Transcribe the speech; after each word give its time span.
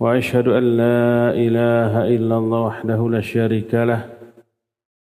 واشهد 0.00 0.48
ان 0.48 0.64
لا 0.76 1.30
اله 1.30 1.92
الا 2.14 2.36
الله 2.38 2.60
وحده 2.60 3.00
لا 3.10 3.20
شريك 3.20 3.74
له 3.74 4.08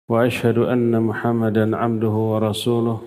واشهد 0.08 0.58
ان 0.58 1.02
محمدا 1.02 1.76
عبده 1.76 2.08
ورسوله 2.32 2.98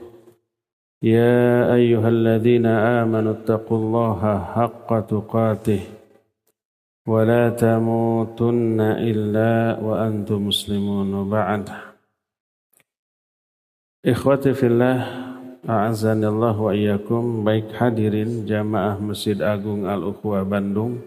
يا 1.03 1.73
ايها 1.73 2.09
الذين 2.09 2.65
امنوا 2.65 3.31
اتقوا 3.31 3.77
الله 3.77 4.21
حق 4.55 4.99
تقاته 4.99 5.81
ولا 7.07 7.49
تموتن 7.49 8.81
الا 8.81 9.79
وانتم 9.83 10.47
مسلمون 10.47 11.13
وبعد 11.13 11.69
اخوتي 14.05 14.53
في 14.53 14.65
الله 14.67 15.29
A'azanillah 15.67 16.55
wa 16.55 16.71
iyyakum 16.71 17.43
baik 17.43 17.75
hadirin 17.75 18.47
jamaah 18.47 18.95
Masjid 18.95 19.35
Agung 19.43 19.83
Al-Ukhwa 19.83 20.47
Bandung 20.47 21.03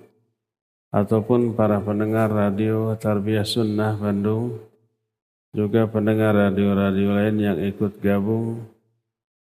ataupun 0.92 1.54
para 1.54 1.84
pendengar 1.84 2.32
radio 2.32 2.96
Tarbiyah 2.96 3.48
Sunnah 3.48 3.96
Bandung, 4.00 4.56
juga 5.56 5.90
pendengar 5.90 6.38
radio-radio 6.38 7.10
lain 7.18 7.36
yang 7.42 7.58
ikut 7.58 7.98
gabung, 7.98 8.62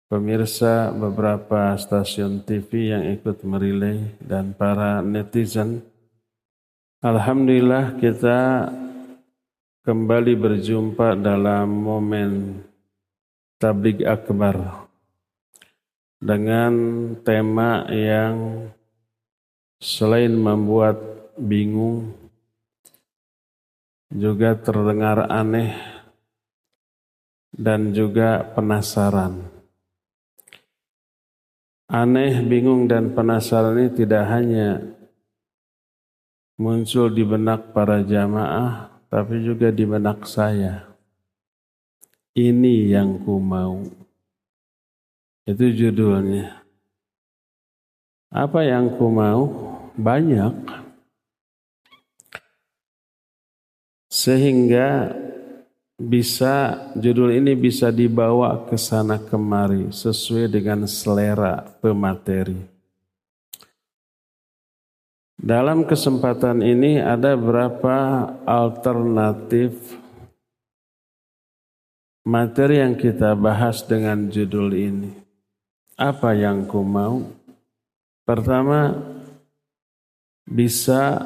pemirsa 0.07 0.95
beberapa 0.95 1.75
stasiun 1.75 2.41
TV 2.47 2.95
yang 2.95 3.03
ikut 3.19 3.43
merilai, 3.43 4.15
dan 4.23 4.55
para 4.55 5.03
netizen. 5.03 5.83
Alhamdulillah 7.03 7.99
kita 7.99 8.71
kembali 9.83 10.33
berjumpa 10.39 11.19
dalam 11.19 11.67
momen 11.67 12.63
tablik 13.59 14.07
akbar 14.07 14.87
dengan 16.19 16.73
tema 17.23 17.87
yang 17.91 18.67
selain 19.79 20.35
membuat 20.35 21.18
bingung, 21.39 22.13
juga 24.11 24.53
terdengar 24.59 25.25
aneh, 25.31 25.73
dan 27.55 27.95
juga 27.95 28.43
penasaran. 28.55 29.41
Aneh, 31.89 32.45
bingung, 32.45 32.85
dan 32.85 33.17
penasaran 33.17 33.73
ini 33.73 33.89
tidak 33.97 34.23
hanya 34.29 34.83
muncul 36.59 37.09
di 37.09 37.25
benak 37.25 37.73
para 37.73 38.05
jamaah, 38.05 38.93
tapi 39.09 39.41
juga 39.41 39.73
di 39.73 39.87
benak 39.89 40.27
saya. 40.29 40.85
Ini 42.37 42.93
yang 42.93 43.25
ku 43.25 43.41
mau. 43.41 43.81
Itu 45.49 45.65
judulnya. 45.73 46.61
Apa 48.29 48.61
yang 48.61 48.93
ku 48.93 49.09
mau? 49.09 49.49
Banyak. 49.97 50.53
Sehingga 54.19 55.15
bisa 55.95 56.75
judul 56.99 57.39
ini 57.39 57.55
bisa 57.55 57.87
dibawa 57.87 58.67
ke 58.67 58.75
sana 58.75 59.15
kemari 59.15 59.95
sesuai 59.95 60.51
dengan 60.51 60.83
selera 60.91 61.63
pemateri. 61.79 62.59
Dalam 65.39 65.87
kesempatan 65.87 66.59
ini 66.59 66.99
ada 66.99 67.39
berapa 67.39 68.27
alternatif 68.43 69.71
materi 72.27 72.83
yang 72.83 72.99
kita 72.99 73.39
bahas 73.39 73.87
dengan 73.87 74.27
judul 74.27 74.75
ini. 74.75 75.15
Apa 75.95 76.35
yang 76.35 76.67
ku 76.67 76.83
mau? 76.83 77.23
Pertama, 78.27 78.99
bisa 80.43 81.23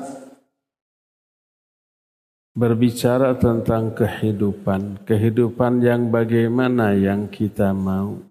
berbicara 2.54 3.34
tentang 3.38 3.98
kehidupan, 3.98 5.02
kehidupan 5.10 5.82
yang 5.82 6.14
bagaimana 6.14 6.94
yang 6.94 7.26
kita 7.26 7.74
mau. 7.74 8.22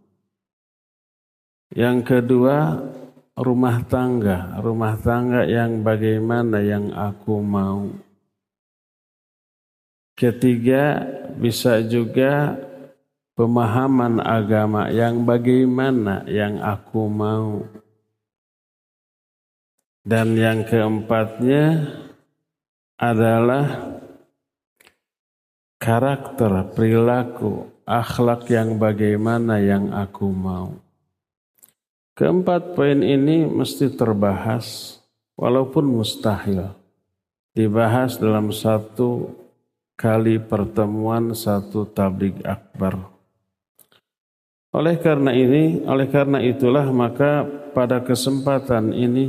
Yang 1.75 1.99
kedua, 2.07 2.79
rumah 3.35 3.83
tangga, 3.91 4.63
rumah 4.63 4.95
tangga 5.01 5.43
yang 5.43 5.83
bagaimana 5.83 6.63
yang 6.63 6.95
aku 6.95 7.43
mau. 7.43 7.91
Ketiga, 10.15 11.03
bisa 11.35 11.83
juga 11.83 12.55
pemahaman 13.35 14.23
agama 14.23 14.87
yang 14.93 15.27
bagaimana 15.27 16.23
yang 16.31 16.63
aku 16.63 17.11
mau. 17.11 17.65
Dan 20.03 20.35
yang 20.35 20.67
keempatnya 20.67 21.89
adalah 22.99 23.99
karakter, 25.83 26.71
perilaku, 26.79 27.67
akhlak 27.83 28.47
yang 28.47 28.79
bagaimana 28.79 29.59
yang 29.59 29.91
aku 29.91 30.31
mau. 30.31 30.79
Keempat 32.15 32.79
poin 32.79 33.03
ini 33.03 33.43
mesti 33.43 33.91
terbahas 33.91 34.97
walaupun 35.35 35.83
mustahil. 35.91 36.71
Dibahas 37.51 38.17
dalam 38.17 38.55
satu 38.55 39.35
kali 39.99 40.39
pertemuan 40.39 41.35
satu 41.35 41.83
tablik 41.85 42.39
akbar. 42.47 43.11
Oleh 44.73 44.97
karena 45.03 45.37
ini, 45.37 45.85
oleh 45.85 46.09
karena 46.09 46.41
itulah 46.41 46.89
maka 46.95 47.45
pada 47.77 48.01
kesempatan 48.01 48.95
ini 48.97 49.29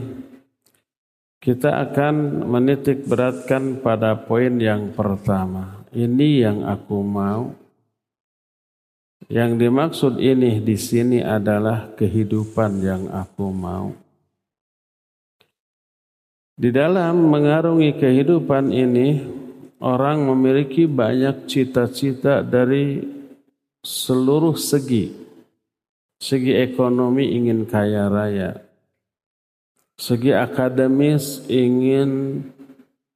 kita 1.44 1.84
akan 1.84 2.47
menitik 2.47 3.03
beratkan 3.03 3.84
pada 3.84 4.16
poin 4.16 4.56
yang 4.56 4.96
pertama 4.96 5.83
ini 5.94 6.42
yang 6.42 6.66
aku 6.66 7.00
mau. 7.06 7.54
Yang 9.31 9.52
dimaksud 9.66 10.14
ini 10.20 10.59
di 10.59 10.76
sini 10.76 11.24
adalah 11.24 11.96
kehidupan 11.96 12.84
yang 12.84 13.04
aku 13.08 13.48
mau. 13.56 13.96
Di 16.53 16.70
dalam 16.70 17.32
mengarungi 17.32 17.98
kehidupan 17.98 18.70
ini, 18.70 19.24
orang 19.82 20.28
memiliki 20.28 20.86
banyak 20.86 21.50
cita-cita 21.50 22.44
dari 22.46 23.00
seluruh 23.82 24.53
segi. 24.59 25.09
Segi 26.20 26.53
ekonomi 26.59 27.34
ingin 27.34 27.66
kaya 27.66 28.12
raya. 28.12 28.59
Segi 29.98 30.36
akademis 30.36 31.48
ingin 31.48 32.44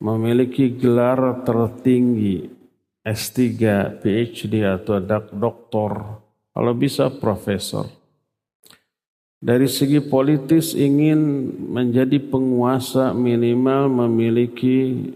memiliki 0.02 0.72
gelar 0.78 1.46
tertinggi 1.46 2.57
S3, 3.08 3.56
PhD 4.04 4.68
atau 4.68 5.00
doktor, 5.32 6.20
kalau 6.52 6.74
bisa 6.76 7.08
profesor. 7.08 7.88
Dari 9.40 9.70
segi 9.70 10.04
politis 10.04 10.76
ingin 10.76 11.54
menjadi 11.72 12.20
penguasa 12.20 13.16
minimal 13.16 13.88
memiliki 13.88 15.14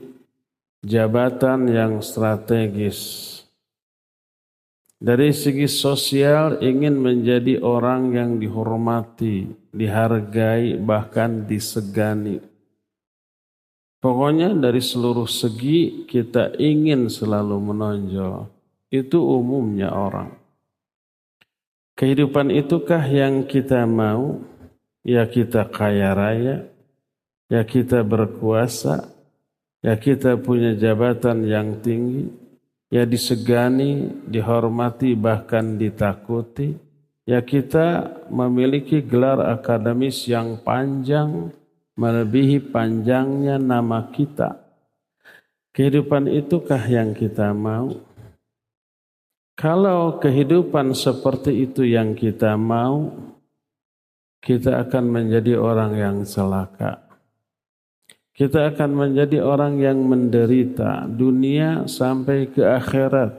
jabatan 0.85 1.67
yang 1.67 1.99
strategis. 2.05 3.27
Dari 5.01 5.33
segi 5.33 5.65
sosial 5.65 6.61
ingin 6.61 7.01
menjadi 7.01 7.57
orang 7.65 8.13
yang 8.13 8.31
dihormati, 8.37 9.49
dihargai, 9.73 10.77
bahkan 10.77 11.49
disegani. 11.49 12.50
Pokoknya 14.01 14.57
dari 14.57 14.81
seluruh 14.81 15.29
segi 15.29 16.09
kita 16.09 16.57
ingin 16.57 17.05
selalu 17.05 17.61
menonjol. 17.61 18.49
Itu 18.89 19.21
umumnya 19.21 19.93
orang. 19.93 20.33
Kehidupan 21.93 22.49
itukah 22.49 23.05
yang 23.05 23.45
kita 23.45 23.85
mau? 23.85 24.41
Ya 25.05 25.25
kita 25.29 25.69
kaya 25.69 26.17
raya, 26.17 26.65
ya 27.45 27.61
kita 27.61 28.01
berkuasa, 28.01 29.09
ya 29.85 29.93
kita 29.97 30.37
punya 30.37 30.77
jabatan 30.77 31.45
yang 31.45 31.81
tinggi, 31.81 32.29
ya 32.89 33.05
disegani, 33.05 34.13
dihormati, 34.29 35.17
bahkan 35.17 35.77
ditakuti, 35.81 36.77
ya 37.25 37.41
kita 37.41 38.13
memiliki 38.29 39.01
gelar 39.01 39.41
akademis 39.57 40.25
yang 40.29 40.61
panjang, 40.61 41.49
melebihi 42.01 42.73
panjangnya 42.73 43.61
nama 43.61 44.09
kita. 44.09 44.57
Kehidupan 45.71 46.25
itukah 46.25 46.81
yang 46.89 47.13
kita 47.13 47.53
mau? 47.53 47.93
Kalau 49.53 50.17
kehidupan 50.17 50.97
seperti 50.97 51.69
itu 51.69 51.85
yang 51.85 52.17
kita 52.17 52.57
mau, 52.57 53.13
kita 54.41 54.81
akan 54.81 55.05
menjadi 55.05 55.53
orang 55.61 55.93
yang 55.93 56.17
celaka. 56.25 57.05
Kita 58.33 58.73
akan 58.73 58.91
menjadi 58.97 59.45
orang 59.45 59.77
yang 59.77 60.01
menderita 60.01 61.05
dunia 61.05 61.85
sampai 61.85 62.49
ke 62.49 62.65
akhirat. 62.65 63.37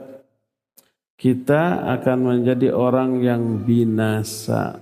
Kita 1.19 1.83
akan 1.99 2.17
menjadi 2.23 2.71
orang 2.71 3.19
yang 3.19 3.67
binasa. 3.67 4.79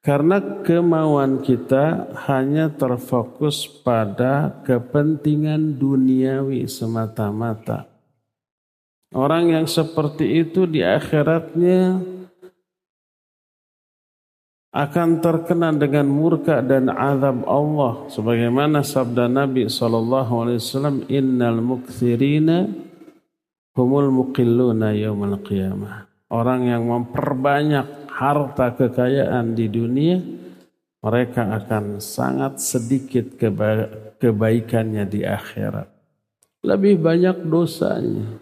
Karena 0.00 0.40
kemauan 0.64 1.44
kita 1.44 2.08
hanya 2.24 2.72
terfokus 2.72 3.68
pada 3.68 4.64
kepentingan 4.64 5.76
duniawi 5.76 6.64
semata-mata. 6.64 7.84
Orang 9.12 9.52
yang 9.52 9.68
seperti 9.68 10.40
itu 10.40 10.64
di 10.64 10.80
akhiratnya 10.80 12.00
akan 14.70 15.18
terkena 15.18 15.74
dengan 15.74 16.06
murka 16.06 16.62
dan 16.62 16.86
azab 16.94 17.42
Allah 17.50 18.06
sebagaimana 18.06 18.86
sabda 18.86 19.26
Nabi 19.26 19.66
sallallahu 19.66 20.46
alaihi 20.46 20.62
wasallam 20.62 20.96
innal 21.10 21.58
mukthirina 21.58 22.70
humul 23.74 24.14
muqilluna 24.14 24.94
yaumal 24.94 25.42
qiyamah 25.42 26.06
orang 26.30 26.70
yang 26.70 26.86
memperbanyak 26.86 28.09
harta 28.20 28.76
kekayaan 28.76 29.56
di 29.56 29.64
dunia, 29.72 30.20
mereka 31.00 31.56
akan 31.56 32.04
sangat 32.04 32.60
sedikit 32.60 33.40
keba 33.40 33.88
kebaikannya 34.20 35.08
di 35.08 35.24
akhirat. 35.24 35.88
Lebih 36.60 37.00
banyak 37.00 37.48
dosanya. 37.48 38.36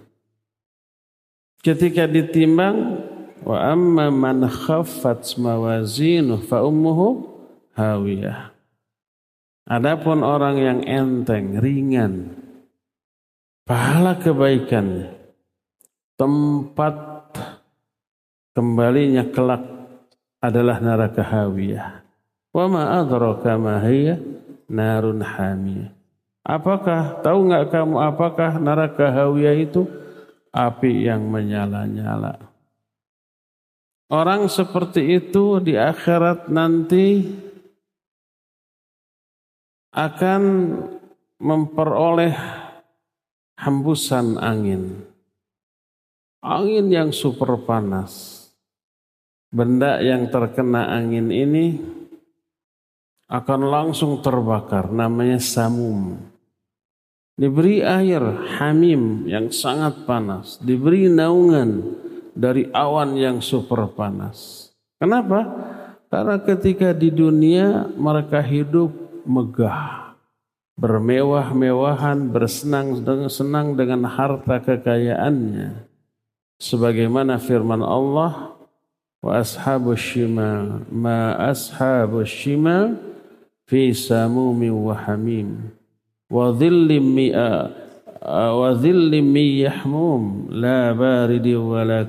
Ketika 1.62 2.10
ditimbang, 2.10 2.98
wa 3.46 3.58
amma 3.70 4.10
man 4.10 4.50
khaffat 4.50 5.38
fa 6.50 6.58
ummuhu 6.66 7.30
hawiyah. 7.78 8.50
Adapun 9.68 10.26
orang 10.26 10.56
yang 10.58 10.80
enteng, 10.82 11.62
ringan, 11.62 12.34
pahala 13.62 14.18
kebaikannya, 14.18 15.14
tempat 16.18 17.17
kembalinya 18.58 19.22
kelak 19.30 19.62
adalah 20.42 20.82
neraka 20.82 21.22
hawiyah. 21.22 22.02
Wa 22.50 22.66
ma 22.66 22.98
adraka 22.98 23.54
ma 23.54 23.78
hiya 23.78 24.18
narun 24.66 25.22
hamiyah. 25.22 25.94
Apakah 26.42 27.22
tahu 27.22 27.46
nggak 27.46 27.70
kamu 27.70 27.96
apakah 28.02 28.58
neraka 28.58 29.14
hawiyah 29.14 29.54
itu 29.62 29.86
api 30.50 31.06
yang 31.06 31.22
menyala-nyala. 31.30 32.50
Orang 34.10 34.50
seperti 34.50 35.22
itu 35.22 35.62
di 35.62 35.78
akhirat 35.78 36.50
nanti 36.50 37.30
akan 39.94 40.42
memperoleh 41.38 42.34
hembusan 43.54 44.34
angin. 44.40 45.06
Angin 46.42 46.88
yang 46.90 47.14
super 47.14 47.54
panas 47.62 48.37
benda 49.48 50.00
yang 50.04 50.28
terkena 50.28 50.92
angin 50.92 51.32
ini 51.32 51.80
akan 53.28 53.60
langsung 53.68 54.24
terbakar 54.24 54.88
namanya 54.88 55.36
samum. 55.40 56.16
Diberi 57.38 57.86
air 57.86 58.20
hamim 58.58 59.28
yang 59.30 59.54
sangat 59.54 60.02
panas. 60.08 60.58
Diberi 60.58 61.06
naungan 61.06 61.94
dari 62.34 62.66
awan 62.74 63.14
yang 63.14 63.38
super 63.38 63.86
panas. 63.94 64.68
Kenapa? 64.98 65.46
Karena 66.10 66.42
ketika 66.42 66.90
di 66.90 67.14
dunia 67.14 67.86
mereka 67.94 68.42
hidup 68.42 68.90
megah 69.22 70.08
bermewah-mewahan 70.78 72.30
bersenang 72.30 73.02
senang 73.26 73.74
dengan 73.74 74.06
harta 74.06 74.62
kekayaannya. 74.62 75.90
Sebagaimana 76.58 77.38
firman 77.38 77.82
Allah 77.82 78.57
wa 79.22 79.42
ashabu 79.42 79.98
shimal 79.98 80.86
ma 80.92 81.34
ashabu 81.36 82.22
shimal 82.22 82.96
fi 83.68 83.92
samumin 83.92 84.72
wa 84.72 84.94
hamim. 84.94 85.74
Wa 86.28 86.52
dhillim 86.52 87.04
mi'a 87.14 87.72
wa 88.22 88.74
dhillim 88.74 89.24
mi 89.24 89.64
yahmum 89.64 90.52
la 90.52 90.92
baridi 90.92 91.56
wa 91.56 91.84
la 91.84 92.04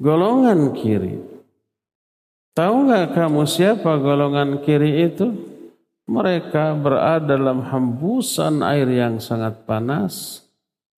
golongan 0.00 0.72
kiri. 0.72 1.20
Tahu 2.56 2.88
nggak 2.88 3.14
kamu 3.14 3.44
siapa 3.46 4.00
golongan 4.00 4.64
kiri 4.64 5.06
itu? 5.06 5.49
Mereka 6.10 6.74
berada 6.74 7.38
dalam 7.38 7.62
hembusan 7.62 8.66
air 8.66 8.90
yang 8.90 9.22
sangat 9.22 9.62
panas, 9.62 10.42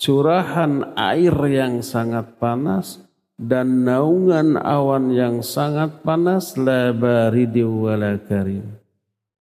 curahan 0.01 0.97
air 0.97 1.37
yang 1.53 1.85
sangat 1.85 2.41
panas, 2.41 2.97
dan 3.37 3.85
naungan 3.85 4.57
awan 4.57 5.13
yang 5.13 5.45
sangat 5.45 6.01
panas, 6.01 6.57
la 6.57 6.97
baridi 6.97 7.61
wala 7.61 8.17
karim. 8.25 8.65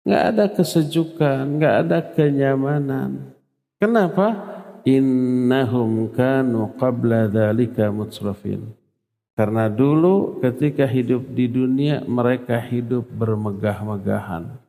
Nggak 0.02 0.24
ada 0.34 0.44
kesejukan, 0.50 1.42
nggak 1.62 1.74
ada 1.86 1.98
kenyamanan. 2.10 3.30
Kenapa? 3.78 4.50
Innahum 4.82 6.10
kanu 6.10 6.74
qabla 6.74 7.30
dhalika 7.30 7.86
mutsrafin. 7.94 8.74
Karena 9.38 9.70
dulu 9.70 10.42
ketika 10.42 10.90
hidup 10.90 11.22
di 11.30 11.46
dunia 11.46 12.02
mereka 12.02 12.58
hidup 12.58 13.06
bermegah-megahan 13.14 14.61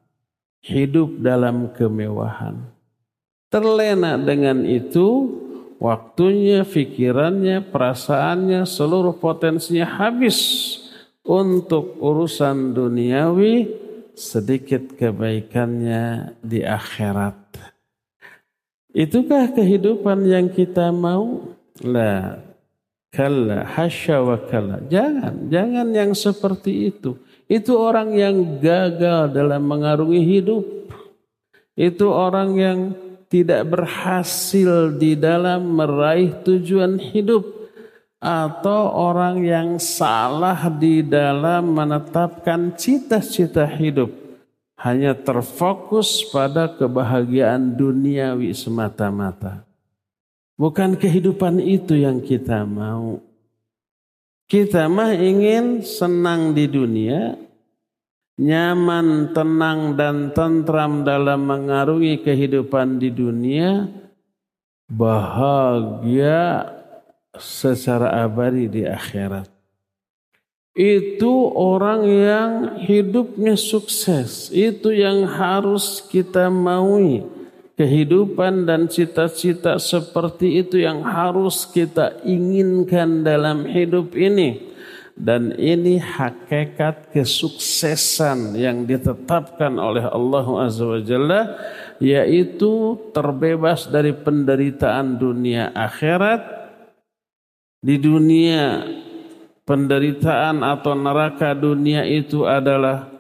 hidup 0.64 1.20
dalam 1.20 1.76
kemewahan. 1.76 2.72
Terlena 3.52 4.18
dengan 4.18 4.66
itu, 4.66 5.30
waktunya, 5.78 6.66
pikirannya, 6.66 7.62
perasaannya, 7.70 8.66
seluruh 8.66 9.14
potensinya 9.20 9.86
habis 9.86 10.40
untuk 11.22 12.00
urusan 12.02 12.74
duniawi, 12.74 13.70
sedikit 14.18 14.98
kebaikannya 14.98 16.34
di 16.42 16.66
akhirat. 16.66 17.38
Itukah 18.94 19.54
kehidupan 19.54 20.22
yang 20.26 20.48
kita 20.54 20.94
mau? 20.94 21.54
La, 21.82 22.38
kalla, 23.10 23.66
hasya 23.66 24.22
wa 24.22 24.38
kalla. 24.38 24.86
Jangan, 24.86 25.50
jangan 25.50 25.88
yang 25.94 26.14
seperti 26.14 26.94
itu. 26.94 27.18
Itu 27.54 27.78
orang 27.78 28.18
yang 28.18 28.58
gagal 28.58 29.30
dalam 29.30 29.62
mengarungi 29.62 30.26
hidup. 30.26 30.66
Itu 31.78 32.10
orang 32.10 32.58
yang 32.58 32.80
tidak 33.30 33.70
berhasil 33.70 34.98
di 34.98 35.14
dalam 35.14 35.78
meraih 35.78 36.34
tujuan 36.42 36.98
hidup 36.98 37.46
atau 38.18 38.90
orang 38.90 39.46
yang 39.46 39.70
salah 39.78 40.66
di 40.66 41.06
dalam 41.06 41.78
menetapkan 41.78 42.74
cita-cita 42.74 43.70
hidup 43.70 44.10
hanya 44.82 45.14
terfokus 45.14 46.26
pada 46.34 46.74
kebahagiaan 46.74 47.78
duniawi 47.78 48.50
semata-mata. 48.58 49.62
Bukan 50.58 50.98
kehidupan 50.98 51.62
itu 51.62 52.02
yang 52.02 52.18
kita 52.18 52.66
mau. 52.66 53.33
Kita 54.48 54.86
mah 54.92 55.16
ingin 55.16 55.82
senang 55.82 56.54
di 56.54 56.70
dunia, 56.70 57.34
nyaman, 58.38 59.34
tenang, 59.34 59.98
dan 59.98 60.30
tentram 60.36 61.02
dalam 61.02 61.48
mengarungi 61.48 62.22
kehidupan 62.22 63.02
di 63.02 63.10
dunia, 63.10 63.88
bahagia 64.92 66.70
secara 67.34 68.24
abadi 68.24 68.70
di 68.70 68.82
akhirat. 68.86 69.50
Itu 70.74 71.54
orang 71.54 72.02
yang 72.06 72.52
hidupnya 72.82 73.54
sukses, 73.54 74.50
itu 74.50 74.90
yang 74.90 75.30
harus 75.30 76.02
kita 76.02 76.50
maui 76.50 77.43
kehidupan 77.74 78.70
dan 78.70 78.86
cita-cita 78.86 79.82
seperti 79.82 80.62
itu 80.62 80.82
yang 80.82 81.02
harus 81.02 81.66
kita 81.66 82.22
inginkan 82.22 83.26
dalam 83.26 83.66
hidup 83.66 84.14
ini. 84.14 84.74
Dan 85.14 85.54
ini 85.62 86.02
hakikat 86.02 87.14
kesuksesan 87.14 88.58
yang 88.58 88.90
ditetapkan 88.90 89.78
oleh 89.78 90.10
Allah 90.10 90.48
Azza 90.66 90.90
wa 90.90 90.98
Jalla 91.06 91.42
yaitu 92.02 92.98
terbebas 93.14 93.86
dari 93.94 94.10
penderitaan 94.10 95.22
dunia 95.22 95.70
akhirat. 95.70 96.66
Di 97.84 98.00
dunia 98.00 98.90
penderitaan 99.70 100.66
atau 100.66 100.98
neraka 100.98 101.54
dunia 101.54 102.08
itu 102.10 102.50
adalah 102.50 103.13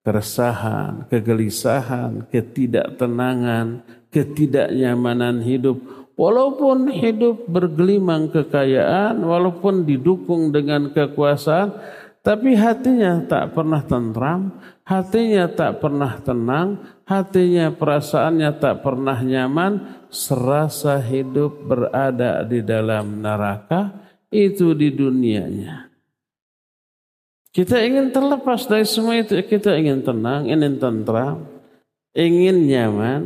keresahan, 0.00 1.06
kegelisahan, 1.12 2.28
ketidaktenangan, 2.32 3.84
ketidaknyamanan 4.08 5.44
hidup. 5.44 5.80
Walaupun 6.20 6.92
hidup 6.92 7.48
bergelimang 7.48 8.28
kekayaan, 8.28 9.24
walaupun 9.24 9.88
didukung 9.88 10.52
dengan 10.52 10.92
kekuasaan, 10.92 11.72
tapi 12.20 12.52
hatinya 12.52 13.24
tak 13.24 13.56
pernah 13.56 13.80
tentram, 13.80 14.52
hatinya 14.84 15.48
tak 15.48 15.80
pernah 15.80 16.20
tenang, 16.20 16.76
hatinya 17.08 17.72
perasaannya 17.72 18.50
tak 18.60 18.84
pernah 18.84 19.16
nyaman, 19.24 20.04
serasa 20.12 21.00
hidup 21.00 21.64
berada 21.64 22.44
di 22.44 22.60
dalam 22.60 23.24
neraka, 23.24 24.12
itu 24.28 24.76
di 24.76 24.92
dunianya. 24.92 25.89
Kita 27.50 27.82
ingin 27.82 28.14
terlepas 28.14 28.70
dari 28.70 28.86
semua 28.86 29.18
itu, 29.18 29.34
kita 29.42 29.74
ingin 29.74 30.06
tenang, 30.06 30.46
ingin 30.46 30.78
tentram, 30.78 31.42
ingin 32.14 32.62
nyaman. 32.62 33.22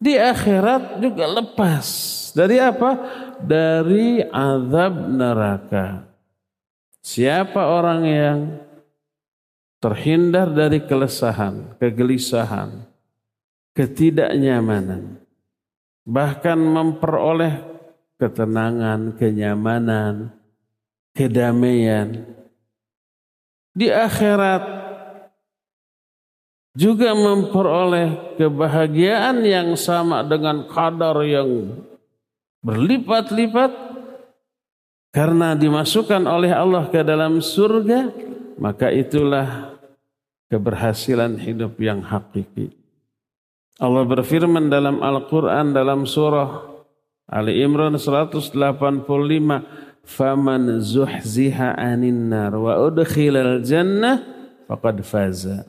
Di 0.00 0.16
akhirat 0.16 0.98
juga 1.04 1.28
lepas. 1.28 1.86
Dari 2.32 2.56
apa? 2.56 2.90
Dari 3.44 4.24
azab 4.24 4.94
neraka. 5.12 6.08
Siapa 7.04 7.60
orang 7.60 8.00
yang 8.08 8.38
terhindar 9.82 10.48
dari 10.48 10.80
kelesahan, 10.80 11.76
kegelisahan, 11.76 12.88
ketidaknyamanan, 13.76 15.20
bahkan 16.08 16.56
memperoleh 16.56 17.60
ketenangan, 18.16 19.18
kenyamanan, 19.18 20.30
kedamaian 21.12 22.41
di 23.72 23.88
akhirat 23.88 24.62
juga 26.72 27.12
memperoleh 27.12 28.36
kebahagiaan 28.40 29.44
yang 29.44 29.76
sama 29.76 30.24
dengan 30.24 30.64
kadar 30.68 31.20
yang 31.24 31.76
berlipat-lipat 32.64 33.72
karena 35.12 35.52
dimasukkan 35.52 36.24
oleh 36.24 36.48
Allah 36.48 36.88
ke 36.88 37.04
dalam 37.04 37.44
surga, 37.44 38.08
maka 38.56 38.88
itulah 38.88 39.76
keberhasilan 40.48 41.36
hidup 41.36 41.76
yang 41.76 42.00
hakiki. 42.00 42.72
Allah 43.76 44.08
berfirman 44.08 44.72
dalam 44.72 45.04
Al-Quran 45.04 45.76
dalam 45.76 46.08
surah 46.08 46.72
Ali 47.28 47.60
Imran 47.60 47.96
185, 47.96 48.56
"Faman 50.02 50.82
zuhziha 50.82 51.78
'anin 51.78 52.30
nar 52.30 52.52
wa 52.58 52.78
udkhilal 52.82 53.62
jannah 53.62 54.22
faqad 54.66 55.02
faza." 55.06 55.66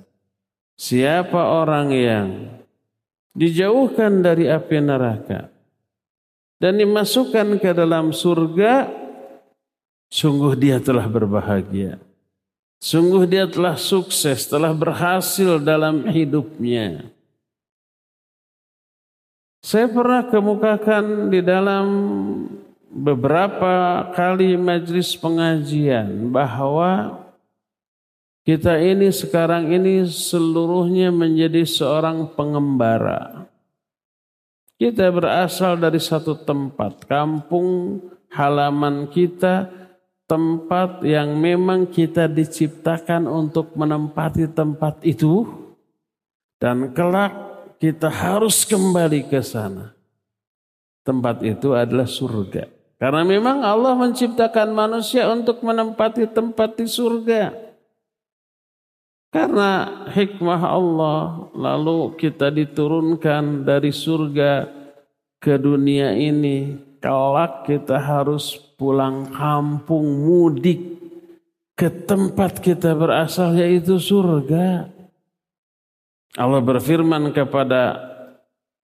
Siapa 0.73 1.37
orang 1.37 1.93
yang 1.93 2.27
dijauhkan 3.37 4.25
dari 4.25 4.49
api 4.49 4.77
neraka 4.81 5.53
dan 6.57 6.81
dimasukkan 6.81 7.61
ke 7.61 7.71
dalam 7.77 8.09
surga, 8.09 9.03
Sungguh 10.13 10.53
dia 10.53 10.77
telah 10.77 11.09
berbahagia. 11.09 11.97
Sungguh 12.77 13.25
dia 13.25 13.49
telah 13.49 13.73
sukses, 13.73 14.45
telah 14.45 14.69
berhasil 14.69 15.57
dalam 15.57 16.05
hidupnya. 16.05 17.09
Saya 19.65 19.89
pernah 19.89 20.21
kemukakan 20.29 21.33
di 21.33 21.41
dalam 21.41 21.85
beberapa 22.93 24.05
kali 24.13 24.53
majlis 24.53 25.17
pengajian 25.17 26.29
bahwa 26.29 27.17
kita 28.45 28.77
ini 28.77 29.09
sekarang 29.09 29.73
ini 29.73 30.05
seluruhnya 30.05 31.09
menjadi 31.09 31.65
seorang 31.65 32.29
pengembara. 32.38 33.50
Kita 34.77 35.09
berasal 35.09 35.79
dari 35.79 35.97
satu 35.97 36.38
tempat, 36.38 37.07
kampung 37.07 37.97
halaman 38.29 39.07
kita, 39.09 39.71
tempat 40.27 41.01
yang 41.07 41.39
memang 41.39 41.88
kita 41.88 42.27
diciptakan 42.27 43.25
untuk 43.25 43.73
menempati 43.79 44.51
tempat 44.51 45.00
itu 45.07 45.47
dan 46.59 46.91
kelak 46.91 47.31
kita 47.79 48.12
harus 48.12 48.67
kembali 48.67 49.31
ke 49.31 49.39
sana. 49.39 49.95
Tempat 51.07 51.43
itu 51.47 51.71
adalah 51.75 52.07
surga. 52.07 52.82
Karena 53.03 53.27
memang 53.27 53.60
Allah 53.67 54.00
menciptakan 54.00 54.72
manusia 54.72 55.27
untuk 55.27 55.60
menempati 55.60 56.24
tempat 56.24 56.79
di 56.79 56.88
surga. 56.88 57.51
Karena 59.27 60.07
hikmah 60.07 60.62
Allah 60.63 61.51
lalu 61.51 62.15
kita 62.15 62.48
diturunkan 62.48 63.67
dari 63.67 63.91
surga 63.91 64.72
ke 65.36 65.60
dunia 65.60 66.15
ini. 66.15 66.79
Kelak 67.03 67.67
kita 67.67 68.00
harus 68.00 68.55
pulang 68.79 69.36
kampung 69.36 70.24
mudik 70.24 70.95
ke 71.75 71.91
tempat 72.07 72.63
kita 72.63 72.95
berasal 72.95 73.51
yaitu 73.60 74.00
surga. 74.00 74.88
Allah 76.39 76.63
berfirman 76.63 77.36
kepada 77.36 78.12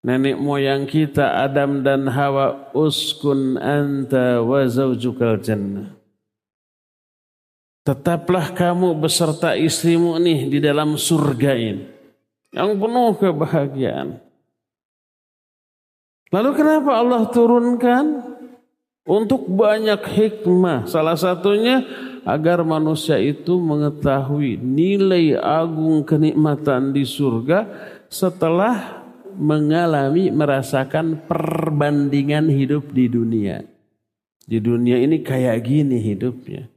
nenek 0.03 0.39
moyang 0.39 0.87
kita 0.87 1.43
Adam 1.43 1.83
dan 1.83 2.07
Hawa 2.07 2.71
uskun 2.71 3.59
anta 3.59 4.39
wa 4.43 4.63
zaujukal 4.67 5.39
jannah. 5.43 5.95
Tetaplah 7.83 8.53
kamu 8.53 8.93
beserta 9.01 9.57
istrimu 9.57 10.19
nih 10.21 10.45
di 10.45 10.59
dalam 10.61 10.93
surga 10.93 11.51
ini. 11.57 11.85
Yang 12.53 12.71
penuh 12.77 13.11
kebahagiaan. 13.17 14.09
Lalu 16.29 16.49
kenapa 16.53 16.91
Allah 16.93 17.25
turunkan 17.33 18.05
untuk 19.09 19.49
banyak 19.49 20.05
hikmah. 20.05 20.85
Salah 20.85 21.17
satunya 21.17 21.81
agar 22.29 22.61
manusia 22.61 23.17
itu 23.17 23.57
mengetahui 23.57 24.61
nilai 24.61 25.33
agung 25.41 26.05
kenikmatan 26.05 26.93
di 26.93 27.01
surga 27.01 27.65
setelah 28.05 28.98
mengalami 29.39 30.27
merasakan 30.29 31.23
perbandingan 31.23 32.51
hidup 32.51 32.91
di 32.91 33.07
dunia. 33.07 33.63
Di 34.43 34.59
dunia 34.59 34.99
ini 34.99 35.23
kayak 35.23 35.63
gini 35.63 35.97
hidupnya. 36.03 36.67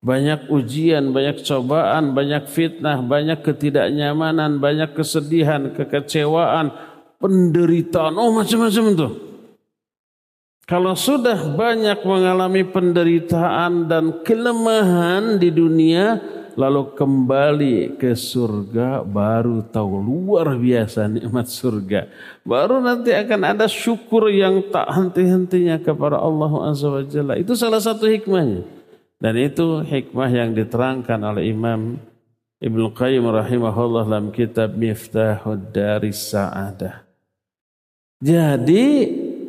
Banyak 0.00 0.48
ujian, 0.48 1.12
banyak 1.12 1.44
cobaan, 1.44 2.16
banyak 2.16 2.48
fitnah, 2.48 3.02
banyak 3.04 3.42
ketidaknyamanan, 3.42 4.62
banyak 4.62 4.94
kesedihan, 4.94 5.74
kekecewaan, 5.74 6.72
penderitaan, 7.20 8.14
oh 8.16 8.30
macam-macam 8.32 8.84
tuh. 8.94 9.12
Kalau 10.66 10.98
sudah 10.98 11.54
banyak 11.54 12.02
mengalami 12.02 12.66
penderitaan 12.66 13.86
dan 13.86 14.22
kelemahan 14.26 15.38
di 15.38 15.54
dunia, 15.54 16.18
lalu 16.56 16.96
kembali 16.96 18.00
ke 18.00 18.16
surga, 18.16 19.04
baru 19.04 19.60
tahu 19.60 20.00
luar 20.00 20.56
biasa 20.56 21.06
nikmat 21.06 21.46
surga. 21.52 22.08
Baru 22.42 22.80
nanti 22.80 23.12
akan 23.12 23.40
ada 23.54 23.68
syukur 23.68 24.32
yang 24.32 24.72
tak 24.72 24.88
henti-hentinya 24.88 25.76
kepada 25.78 26.16
Allah 26.16 26.72
Azza 26.72 26.88
Itu 27.36 27.52
salah 27.54 27.78
satu 27.78 28.08
hikmahnya. 28.08 28.64
Dan 29.16 29.34
itu 29.36 29.84
hikmah 29.84 30.28
yang 30.28 30.52
diterangkan 30.52 31.20
oleh 31.24 31.52
Imam 31.52 32.00
Ibnu 32.56 32.92
Qayyim 32.96 33.24
rahimahullah 33.24 34.08
dalam 34.08 34.32
kitab 34.32 34.76
Miftahud 34.76 35.72
Daris 35.72 36.32
Sa'adah. 36.32 37.04
Jadi 38.20 38.84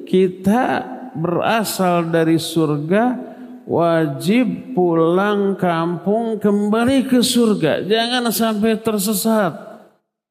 kita 0.03 0.83
berasal 1.15 2.11
dari 2.11 2.35
surga 2.35 3.35
wajib 3.67 4.71
pulang 4.71 5.59
kampung 5.59 6.39
kembali 6.39 7.11
ke 7.11 7.19
surga. 7.19 7.83
Jangan 7.83 8.31
sampai 8.31 8.79
tersesat. 8.79 9.67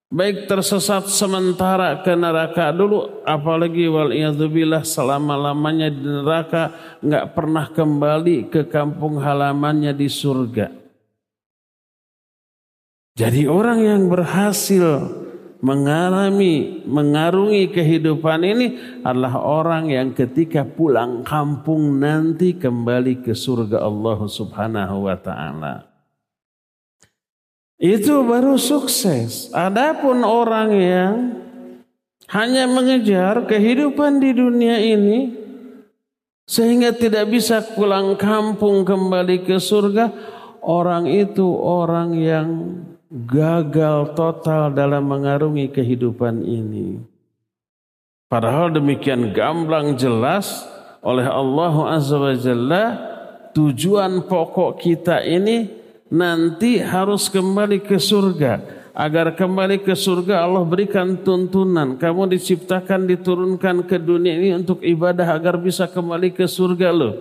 Baik 0.06 0.46
tersesat 0.46 1.10
sementara 1.10 1.98
ke 2.00 2.14
neraka 2.14 2.70
dulu, 2.70 3.26
apalagi 3.26 3.90
wal 3.90 4.14
selama-lamanya 4.86 5.90
di 5.90 5.98
neraka 5.98 6.70
nggak 7.02 7.34
pernah 7.34 7.66
kembali 7.68 8.46
ke 8.46 8.70
kampung 8.70 9.18
halamannya 9.18 9.90
di 9.92 10.06
surga. 10.06 10.70
Jadi 13.18 13.50
orang 13.50 13.82
yang 13.82 14.02
berhasil 14.06 15.25
mengalami, 15.60 16.84
mengarungi 16.84 17.72
kehidupan 17.72 18.40
ini 18.44 18.66
adalah 19.00 19.40
orang 19.40 19.88
yang 19.88 20.12
ketika 20.12 20.64
pulang 20.68 21.24
kampung 21.24 21.96
nanti 21.96 22.56
kembali 22.56 23.24
ke 23.24 23.32
surga 23.32 23.80
Allah 23.80 24.18
Subhanahu 24.26 24.96
wa 25.08 25.16
taala. 25.16 25.74
Itu 27.76 28.24
baru 28.24 28.56
sukses. 28.56 29.52
Adapun 29.52 30.24
orang 30.24 30.70
yang 30.72 31.14
hanya 32.32 32.64
mengejar 32.66 33.44
kehidupan 33.44 34.18
di 34.18 34.32
dunia 34.32 34.80
ini 34.80 35.36
sehingga 36.46 36.94
tidak 36.94 37.28
bisa 37.28 37.60
pulang 37.60 38.14
kampung 38.16 38.86
kembali 38.86 39.44
ke 39.44 39.58
surga, 39.58 40.14
orang 40.62 41.10
itu 41.10 41.44
orang 41.58 42.14
yang 42.16 42.48
gagal 43.10 44.18
total 44.18 44.74
dalam 44.74 45.06
mengarungi 45.06 45.70
kehidupan 45.70 46.42
ini. 46.42 46.98
Padahal 48.26 48.74
demikian 48.74 49.30
gamblang 49.30 49.94
jelas 49.94 50.66
oleh 50.98 51.22
Allah 51.30 51.74
Azza 51.94 52.18
wa 52.18 52.34
Jalla 52.34 52.84
tujuan 53.54 54.26
pokok 54.26 54.82
kita 54.82 55.22
ini 55.22 55.70
nanti 56.10 56.82
harus 56.82 57.30
kembali 57.30 57.86
ke 57.86 58.02
surga. 58.02 58.74
Agar 58.96 59.36
kembali 59.36 59.84
ke 59.84 59.92
surga 59.92 60.40
Allah 60.48 60.64
berikan 60.64 61.20
tuntunan. 61.20 62.00
Kamu 62.00 62.32
diciptakan 62.32 63.04
diturunkan 63.04 63.84
ke 63.84 64.00
dunia 64.00 64.40
ini 64.40 64.56
untuk 64.56 64.80
ibadah 64.80 65.36
agar 65.36 65.60
bisa 65.60 65.84
kembali 65.84 66.32
ke 66.32 66.48
surga 66.48 66.96
loh. 66.96 67.14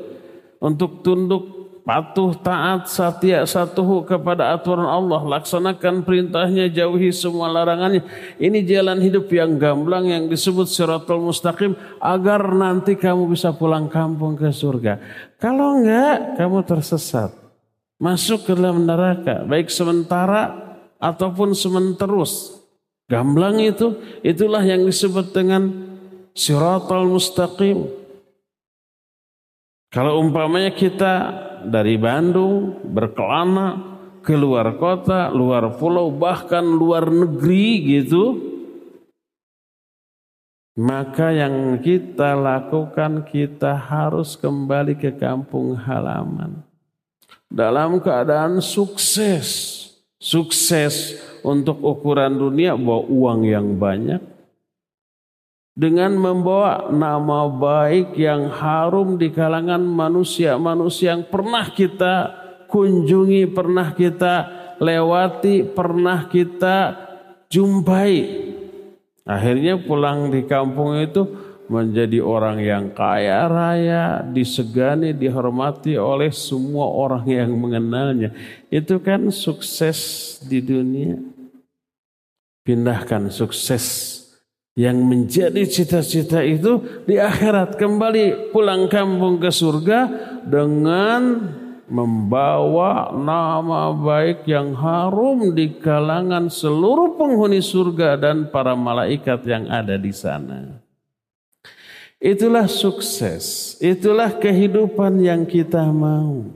Untuk 0.63 1.03
tunduk 1.03 1.54
patuh 1.85 2.33
taat 2.41 2.89
setia 2.89 3.45
satu 3.45 4.01
kepada 4.03 4.51
aturan 4.57 4.89
Allah. 4.89 5.21
Laksanakan 5.21 6.01
perintahnya 6.01 6.67
jauhi 6.67 7.13
semua 7.13 7.47
larangannya. 7.47 8.01
Ini 8.41 8.65
jalan 8.65 8.99
hidup 8.99 9.29
yang 9.29 9.55
gamblang 9.61 10.09
yang 10.09 10.25
disebut 10.25 10.65
siratul 10.65 11.21
mustaqim 11.21 11.77
agar 12.01 12.41
nanti 12.51 12.97
kamu 12.97 13.29
bisa 13.31 13.53
pulang 13.53 13.85
kampung 13.87 14.33
ke 14.33 14.49
surga. 14.49 14.99
Kalau 15.37 15.79
enggak 15.79 16.41
kamu 16.41 16.65
tersesat. 16.65 17.31
Masuk 17.95 18.43
ke 18.43 18.51
dalam 18.51 18.83
neraka 18.83 19.47
baik 19.47 19.71
sementara 19.71 20.51
ataupun 20.99 21.55
sementerus. 21.55 22.59
Gamblang 23.07 23.61
itu 23.61 23.95
itulah 24.19 24.59
yang 24.65 24.83
disebut 24.83 25.31
dengan 25.31 25.69
siratul 26.35 27.07
mustaqim. 27.07 27.87
Kalau 29.95 30.19
umpamanya 30.19 30.75
kita 30.75 31.44
dari 31.67 31.97
Bandung 31.97 32.85
berkelana 32.85 33.95
ke 34.25 34.33
luar 34.33 34.77
kota, 34.81 35.29
luar 35.29 35.77
pulau, 35.77 36.09
bahkan 36.09 36.65
luar 36.65 37.05
negeri 37.09 37.97
gitu, 38.01 38.23
maka 40.75 41.31
yang 41.31 41.79
kita 41.79 42.35
lakukan 42.35 43.23
kita 43.23 43.77
harus 43.77 44.35
kembali 44.35 44.97
ke 44.97 45.13
kampung 45.15 45.77
halaman. 45.77 46.65
Dalam 47.47 48.01
keadaan 48.01 48.59
sukses. 48.59 49.81
Sukses 50.15 51.21
untuk 51.45 51.85
ukuran 51.85 52.33
dunia 52.33 52.73
bawa 52.73 53.05
uang 53.05 53.45
yang 53.45 53.77
banyak, 53.77 54.17
dengan 55.75 56.15
membawa 56.15 56.87
nama 56.87 57.51
baik 57.51 58.15
yang 58.15 58.47
harum 58.47 59.19
di 59.19 59.27
kalangan 59.35 59.83
manusia-manusia 59.83 61.19
yang 61.19 61.27
pernah 61.27 61.67
kita 61.67 62.31
kunjungi, 62.71 63.51
pernah 63.51 63.91
kita 63.91 64.35
lewati, 64.79 65.67
pernah 65.67 66.31
kita 66.31 66.95
jumpai. 67.51 68.15
Akhirnya 69.27 69.75
pulang 69.75 70.31
di 70.31 70.47
kampung 70.47 70.95
itu 70.95 71.27
menjadi 71.67 72.21
orang 72.21 72.61
yang 72.61 72.85
kaya 72.93 73.49
raya, 73.49 74.21
disegani, 74.21 75.11
dihormati 75.11 75.97
oleh 75.97 76.31
semua 76.31 76.87
orang 76.87 77.25
yang 77.27 77.51
mengenalnya. 77.51 78.31
Itu 78.71 79.01
kan 79.03 79.27
sukses 79.33 80.39
di 80.45 80.61
dunia. 80.61 81.19
Pindahkan 82.63 83.29
sukses 83.29 84.14
yang 84.75 84.99
menjadi 85.07 85.63
cita-cita 85.63 86.43
itu 86.43 86.83
di 87.07 87.15
akhirat 87.15 87.79
kembali 87.79 88.51
pulang 88.51 88.91
kampung 88.91 89.39
ke 89.39 89.47
surga 89.47 89.99
dengan 90.43 91.47
membawa 91.87 93.15
nama 93.15 93.95
baik 93.95 94.43
yang 94.43 94.75
harum 94.75 95.55
di 95.55 95.79
kalangan 95.79 96.51
seluruh 96.51 97.15
penghuni 97.15 97.63
surga 97.63 98.19
dan 98.19 98.51
para 98.51 98.75
malaikat 98.75 99.47
yang 99.47 99.71
ada 99.71 99.95
di 99.95 100.11
sana. 100.11 100.83
Itulah 102.19 102.67
sukses, 102.67 103.77
itulah 103.79 104.35
kehidupan 104.35 105.23
yang 105.23 105.47
kita 105.47 105.87
mau. 105.87 106.51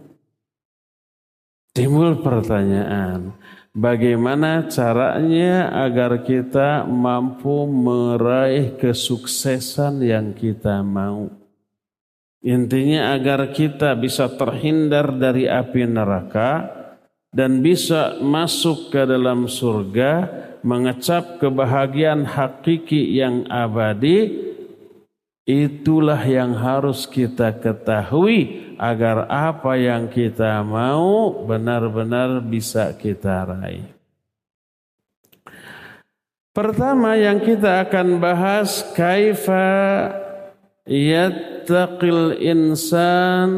Timbul 1.71 2.19
pertanyaan, 2.19 3.31
Bagaimana 3.69 4.65
caranya 4.65 5.69
agar 5.85 6.25
kita 6.25 6.89
mampu 6.89 7.69
meraih 7.69 8.73
kesuksesan 8.73 10.01
yang 10.01 10.33
kita 10.33 10.81
mau? 10.81 11.29
Intinya 12.41 13.13
agar 13.13 13.53
kita 13.53 13.93
bisa 13.93 14.25
terhindar 14.25 15.13
dari 15.13 15.45
api 15.45 15.85
neraka 15.85 16.65
dan 17.29 17.61
bisa 17.61 18.17
masuk 18.25 18.89
ke 18.89 19.05
dalam 19.05 19.45
surga, 19.45 20.25
mengecap 20.65 21.37
kebahagiaan 21.37 22.25
hakiki 22.25 23.21
yang 23.21 23.45
abadi. 23.53 24.49
Itulah 25.45 26.21
yang 26.25 26.57
harus 26.57 27.09
kita 27.09 27.53
ketahui 27.57 28.68
agar 28.79 29.27
apa 29.27 29.75
yang 29.75 30.07
kita 30.07 30.63
mau 30.63 31.35
benar-benar 31.43 32.39
bisa 32.39 32.95
kita 32.95 33.43
raih. 33.43 33.83
Pertama 36.55 37.19
yang 37.19 37.43
kita 37.43 37.83
akan 37.83 38.23
bahas 38.23 38.81
kaifa 38.95 40.09
yattaqil 40.87 42.39
insan 42.39 43.51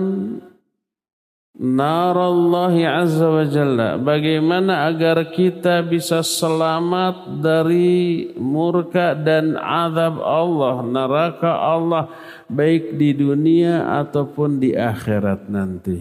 narallahi 1.58 2.88
azza 2.88 3.28
wa 3.28 3.44
jalla. 3.44 3.90
Bagaimana 4.00 4.88
agar 4.88 5.34
kita 5.34 5.84
bisa 5.84 6.24
selamat 6.24 7.42
dari 7.44 8.32
murka 8.40 9.18
dan 9.18 9.60
azab 9.60 10.24
Allah, 10.24 10.76
neraka 10.86 11.52
Allah 11.52 12.04
baik 12.48 12.96
di 12.96 13.12
dunia 13.12 14.00
ataupun 14.00 14.62
di 14.62 14.72
akhirat 14.72 15.52
nanti. 15.52 16.00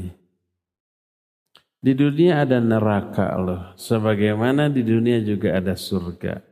Di 1.81 1.97
dunia 1.97 2.45
ada 2.45 2.61
neraka 2.61 3.33
Allah, 3.33 3.73
sebagaimana 3.73 4.69
di 4.69 4.85
dunia 4.85 5.17
juga 5.25 5.57
ada 5.57 5.73
surga. 5.73 6.45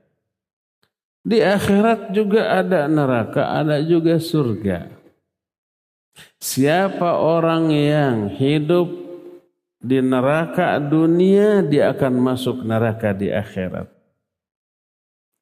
Di 1.21 1.45
akhirat 1.45 2.17
juga 2.17 2.57
ada 2.57 2.89
neraka, 2.89 3.53
ada 3.53 3.77
juga 3.85 4.17
surga. 4.17 4.98
Siapa 6.39 7.19
orang 7.19 7.75
yang 7.75 8.31
hidup 8.31 8.87
di 9.83 9.99
neraka 9.99 10.79
dunia, 10.79 11.67
dia 11.67 11.91
akan 11.91 12.15
masuk 12.15 12.63
neraka 12.63 13.11
di 13.11 13.31
akhirat. 13.31 13.91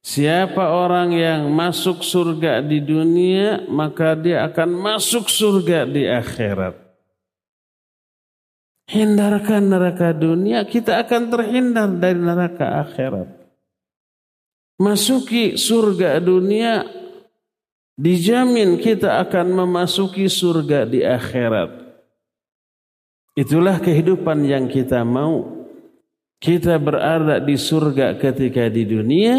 Siapa 0.06 0.72
orang 0.72 1.12
yang 1.12 1.52
masuk 1.52 2.00
surga 2.00 2.64
di 2.64 2.80
dunia, 2.80 3.66
maka 3.68 4.16
dia 4.16 4.46
akan 4.48 4.70
masuk 4.72 5.28
surga 5.28 5.84
di 5.84 6.06
akhirat. 6.08 6.78
Hindarkan 8.86 9.66
neraka 9.66 10.14
dunia, 10.14 10.62
kita 10.62 11.02
akan 11.02 11.22
terhindar 11.26 11.90
dari 11.90 12.22
neraka 12.22 12.86
akhirat. 12.86 13.28
Masuki 14.78 15.58
surga 15.58 16.22
dunia, 16.22 16.86
dijamin 17.96 18.76
kita 18.76 19.24
akan 19.24 19.64
memasuki 19.64 20.28
surga 20.28 20.84
di 20.84 21.00
akhirat. 21.02 21.72
Itulah 23.36 23.80
kehidupan 23.80 24.44
yang 24.48 24.68
kita 24.68 25.04
mau. 25.04 25.66
Kita 26.36 26.76
berada 26.76 27.40
di 27.40 27.56
surga 27.56 28.16
ketika 28.20 28.68
di 28.68 28.84
dunia, 28.84 29.34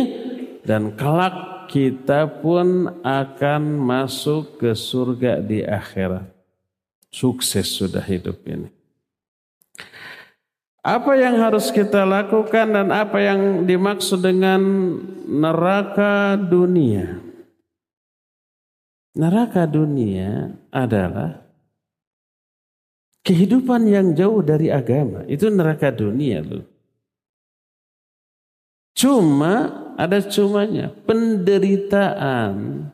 dan 0.65 0.97
kelak 0.97 1.69
kita 1.69 2.25
pun 2.41 2.89
akan 3.05 3.61
masuk 3.77 4.57
ke 4.57 4.73
surga 4.73 5.39
di 5.39 5.61
akhirat. 5.61 6.25
Sukses 7.13 7.69
sudah 7.69 8.01
hidup 8.03 8.41
ini. 8.49 8.69
Apa 10.81 11.19
yang 11.19 11.35
harus 11.43 11.67
kita 11.67 12.07
lakukan 12.07 12.71
dan 12.71 12.87
apa 12.95 13.19
yang 13.19 13.67
dimaksud 13.67 14.23
dengan 14.23 14.61
neraka 15.27 16.39
dunia? 16.39 17.26
Neraka 19.17 19.65
dunia 19.65 20.53
adalah 20.69 21.41
kehidupan 23.25 23.89
yang 23.89 24.13
jauh 24.13 24.45
dari 24.45 24.69
agama. 24.69 25.25
Itu 25.25 25.49
neraka 25.49 25.89
dunia 25.89 26.45
loh. 26.45 26.65
Cuma 28.93 29.85
ada 29.97 30.21
cumanya 30.21 30.93
penderitaan 31.05 32.87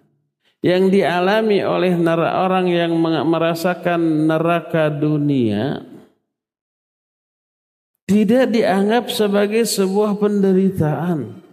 yang 0.64 0.88
dialami 0.88 1.60
oleh 1.60 1.92
orang 2.16 2.72
yang 2.72 2.96
merasakan 3.28 4.32
neraka 4.32 4.88
dunia 4.88 5.84
tidak 8.08 8.52
dianggap 8.52 9.12
sebagai 9.12 9.68
sebuah 9.68 10.16
penderitaan 10.16 11.44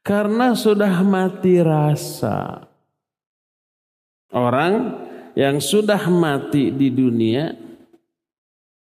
karena 0.00 0.56
sudah 0.56 1.04
mati 1.04 1.60
rasa. 1.60 2.71
Orang 4.32 5.04
yang 5.36 5.60
sudah 5.60 6.08
mati 6.08 6.72
di 6.72 6.88
dunia 6.88 7.52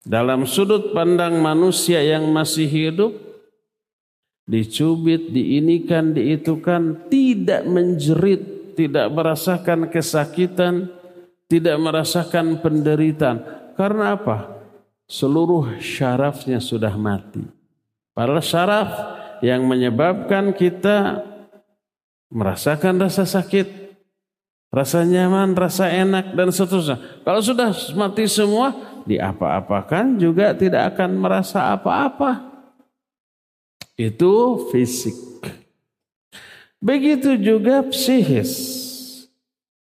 dalam 0.06 0.46
sudut 0.46 0.94
pandang 0.94 1.42
manusia 1.42 2.02
yang 2.02 2.30
masih 2.30 2.70
hidup 2.70 3.12
dicubit, 4.50 5.30
diinikan, 5.30 6.10
diitukan, 6.18 7.06
tidak 7.14 7.70
menjerit, 7.70 8.74
tidak 8.74 9.14
merasakan 9.14 9.94
kesakitan, 9.94 10.90
tidak 11.46 11.78
merasakan 11.78 12.58
penderitaan. 12.58 13.46
Karena 13.78 14.18
apa? 14.18 14.58
Seluruh 15.06 15.78
syarafnya 15.78 16.58
sudah 16.58 16.94
mati. 16.98 17.46
Padahal 18.18 18.42
syaraf 18.42 18.90
yang 19.46 19.66
menyebabkan 19.70 20.54
kita 20.58 21.22
merasakan 22.34 23.02
rasa 23.06 23.26
sakit, 23.26 23.88
rasa 24.69 25.01
nyaman, 25.05 25.58
rasa 25.58 25.89
enak 25.89 26.38
dan 26.38 26.49
seterusnya. 26.53 26.97
Kalau 27.25 27.41
sudah 27.41 27.73
mati 27.97 28.29
semua, 28.29 28.73
diapa-apakan 29.10 30.17
juga 30.21 30.53
tidak 30.53 30.95
akan 30.95 31.17
merasa 31.17 31.73
apa-apa. 31.73 32.45
Itu 33.99 34.65
fisik. 34.71 35.17
Begitu 36.79 37.36
juga 37.36 37.84
psikis. 37.91 38.55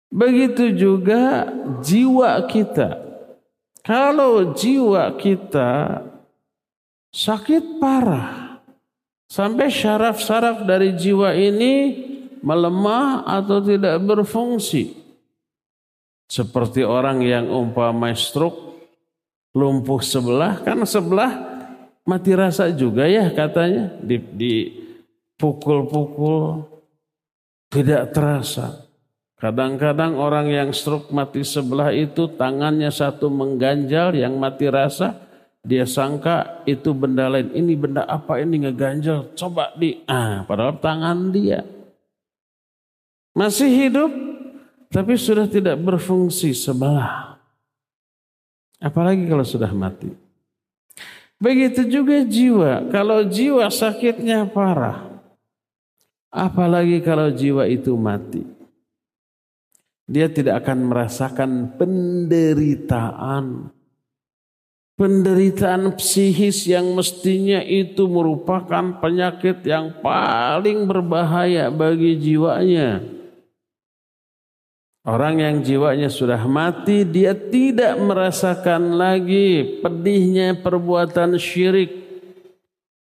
Begitu 0.10 0.74
juga 0.74 1.46
jiwa 1.86 2.42
kita. 2.50 3.06
Kalau 3.86 4.56
jiwa 4.58 5.14
kita 5.16 6.02
sakit 7.14 7.78
parah, 7.78 8.60
sampai 9.30 9.68
syaraf-syaraf 9.70 10.64
dari 10.66 10.96
jiwa 10.96 11.36
ini 11.36 11.74
melemah 12.42 13.22
atau 13.26 13.62
tidak 13.64 13.98
berfungsi. 14.04 14.98
Seperti 16.28 16.84
orang 16.84 17.24
yang 17.24 17.48
umpama 17.48 18.12
stroke, 18.12 18.84
lumpuh 19.56 20.04
sebelah, 20.04 20.60
kan 20.60 20.84
sebelah 20.84 21.32
mati 22.04 22.36
rasa 22.36 22.68
juga 22.76 23.08
ya 23.08 23.32
katanya, 23.32 23.96
dipukul-pukul, 24.04 26.68
tidak 27.72 28.12
terasa. 28.12 28.84
Kadang-kadang 29.38 30.18
orang 30.18 30.50
yang 30.50 30.74
stroke 30.74 31.14
mati 31.14 31.46
sebelah 31.46 31.94
itu 31.94 32.26
tangannya 32.36 32.90
satu 32.90 33.30
mengganjal, 33.30 34.18
yang 34.18 34.34
mati 34.36 34.66
rasa, 34.66 35.28
dia 35.68 35.84
sangka 35.86 36.64
itu 36.66 36.96
benda 36.96 37.30
lain. 37.30 37.54
Ini 37.54 37.74
benda 37.78 38.08
apa 38.08 38.42
ini 38.42 38.66
ngeganjal? 38.66 39.38
Coba 39.38 39.78
di, 39.78 40.02
ah, 40.10 40.42
padahal 40.48 40.80
tangan 40.80 41.30
dia. 41.30 41.62
Masih 43.38 43.70
hidup, 43.70 44.10
tapi 44.90 45.14
sudah 45.14 45.46
tidak 45.46 45.78
berfungsi 45.78 46.58
sebelah. 46.58 47.38
Apalagi 48.82 49.30
kalau 49.30 49.46
sudah 49.46 49.70
mati. 49.78 50.10
Begitu 51.38 51.86
juga 51.86 52.26
jiwa. 52.26 52.90
Kalau 52.90 53.22
jiwa 53.30 53.70
sakitnya 53.70 54.50
parah. 54.50 55.22
Apalagi 56.34 56.98
kalau 57.06 57.30
jiwa 57.30 57.70
itu 57.70 57.94
mati. 57.94 58.42
Dia 60.10 60.34
tidak 60.34 60.66
akan 60.66 60.90
merasakan 60.90 61.78
penderitaan. 61.78 63.70
Penderitaan 64.98 65.94
psikis 65.94 66.66
yang 66.66 66.98
mestinya 66.98 67.62
itu 67.62 68.10
merupakan 68.10 68.98
penyakit 68.98 69.62
yang 69.62 70.02
paling 70.02 70.90
berbahaya 70.90 71.70
bagi 71.70 72.18
jiwanya. 72.18 73.17
Orang 75.08 75.40
yang 75.40 75.64
jiwanya 75.64 76.12
sudah 76.12 76.44
mati, 76.44 77.08
dia 77.08 77.32
tidak 77.32 77.96
merasakan 77.96 79.00
lagi 79.00 79.80
pedihnya 79.80 80.60
perbuatan 80.60 81.40
syirik, 81.40 81.96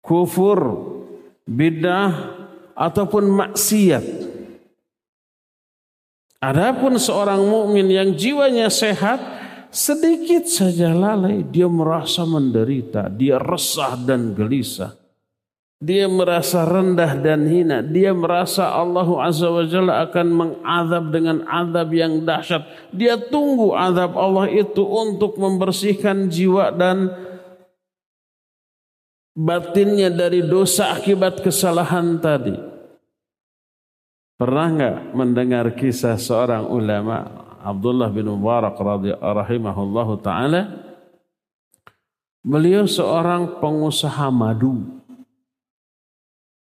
kufur, 0.03 0.59
bidah, 1.47 2.35
ataupun 2.75 3.31
maksiat. 3.31 4.03
Adapun 6.43 6.99
seorang 6.99 7.39
mukmin 7.47 7.87
yang 7.87 8.11
jiwanya 8.11 8.67
sehat, 8.67 9.23
sedikit 9.71 10.51
saja 10.51 10.91
lalai, 10.91 11.47
dia 11.47 11.71
merasa 11.71 12.27
menderita, 12.27 13.07
dia 13.07 13.39
resah 13.39 13.95
dan 13.95 14.35
gelisah. 14.35 15.04
Dia 15.83 16.07
merasa 16.07 16.63
rendah 16.63 17.19
dan 17.19 17.51
hina. 17.51 17.83
Dia 17.83 18.15
merasa 18.15 18.71
Allah 18.71 19.05
Azza 19.19 19.51
wa 19.51 19.67
Jalla 19.67 20.07
akan 20.07 20.27
mengadab 20.31 21.03
dengan 21.11 21.37
adab 21.43 21.91
yang 21.91 22.23
dahsyat. 22.23 22.63
Dia 22.95 23.19
tunggu 23.19 23.75
adab 23.75 24.15
Allah 24.15 24.47
itu 24.47 24.81
untuk 24.81 25.35
membersihkan 25.35 26.31
jiwa 26.31 26.71
dan 26.71 27.11
batinnya 29.35 30.07
dari 30.07 30.47
dosa 30.47 30.95
akibat 30.95 31.43
kesalahan 31.43 32.23
tadi. 32.23 32.55
Pernah 34.39 34.67
nggak 34.71 34.97
mendengar 35.15 35.65
kisah 35.75 36.15
seorang 36.15 36.71
ulama 36.71 37.23
Abdullah 37.63 38.11
bin 38.11 38.31
Mubarak 38.31 38.79
radhiyallahu 38.79 40.13
taala? 40.23 40.71
Beliau 42.43 42.87
seorang 42.87 43.59
pengusaha 43.59 44.31
madu. 44.31 44.94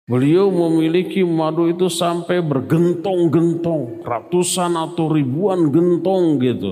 Beliau 0.09 0.49
memiliki 0.49 1.21
madu 1.21 1.69
itu 1.69 1.87
sampai 1.87 2.41
bergentong-gentong, 2.41 4.01
ratusan 4.01 4.73
atau 4.75 5.07
ribuan 5.13 5.69
gentong 5.69 6.41
gitu. 6.41 6.71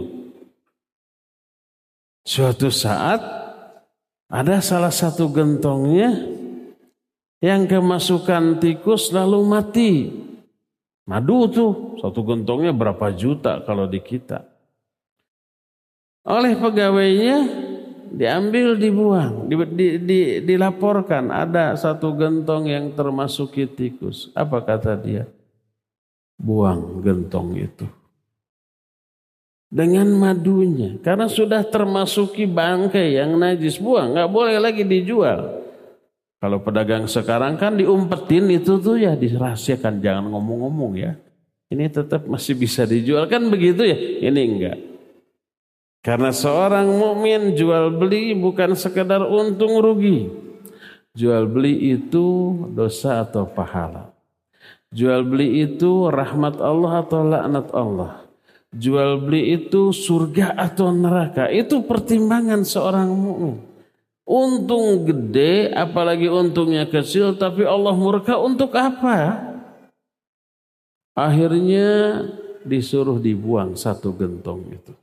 Suatu 2.26 2.70
saat 2.70 3.22
ada 4.30 4.62
salah 4.62 4.94
satu 4.94 5.30
gentongnya 5.34 6.14
yang 7.42 7.66
kemasukan 7.66 8.60
tikus 8.60 9.10
lalu 9.10 9.40
mati. 9.48 9.92
Madu 11.10 11.50
tuh 11.50 11.74
satu 11.98 12.22
gentongnya 12.22 12.70
berapa 12.70 13.10
juta 13.16 13.66
kalau 13.66 13.90
di 13.90 13.98
kita. 13.98 14.46
Oleh 16.28 16.54
pegawainya 16.54 17.69
diambil 18.12 18.76
dibuang. 18.76 19.48
Di, 19.48 19.56
di, 19.74 19.88
di, 20.02 20.20
dilaporkan. 20.46 21.30
Ada 21.30 21.78
satu 21.78 22.14
gentong 22.18 22.70
yang 22.70 22.86
termasuki 22.94 23.70
tikus. 23.70 24.34
Apa 24.34 24.62
kata 24.62 24.98
dia? 25.00 25.30
Buang 26.40 27.04
gentong 27.04 27.56
itu. 27.58 27.86
Dengan 29.70 30.10
madunya. 30.18 30.98
Karena 31.00 31.30
sudah 31.30 31.62
termasuki 31.66 32.50
bangkai 32.50 33.18
yang 33.18 33.38
najis. 33.38 33.78
Buang 33.78 34.18
nggak 34.18 34.30
boleh 34.30 34.58
lagi 34.58 34.82
dijual. 34.84 35.62
Kalau 36.40 36.64
pedagang 36.64 37.04
sekarang 37.06 37.60
kan 37.60 37.76
diumpetin 37.76 38.48
itu 38.50 38.80
tuh 38.80 38.96
ya 38.96 39.14
dirahasiakan. 39.14 40.00
Jangan 40.00 40.26
ngomong-ngomong 40.32 40.94
ya. 40.96 41.14
Ini 41.70 41.86
tetap 41.92 42.26
masih 42.26 42.58
bisa 42.58 42.88
dijual. 42.88 43.30
Kan 43.30 43.46
begitu 43.52 43.86
ya? 43.86 43.98
Ini 44.26 44.42
enggak 44.42 44.90
karena 46.00 46.32
seorang 46.32 46.88
mukmin 46.88 47.60
jual 47.60 47.92
beli 47.92 48.32
bukan 48.32 48.76
sekedar 48.76 49.20
untung 49.24 49.84
rugi. 49.84 50.32
Jual 51.12 51.50
beli 51.52 52.00
itu 52.00 52.56
dosa 52.72 53.28
atau 53.28 53.44
pahala. 53.44 54.16
Jual 54.90 55.28
beli 55.28 55.68
itu 55.68 56.08
rahmat 56.08 56.58
Allah 56.64 57.04
atau 57.04 57.22
laknat 57.28 57.68
Allah. 57.76 58.14
Jual 58.70 59.20
beli 59.20 59.58
itu 59.58 59.90
surga 59.90 60.54
atau 60.56 60.94
neraka. 60.94 61.50
Itu 61.50 61.84
pertimbangan 61.84 62.62
seorang 62.64 63.10
mukmin. 63.10 63.58
Untung 64.30 65.10
gede, 65.10 65.74
apalagi 65.74 66.30
untungnya 66.30 66.86
kecil, 66.86 67.34
tapi 67.34 67.66
Allah 67.66 67.98
murka 67.98 68.38
untuk 68.38 68.78
apa? 68.78 69.42
Akhirnya 71.18 72.22
disuruh 72.62 73.18
dibuang 73.18 73.74
satu 73.74 74.14
gentong 74.14 74.70
itu. 74.70 74.94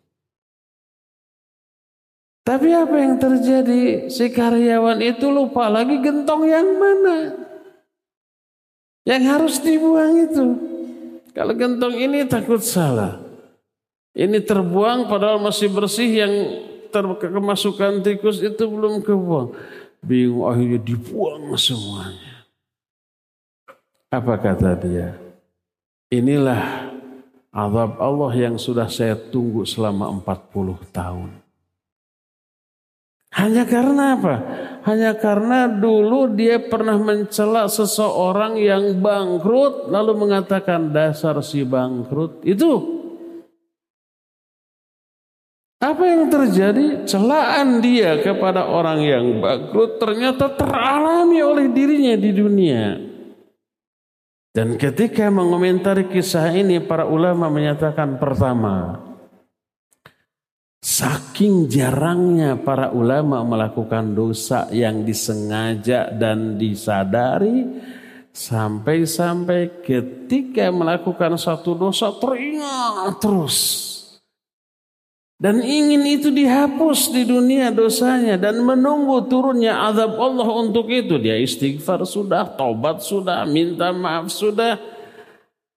Tapi 2.47 2.71
apa 2.71 2.95
yang 2.95 3.19
terjadi? 3.19 4.07
Si 4.07 4.31
karyawan 4.31 5.03
itu 5.03 5.27
lupa 5.35 5.67
lagi 5.67 5.99
gentong 5.99 6.47
yang 6.47 6.79
mana. 6.79 7.35
Yang 9.03 9.23
harus 9.27 9.55
dibuang 9.59 10.15
itu. 10.31 10.47
Kalau 11.35 11.59
gentong 11.59 11.99
ini 11.99 12.23
takut 12.23 12.63
salah. 12.63 13.19
Ini 14.15 14.47
terbuang 14.47 15.11
padahal 15.11 15.43
masih 15.43 15.75
bersih 15.75 16.07
yang 16.07 16.33
terkemasukan 16.95 18.07
tikus 18.07 18.39
itu 18.39 18.63
belum 18.71 19.03
kebuang. 19.03 19.51
Bingung 20.07 20.47
akhirnya 20.47 20.79
dibuang 20.79 21.51
semuanya. 21.59 22.47
Apa 24.07 24.39
kata 24.39 24.79
dia? 24.79 25.19
Inilah 26.15 26.95
azab 27.51 27.99
Allah 27.99 28.33
yang 28.39 28.55
sudah 28.55 28.87
saya 28.87 29.19
tunggu 29.19 29.67
selama 29.67 30.07
40 30.23 30.95
tahun. 30.95 31.46
Hanya 33.37 33.68
karena 33.68 34.16
apa? 34.16 34.35
Hanya 34.88 35.12
karena 35.12 35.68
dulu 35.68 36.33
dia 36.33 36.57
pernah 36.57 36.96
mencela 36.96 37.68
seseorang 37.68 38.57
yang 38.57 38.96
bangkrut 38.96 39.92
lalu 39.92 40.16
mengatakan 40.16 40.88
dasar 40.88 41.37
si 41.44 41.61
bangkrut. 41.62 42.40
Itu 42.49 42.96
Apa 45.77 46.09
yang 46.09 46.33
terjadi? 46.33 47.05
Celaan 47.05 47.85
dia 47.85 48.16
kepada 48.25 48.64
orang 48.64 49.05
yang 49.05 49.25
bangkrut 49.44 50.01
ternyata 50.01 50.57
teralami 50.57 51.44
oleh 51.44 51.68
dirinya 51.68 52.16
di 52.16 52.31
dunia. 52.33 52.96
Dan 54.57 54.81
ketika 54.81 55.29
mengomentari 55.29 56.09
kisah 56.09 56.49
ini 56.57 56.81
para 56.81 57.05
ulama 57.05 57.53
menyatakan 57.53 58.16
pertama, 58.16 59.05
saking 60.81 61.67
jarangnya 61.67 62.57
para 62.61 62.93
ulama 62.93 63.43
melakukan 63.43 64.15
dosa 64.15 64.69
yang 64.71 65.03
disengaja 65.03 66.12
dan 66.12 66.57
disadari, 66.57 67.65
sampai-sampai 68.37 69.81
ketika 69.81 70.69
melakukan 70.69 71.41
satu 71.41 71.73
dosa 71.73 72.12
teringat 72.21 73.17
terus. 73.17 73.59
Dan 75.37 75.61
ingin 75.61 76.01
itu 76.09 76.33
dihapus 76.33 77.12
di 77.12 77.29
dunia 77.29 77.69
dosanya 77.69 78.41
dan 78.41 78.57
menunggu 78.65 79.29
turunnya 79.29 79.85
azab 79.85 80.17
Allah 80.17 80.49
untuk 80.49 80.89
itu. 80.89 81.21
Dia 81.21 81.37
istighfar 81.37 82.09
sudah 82.09 82.57
taubat 82.57 83.05
sudah 83.05 83.45
minta 83.45 83.93
maaf 83.93 84.33
sudah 84.33 84.96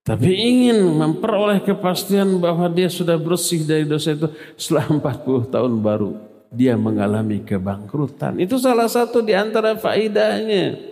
tapi 0.00 0.32
ingin 0.32 0.80
memperoleh 0.96 1.60
kepastian 1.60 2.40
bahwa 2.40 2.66
dia 2.72 2.88
sudah 2.88 3.20
bersih 3.20 3.62
dari 3.68 3.84
dosa 3.84 4.16
itu 4.16 4.28
setelah 4.56 4.88
40 4.96 5.52
tahun 5.52 5.74
baru 5.80 6.12
dia 6.50 6.74
mengalami 6.74 7.46
kebangkrutan. 7.46 8.42
Itu 8.42 8.58
salah 8.58 8.90
satu 8.90 9.22
di 9.22 9.38
antara 9.38 9.78
faidahnya 9.78 10.90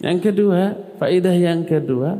yang 0.00 0.18
kedua 0.18 0.76
faidah 0.96 1.36
yang 1.36 1.68
kedua 1.68 2.16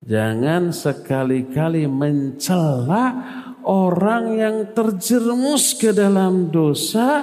jangan 0.00 0.72
sekali-kali 0.72 1.84
mencela 1.84 3.04
orang 3.68 4.24
yang 4.40 4.56
terjerumus 4.72 5.76
ke 5.76 5.92
dalam 5.92 6.48
dosa 6.48 7.22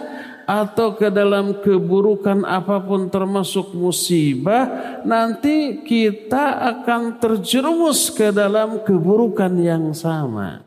atau 0.49 0.97
ke 0.97 1.13
dalam 1.13 1.61
keburukan 1.61 2.41
apa 2.41 2.81
pun 2.81 3.05
termasuk 3.05 3.77
musibah 3.77 4.97
nanti 5.05 5.85
kita 5.85 6.57
akan 6.73 7.21
terjerumus 7.21 8.09
ke 8.09 8.33
dalam 8.33 8.81
keburukan 8.81 9.53
yang 9.61 9.93
sama. 9.93 10.65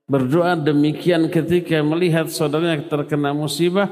berdoa 0.05 0.53
demikian 0.59 1.31
ketika 1.33 1.81
melihat 1.81 2.29
saudaranya 2.29 2.87
terkena 2.87 3.33
musibah, 3.33 3.89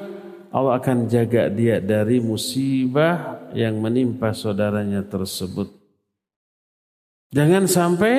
Allah 0.53 0.77
akan 0.77 1.09
jaga 1.09 1.49
dia 1.49 1.81
dari 1.81 2.21
musibah 2.21 3.49
yang 3.57 3.81
menimpa 3.81 4.31
saudaranya 4.31 5.03
tersebut. 5.03 5.82
Jangan 7.33 7.65
sampai 7.65 8.13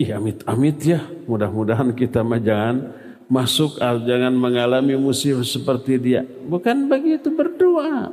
Ih 0.00 0.16
amit-amit 0.16 0.80
ya, 0.80 1.04
mudah-mudahan 1.28 1.92
kita 1.92 2.24
mah 2.24 2.40
jangan 2.40 2.88
masuk, 3.28 3.76
jangan 3.78 4.32
mengalami 4.32 4.96
musibah 4.96 5.44
seperti 5.44 6.00
dia. 6.00 6.24
Bukan 6.24 6.88
begitu 6.88 7.28
berdoa. 7.28 8.08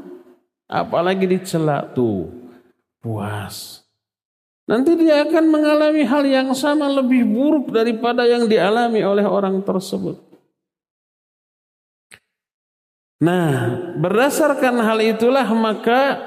Apalagi 0.68 1.24
dicela 1.24 1.88
tuh, 1.88 2.28
puas. 3.00 3.88
Nanti 4.68 5.00
dia 5.00 5.24
akan 5.24 5.48
mengalami 5.48 6.04
hal 6.04 6.28
yang 6.28 6.52
sama 6.52 6.92
lebih 6.92 7.24
buruk 7.24 7.72
daripada 7.72 8.28
yang 8.28 8.52
dialami 8.52 9.00
oleh 9.00 9.24
orang 9.24 9.64
tersebut. 9.64 10.20
Nah, 13.24 13.96
berdasarkan 13.96 14.76
hal 14.84 15.00
itulah 15.00 15.48
maka 15.56 16.20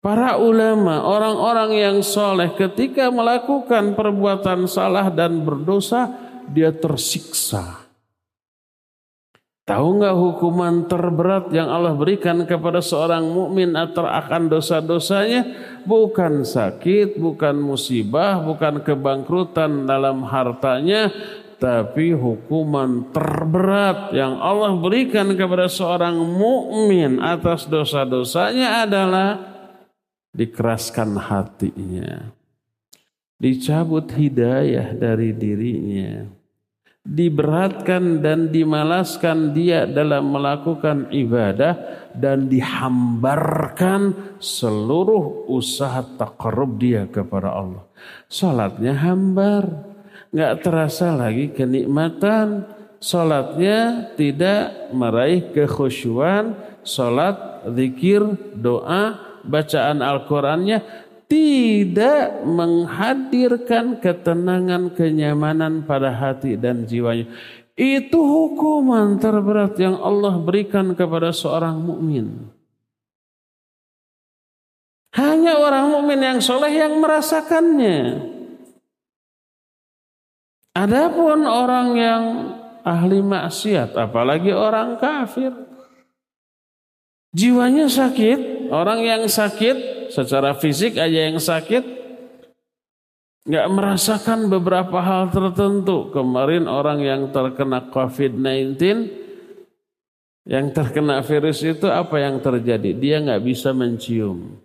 para 0.00 0.40
ulama, 0.40 1.04
orang-orang 1.04 1.76
yang 1.76 1.96
soleh 2.00 2.52
ketika 2.56 3.12
melakukan 3.12 3.92
perbuatan 3.92 4.64
salah 4.64 5.12
dan 5.12 5.44
berdosa, 5.44 6.08
dia 6.48 6.72
tersiksa. 6.72 7.86
Tahu 9.70 10.02
nggak 10.02 10.16
hukuman 10.18 10.90
terberat 10.90 11.54
yang 11.54 11.70
Allah 11.70 11.94
berikan 11.94 12.42
kepada 12.42 12.82
seorang 12.82 13.22
mukmin 13.22 13.78
akan 13.78 14.50
dosa-dosanya? 14.50 15.46
Bukan 15.86 16.42
sakit, 16.42 17.14
bukan 17.14 17.54
musibah, 17.54 18.42
bukan 18.42 18.82
kebangkrutan 18.82 19.86
dalam 19.86 20.26
hartanya, 20.26 21.14
tapi 21.62 22.10
hukuman 22.10 23.14
terberat 23.14 24.10
yang 24.10 24.42
Allah 24.42 24.74
berikan 24.74 25.38
kepada 25.38 25.70
seorang 25.70 26.18
mukmin 26.18 27.22
atas 27.22 27.70
dosa-dosanya 27.70 28.88
adalah 28.88 29.49
dikeraskan 30.34 31.16
hatinya. 31.18 32.30
Dicabut 33.40 34.12
hidayah 34.12 34.92
dari 34.92 35.32
dirinya. 35.32 36.28
Diberatkan 37.00 38.20
dan 38.20 38.52
dimalaskan 38.52 39.56
dia 39.56 39.88
dalam 39.88 40.36
melakukan 40.36 41.08
ibadah 41.08 41.72
dan 42.12 42.52
dihambarkan 42.52 44.36
seluruh 44.36 45.48
usaha 45.48 46.04
takarub 46.20 46.76
dia 46.76 47.08
kepada 47.08 47.56
Allah. 47.56 47.88
Salatnya 48.28 48.92
hambar, 49.00 49.64
nggak 50.28 50.54
terasa 50.60 51.16
lagi 51.16 51.48
kenikmatan 51.56 52.68
Sholatnya 53.00 54.12
tidak 54.12 54.92
meraih 54.92 55.56
kekhusyuan, 55.56 56.52
sholat, 56.84 57.64
zikir, 57.72 58.20
doa, 58.52 59.16
bacaan 59.44 60.04
Al-Qurannya 60.04 60.78
tidak 61.30 62.42
menghadirkan 62.42 64.02
ketenangan, 64.02 64.90
kenyamanan 64.98 65.86
pada 65.86 66.10
hati 66.10 66.58
dan 66.58 66.82
jiwanya. 66.82 67.30
Itu 67.78 68.18
hukuman 68.18 69.16
terberat 69.22 69.78
yang 69.78 69.96
Allah 70.02 70.36
berikan 70.42 70.92
kepada 70.98 71.30
seorang 71.30 71.78
mukmin. 71.78 72.50
Hanya 75.14 75.56
orang 75.56 75.86
mukmin 75.94 76.20
yang 76.20 76.38
soleh 76.42 76.74
yang 76.74 76.98
merasakannya. 76.98 78.26
Adapun 80.70 81.46
orang 81.46 81.88
yang 81.98 82.24
ahli 82.86 83.22
maksiat, 83.22 83.96
apalagi 83.98 84.54
orang 84.54 84.98
kafir, 85.02 85.50
jiwanya 87.34 87.90
sakit, 87.90 88.59
orang 88.70 89.02
yang 89.02 89.22
sakit 89.26 90.08
secara 90.14 90.54
fisik 90.56 90.96
aja 90.96 91.30
yang 91.30 91.38
sakit, 91.42 91.82
nggak 93.46 93.68
merasakan 93.70 94.46
beberapa 94.46 95.02
hal 95.02 95.30
tertentu. 95.34 96.14
Kemarin 96.14 96.70
orang 96.70 97.02
yang 97.02 97.22
terkena 97.34 97.90
COVID-19, 97.90 98.78
yang 100.46 100.70
terkena 100.70 101.22
virus 101.26 101.62
itu 101.66 101.90
apa 101.90 102.22
yang 102.22 102.38
terjadi? 102.38 102.90
Dia 102.94 103.16
nggak 103.22 103.42
bisa 103.42 103.74
mencium, 103.74 104.58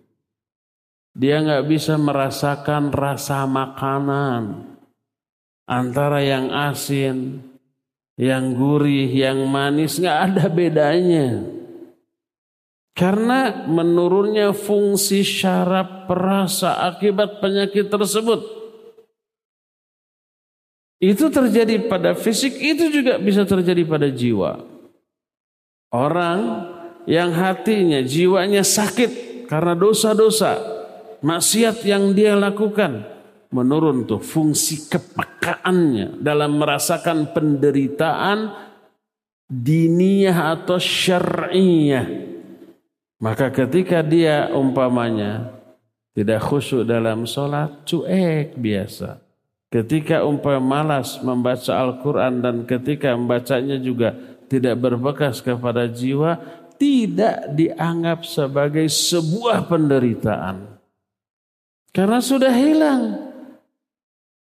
dia 1.14 1.42
nggak 1.42 1.66
bisa 1.66 1.98
merasakan 1.98 2.94
rasa 2.94 3.46
makanan 3.46 4.74
antara 5.66 6.22
yang 6.22 6.54
asin, 6.54 7.42
yang 8.14 8.54
gurih, 8.54 9.10
yang 9.10 9.44
manis 9.50 9.98
nggak 9.98 10.18
ada 10.30 10.44
bedanya. 10.46 11.42
Karena 12.96 13.68
menurunnya 13.68 14.56
fungsi 14.56 15.20
syaraf 15.20 16.08
perasa 16.08 16.80
akibat 16.80 17.44
penyakit 17.44 17.92
tersebut. 17.92 18.40
Itu 20.96 21.28
terjadi 21.28 21.92
pada 21.92 22.16
fisik, 22.16 22.56
itu 22.56 22.88
juga 22.88 23.20
bisa 23.20 23.44
terjadi 23.44 23.84
pada 23.84 24.08
jiwa. 24.08 24.64
Orang 25.92 26.40
yang 27.04 27.36
hatinya, 27.36 28.00
jiwanya 28.00 28.64
sakit 28.64 29.44
karena 29.44 29.76
dosa-dosa, 29.76 30.56
maksiat 31.20 31.84
yang 31.84 32.16
dia 32.16 32.32
lakukan, 32.32 33.04
menurun 33.52 34.08
tuh 34.08 34.24
fungsi 34.24 34.88
kepekaannya 34.88 36.16
dalam 36.24 36.56
merasakan 36.56 37.28
penderitaan 37.36 38.56
diniyah 39.52 40.56
atau 40.56 40.80
syar'iyah 40.80 42.35
maka 43.16 43.48
ketika 43.48 44.04
dia 44.04 44.52
umpamanya 44.52 45.56
tidak 46.16 46.40
khusyuk 46.48 46.88
dalam 46.88 47.28
sholat, 47.28 47.84
cuek 47.84 48.56
biasa. 48.56 49.20
Ketika 49.68 50.24
umpama 50.24 50.80
malas 50.80 51.20
membaca 51.20 51.76
Al-Quran 51.76 52.40
dan 52.40 52.56
ketika 52.64 53.12
membacanya 53.12 53.76
juga 53.76 54.16
tidak 54.48 54.80
berbekas 54.80 55.44
kepada 55.44 55.84
jiwa, 55.84 56.40
tidak 56.80 57.52
dianggap 57.52 58.24
sebagai 58.24 58.88
sebuah 58.88 59.68
penderitaan. 59.68 60.80
Karena 61.92 62.20
sudah 62.20 62.52
hilang. 62.52 63.28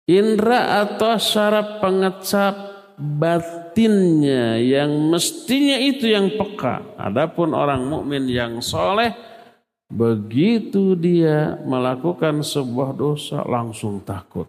Indra 0.05 0.83
atau 0.83 1.15
syaraf 1.17 1.79
pengecap 1.79 2.55
bat 2.99 3.62
batinnya 3.73 4.61
yang 4.61 4.93
mestinya 5.09 5.81
itu 5.81 6.13
yang 6.13 6.37
peka. 6.37 6.93
Adapun 7.01 7.57
orang 7.57 7.89
mukmin 7.89 8.29
yang 8.29 8.61
soleh 8.61 9.17
begitu 9.89 10.93
dia 10.93 11.57
melakukan 11.65 12.45
sebuah 12.45 12.93
dosa 12.93 13.41
langsung 13.49 14.05
takut. 14.05 14.45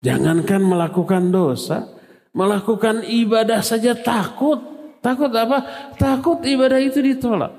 Jangankan 0.00 0.64
melakukan 0.64 1.28
dosa, 1.28 1.84
melakukan 2.32 3.04
ibadah 3.04 3.60
saja 3.60 3.92
takut. 3.92 4.64
Takut 5.04 5.28
apa? 5.36 5.92
Takut 6.00 6.40
ibadah 6.40 6.80
itu 6.80 7.04
ditolak. 7.04 7.52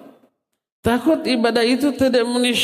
Takut 0.82 1.22
ibadah 1.22 1.62
itu 1.62 1.94
tidak 1.94 2.26
memenuhi. 2.26 2.58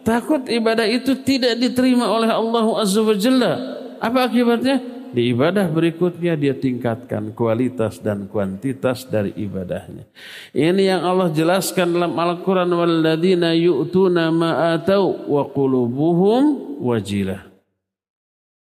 Takut 0.00 0.48
ibadah 0.48 0.88
itu 0.88 1.12
tidak 1.20 1.60
diterima 1.60 2.08
oleh 2.08 2.32
Allah 2.32 2.64
Azza 2.80 3.04
wa 3.04 3.12
Jalla. 3.12 3.52
Apa 4.00 4.32
akibatnya? 4.32 4.99
Di 5.10 5.34
ibadah 5.34 5.66
berikutnya 5.66 6.38
dia 6.38 6.54
tingkatkan 6.54 7.34
kualitas 7.34 7.98
dan 7.98 8.30
kuantitas 8.30 9.02
dari 9.10 9.34
ibadahnya. 9.34 10.06
Ini 10.54 10.82
yang 10.94 11.02
Allah 11.02 11.34
jelaskan 11.34 11.90
dalam 11.90 12.14
Al-Quran. 12.14 12.70
Walladzina 12.70 13.50
yu'tuna 13.50 14.30
ma'atau 14.30 15.26
wa 15.26 15.42
qulubuhum 15.50 16.42
wajilah. 16.78 17.50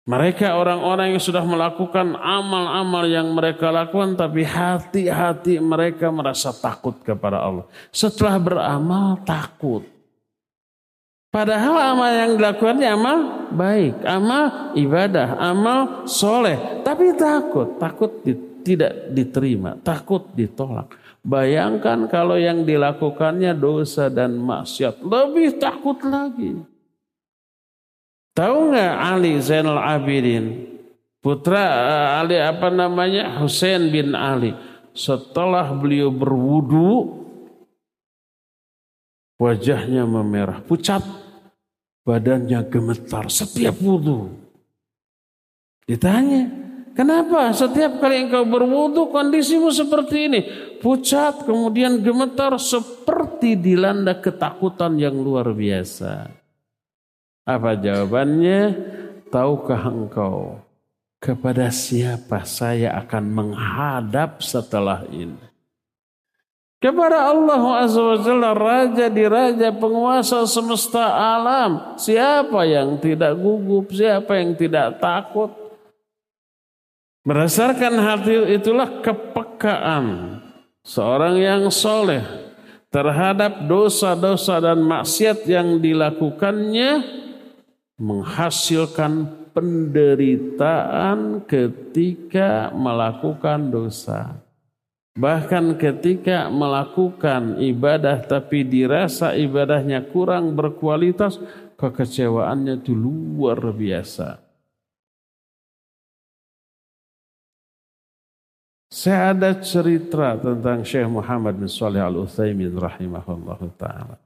Mereka 0.06 0.54
orang-orang 0.54 1.18
yang 1.18 1.22
sudah 1.22 1.42
melakukan 1.42 2.14
amal-amal 2.14 3.10
yang 3.10 3.26
mereka 3.34 3.74
lakukan 3.74 4.14
tapi 4.14 4.46
hati-hati 4.46 5.58
mereka 5.58 6.14
merasa 6.14 6.54
takut 6.54 6.94
kepada 7.02 7.42
Allah. 7.42 7.66
Setelah 7.90 8.38
beramal 8.38 9.18
takut. 9.26 9.95
Padahal 11.36 11.76
amal 11.92 12.10
yang 12.16 12.32
dilakukannya 12.40 12.88
amal 12.96 13.18
baik, 13.52 14.00
amal 14.08 14.72
ibadah, 14.72 15.36
amal 15.36 16.08
soleh. 16.08 16.80
Tapi 16.80 17.12
takut, 17.12 17.76
takut 17.76 18.24
di, 18.24 18.32
tidak 18.64 19.12
diterima, 19.12 19.76
takut 19.84 20.32
ditolak. 20.32 20.96
Bayangkan 21.20 22.08
kalau 22.08 22.40
yang 22.40 22.64
dilakukannya 22.64 23.52
dosa 23.52 24.08
dan 24.08 24.40
maksiat, 24.40 25.04
lebih 25.04 25.60
takut 25.60 26.00
lagi. 26.08 26.56
Tahu 28.32 28.72
nggak 28.72 28.94
Ali 28.96 29.36
Zainal 29.44 29.76
Abidin, 29.76 30.72
putra 31.20 31.68
eh, 31.68 32.08
Ali 32.16 32.40
apa 32.40 32.72
namanya 32.72 33.44
Hussein 33.44 33.92
bin 33.92 34.16
Ali, 34.16 34.56
setelah 34.96 35.68
beliau 35.76 36.08
berwudu, 36.08 37.28
wajahnya 39.36 40.08
memerah, 40.08 40.64
pucat 40.64 41.25
badannya 42.06 42.62
gemetar 42.70 43.26
setiap 43.26 43.74
wudhu. 43.82 44.30
Ditanya, 45.90 46.46
kenapa 46.94 47.50
setiap 47.50 47.98
kali 47.98 48.30
engkau 48.30 48.46
berwudhu 48.46 49.10
kondisimu 49.10 49.74
seperti 49.74 50.30
ini? 50.30 50.40
Pucat, 50.78 51.42
kemudian 51.42 51.98
gemetar 51.98 52.54
seperti 52.62 53.58
dilanda 53.58 54.14
ketakutan 54.22 54.94
yang 54.94 55.18
luar 55.18 55.50
biasa. 55.50 56.30
Apa 57.42 57.74
jawabannya? 57.74 58.94
Tahukah 59.26 59.90
engkau 59.90 60.62
kepada 61.18 61.74
siapa 61.74 62.46
saya 62.46 62.94
akan 63.02 63.24
menghadap 63.26 64.38
setelah 64.38 65.02
ini? 65.10 65.55
Kepada 66.76 67.32
Allah 67.32 67.62
Azza 67.82 68.00
wa 68.00 68.52
raja 68.52 69.06
di 69.08 69.24
raja 69.24 69.72
penguasa 69.72 70.44
semesta 70.44 71.04
alam. 71.12 71.96
Siapa 71.96 72.62
yang 72.68 73.00
tidak 73.00 73.34
gugup 73.36 73.90
siapa 73.92 74.36
yang 74.36 74.52
tidak 74.54 75.00
takut? 75.00 75.50
Berdasarkan 77.26 77.94
hati 77.98 78.54
itulah 78.54 79.02
kepekaan. 79.02 80.38
Seorang 80.86 81.42
yang 81.42 81.66
soleh 81.74 82.22
terhadap 82.94 83.66
dosa-dosa 83.66 84.62
dan 84.62 84.78
maksiat 84.78 85.42
yang 85.50 85.82
dilakukannya 85.82 87.02
menghasilkan 87.98 89.26
penderitaan 89.50 91.42
ketika 91.50 92.70
melakukan 92.70 93.74
dosa. 93.74 94.45
Bahkan 95.16 95.80
ketika 95.80 96.52
melakukan 96.52 97.56
ibadah 97.56 98.20
tapi 98.20 98.68
dirasa 98.68 99.32
ibadahnya 99.32 100.04
kurang 100.12 100.52
berkualitas, 100.52 101.40
kekecewaannya 101.80 102.84
itu 102.84 102.92
luar 102.92 103.56
biasa. 103.72 104.44
Saya 108.92 109.32
ada 109.32 109.56
cerita 109.60 110.36
tentang 110.36 110.84
Syekh 110.84 111.08
Muhammad 111.08 111.56
bin 111.60 111.68
Salih 111.68 112.00
Al-Utsaimin 112.00 112.76
rahimahullah 112.76 113.60
taala. 113.76 114.16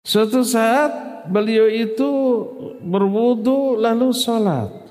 Suatu 0.00 0.40
saat 0.44 1.24
beliau 1.28 1.68
itu 1.68 2.08
berwudu 2.80 3.80
lalu 3.80 4.12
sholat. 4.16 4.89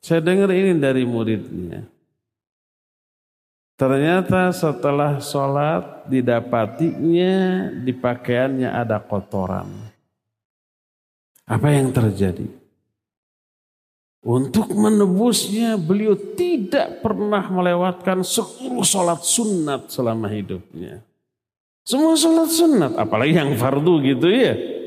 Saya 0.00 0.24
dengar 0.24 0.48
ini 0.48 0.72
dari 0.80 1.04
muridnya. 1.04 1.84
Ternyata 3.76 4.52
setelah 4.52 5.20
sholat 5.24 6.04
didapatinya 6.04 7.68
di 7.80 7.92
pakaiannya 7.96 8.68
ada 8.68 9.00
kotoran. 9.00 9.68
Apa 11.48 11.68
yang 11.72 11.88
terjadi? 11.88 12.44
Untuk 14.20 14.68
menebusnya 14.76 15.80
beliau 15.80 16.12
tidak 16.12 17.00
pernah 17.00 17.40
melewatkan 17.48 18.20
seluruh 18.20 18.84
sholat 18.84 19.24
sunat 19.24 19.88
selama 19.88 20.28
hidupnya. 20.28 21.00
Semua 21.80 22.12
sholat 22.20 22.52
sunat, 22.52 22.92
apalagi 23.00 23.32
yang 23.32 23.56
fardu 23.56 24.04
gitu 24.04 24.28
ya. 24.28 24.79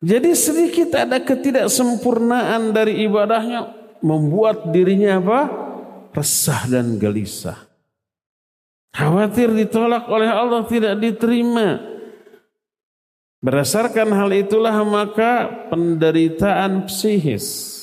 Jadi 0.00 0.32
sedikit 0.32 0.96
ada 0.96 1.20
ketidaksempurnaan 1.20 2.72
dari 2.72 3.04
ibadahnya 3.04 3.68
membuat 4.00 4.72
dirinya 4.72 5.20
apa? 5.20 5.40
Resah 6.16 6.64
dan 6.72 6.96
gelisah. 6.96 7.68
Khawatir 8.96 9.52
ditolak 9.52 10.08
oleh 10.08 10.26
Allah 10.26 10.64
tidak 10.66 10.96
diterima. 10.98 11.78
Berdasarkan 13.44 14.08
hal 14.12 14.32
itulah 14.36 14.76
maka 14.84 15.48
penderitaan 15.68 16.88
psikis 16.88 17.76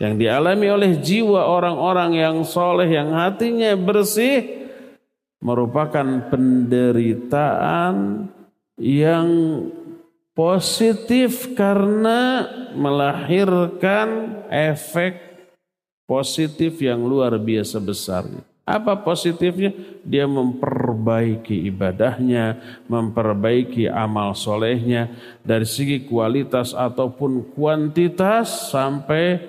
yang 0.00 0.20
dialami 0.20 0.68
oleh 0.68 1.00
jiwa 1.00 1.48
orang-orang 1.48 2.16
yang 2.16 2.36
soleh 2.44 2.88
yang 2.88 3.12
hatinya 3.16 3.72
bersih 3.76 4.68
merupakan 5.40 6.28
penderitaan 6.28 8.26
yang 8.78 9.26
Positif 10.38 11.58
karena 11.58 12.46
melahirkan 12.70 14.38
efek 14.46 15.18
positif 16.06 16.78
yang 16.78 17.02
luar 17.02 17.34
biasa 17.42 17.82
besar. 17.82 18.22
Apa 18.62 18.94
positifnya? 19.02 19.74
Dia 20.06 20.30
memperbaiki 20.30 21.66
ibadahnya, 21.66 22.54
memperbaiki 22.86 23.90
amal 23.90 24.38
solehnya 24.38 25.10
dari 25.42 25.66
segi 25.66 26.06
kualitas 26.06 26.70
ataupun 26.70 27.42
kuantitas 27.58 28.70
sampai 28.70 29.42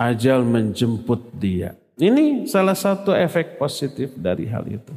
ajal 0.00 0.48
menjemput 0.48 1.28
dia. 1.36 1.76
Ini 2.00 2.48
salah 2.48 2.74
satu 2.74 3.12
efek 3.12 3.60
positif 3.60 4.16
dari 4.16 4.48
hal 4.48 4.64
itu. 4.64 4.96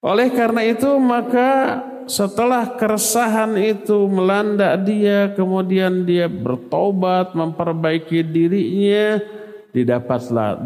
Oleh 0.00 0.32
karena 0.32 0.64
itu 0.64 0.88
maka 0.96 1.84
setelah 2.08 2.72
keresahan 2.74 3.52
itu 3.60 4.08
melanda 4.08 4.72
dia 4.80 5.30
kemudian 5.36 6.08
dia 6.08 6.26
bertobat 6.26 7.36
memperbaiki 7.36 8.24
dirinya 8.24 9.20
didapatlah 9.70 10.58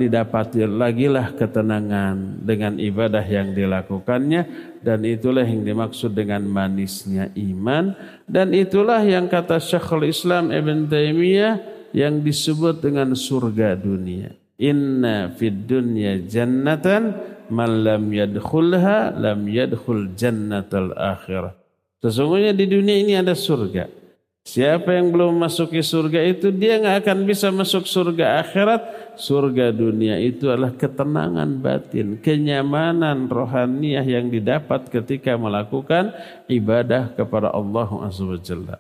lagi 0.71 1.07
lah 1.13 1.37
ketenangan 1.37 2.41
dengan 2.41 2.81
ibadah 2.81 3.21
yang 3.21 3.53
dilakukannya 3.53 4.43
dan 4.81 5.05
itulah 5.05 5.45
yang 5.45 5.61
dimaksud 5.61 6.17
dengan 6.17 6.41
manisnya 6.49 7.29
iman 7.37 7.93
dan 8.25 8.57
itulah 8.57 9.05
yang 9.05 9.29
kata 9.29 9.61
Syekhul 9.61 10.09
Islam 10.09 10.49
Ibn 10.49 10.89
Taimiyah 10.89 11.55
yang 11.93 12.25
disebut 12.25 12.81
dengan 12.81 13.13
surga 13.13 13.77
dunia. 13.77 14.33
Inna 14.57 15.35
fid 15.35 15.67
dunya 15.67 16.23
jannatan 16.25 17.34
man 17.51 17.85
lam 17.85 18.09
yadkhulha 18.13 19.17
lam 19.17 19.45
yadkhul 19.49 20.13
jannatal 20.15 20.95
akhirah. 20.95 21.57
Sesungguhnya 22.05 22.53
di 22.53 22.69
dunia 22.69 22.97
ini 23.01 23.17
ada 23.17 23.33
surga. 23.33 24.05
Siapa 24.45 24.93
yang 24.93 25.09
belum 25.09 25.41
masuki 25.41 25.81
surga 25.81 26.21
itu 26.21 26.53
dia 26.53 26.77
nggak 26.77 27.01
akan 27.01 27.25
bisa 27.25 27.49
masuk 27.49 27.89
surga 27.89 28.45
akhirat. 28.45 28.83
Surga 29.17 29.73
dunia 29.73 30.21
itu 30.21 30.53
adalah 30.53 30.77
ketenangan 30.77 31.65
batin, 31.65 32.21
kenyamanan 32.21 33.25
rohaniah 33.25 34.05
yang 34.05 34.29
didapat 34.29 34.93
ketika 34.93 35.41
melakukan 35.41 36.13
ibadah 36.45 37.17
kepada 37.17 37.57
Allah 37.57 37.89
Subhanahu 38.13 38.77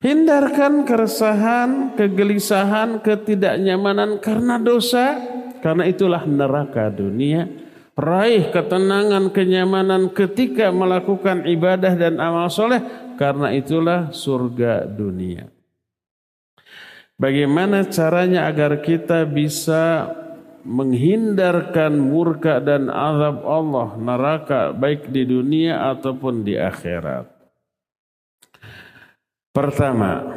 Hindarkan 0.00 0.86
keresahan, 0.86 1.98
kegelisahan, 1.98 3.02
ketidaknyamanan 3.02 4.22
karena 4.22 4.62
dosa, 4.62 5.18
karena 5.60 5.84
itulah 5.88 6.24
neraka 6.24 6.88
dunia. 6.92 7.48
Raih 8.00 8.48
ketenangan, 8.48 9.28
kenyamanan 9.28 10.08
ketika 10.16 10.72
melakukan 10.72 11.44
ibadah 11.44 11.92
dan 11.94 12.16
amal 12.16 12.48
soleh 12.48 12.80
karena 13.20 13.52
itulah 13.52 14.08
surga 14.08 14.88
dunia. 14.88 15.52
Bagaimana 17.20 17.84
caranya 17.92 18.48
agar 18.48 18.80
kita 18.80 19.28
bisa 19.28 20.08
menghindarkan 20.64 21.92
murka 22.00 22.60
dan 22.64 22.88
azab 22.88 23.44
Allah 23.44 23.88
neraka 24.00 24.72
baik 24.72 25.12
di 25.12 25.28
dunia 25.28 25.92
ataupun 25.92 26.40
di 26.40 26.56
akhirat. 26.56 27.28
Pertama, 29.50 30.30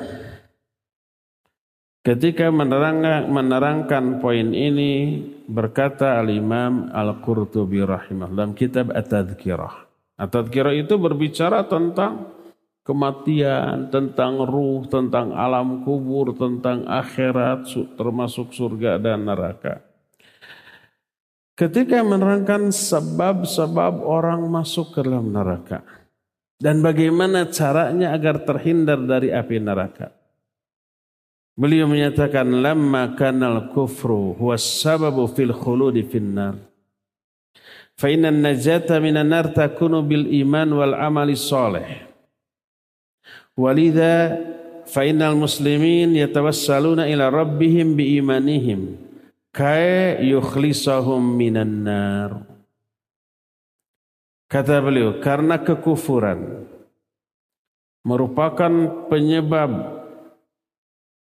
ketika 2.03 2.51
menerangkan, 2.51 3.31
menerangkan 3.31 4.19
poin 4.19 4.51
ini 4.51 5.23
berkata 5.47 6.19
Al-Imam 6.19 6.91
Al-Qurtubi 6.91 7.81
rahimahullah 7.81 8.35
dalam 8.35 8.53
kitab 8.53 8.91
At-Tadhkirah. 8.91 9.87
At-Tadhkirah 10.19 10.75
itu 10.77 10.99
berbicara 10.99 11.65
tentang 11.65 12.29
kematian, 12.83 13.87
tentang 13.89 14.43
ruh, 14.43 14.83
tentang 14.91 15.31
alam 15.31 15.87
kubur, 15.87 16.35
tentang 16.35 16.83
akhirat, 16.85 17.71
termasuk 17.95 18.51
surga 18.51 18.99
dan 18.99 19.23
neraka. 19.23 19.79
Ketika 21.53 22.01
menerangkan 22.03 22.73
sebab-sebab 22.73 24.01
orang 24.03 24.49
masuk 24.49 24.97
ke 24.97 24.99
dalam 25.05 25.29
neraka 25.29 25.85
dan 26.57 26.81
bagaimana 26.81 27.45
caranya 27.53 28.09
agar 28.11 28.41
terhindar 28.41 28.97
dari 29.05 29.29
api 29.29 29.61
neraka. 29.61 30.22
Beliau 31.53 31.85
menyatakan 31.85 32.49
lamma 32.49 33.13
kanal 33.13 33.69
kufru 33.69 34.33
huwa 34.33 34.57
sababu 34.57 35.29
fil 35.29 35.53
khuludi 35.53 36.01
finnar. 36.01 36.57
Fa 37.93 38.09
inna 38.09 38.33
najata 38.33 38.97
minan 38.97 39.29
nar 39.29 39.53
takunu 39.53 40.01
bil 40.01 40.25
iman 40.33 40.65
wal 40.73 40.97
amali 40.97 41.37
salih. 41.37 42.09
Walidha 43.53 44.33
fainal 44.89 45.37
muslimin 45.37 46.17
yatawassaluna 46.17 47.05
ila 47.05 47.29
rabbihim 47.29 47.93
biimanihim 47.93 48.97
kaya 49.53 50.25
yukhlisahum 50.25 51.21
minan 51.21 51.85
nar. 51.85 52.31
Kata 54.49 54.81
beliau, 54.81 55.21
karena 55.21 55.61
kekufuran 55.61 56.65
merupakan 58.05 59.05
penyebab 59.09 60.02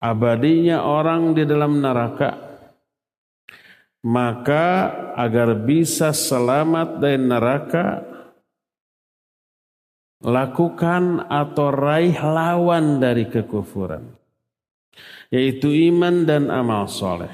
abadinya 0.01 0.83
orang 0.83 1.37
di 1.37 1.45
dalam 1.45 1.79
neraka, 1.79 2.35
maka 4.03 4.67
agar 5.15 5.61
bisa 5.61 6.17
selamat 6.17 6.99
dari 6.99 7.21
neraka, 7.21 7.87
lakukan 10.25 11.29
atau 11.29 11.69
raih 11.73 12.17
lawan 12.17 13.01
dari 13.01 13.29
kekufuran 13.29 14.21
yaitu 15.31 15.71
iman 15.91 16.27
dan 16.27 16.51
amal 16.51 16.91
soleh. 16.91 17.31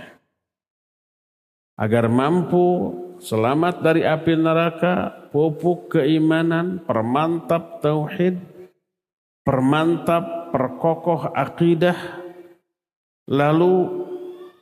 Agar 1.77 2.09
mampu 2.09 2.93
selamat 3.21 3.85
dari 3.85 4.05
api 4.05 4.33
neraka 4.37 5.29
pupuk 5.33 5.97
keimanan 5.97 6.81
permantap 6.85 7.81
tauhid 7.85 8.37
permantap 9.45 10.53
perkokoh 10.53 11.33
akidah 11.37 12.26
lalu 13.27 14.07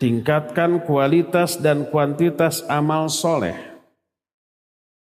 tingkatkan 0.00 0.82
kualitas 0.84 1.60
dan 1.60 1.88
kuantitas 1.88 2.64
amal 2.66 3.06
soleh 3.12 3.56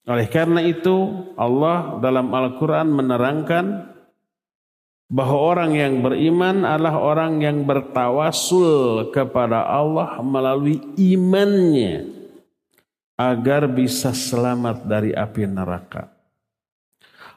oleh 0.09 0.27
karena 0.27 0.65
itu 0.65 1.29
Allah 1.37 2.01
dalam 2.03 2.33
Al-Quran 2.33 2.89
menerangkan 2.91 3.95
bahwa 5.11 5.39
orang 5.55 5.75
yang 5.75 5.95
beriman 6.07 6.63
adalah 6.63 7.03
orang 7.03 7.43
yang 7.43 7.67
bertawasul 7.67 9.11
kepada 9.11 9.67
Allah 9.67 10.23
melalui 10.23 10.79
imannya 10.95 12.07
agar 13.19 13.67
bisa 13.69 14.15
selamat 14.15 14.87
dari 14.87 15.11
api 15.11 15.45
neraka. 15.51 16.20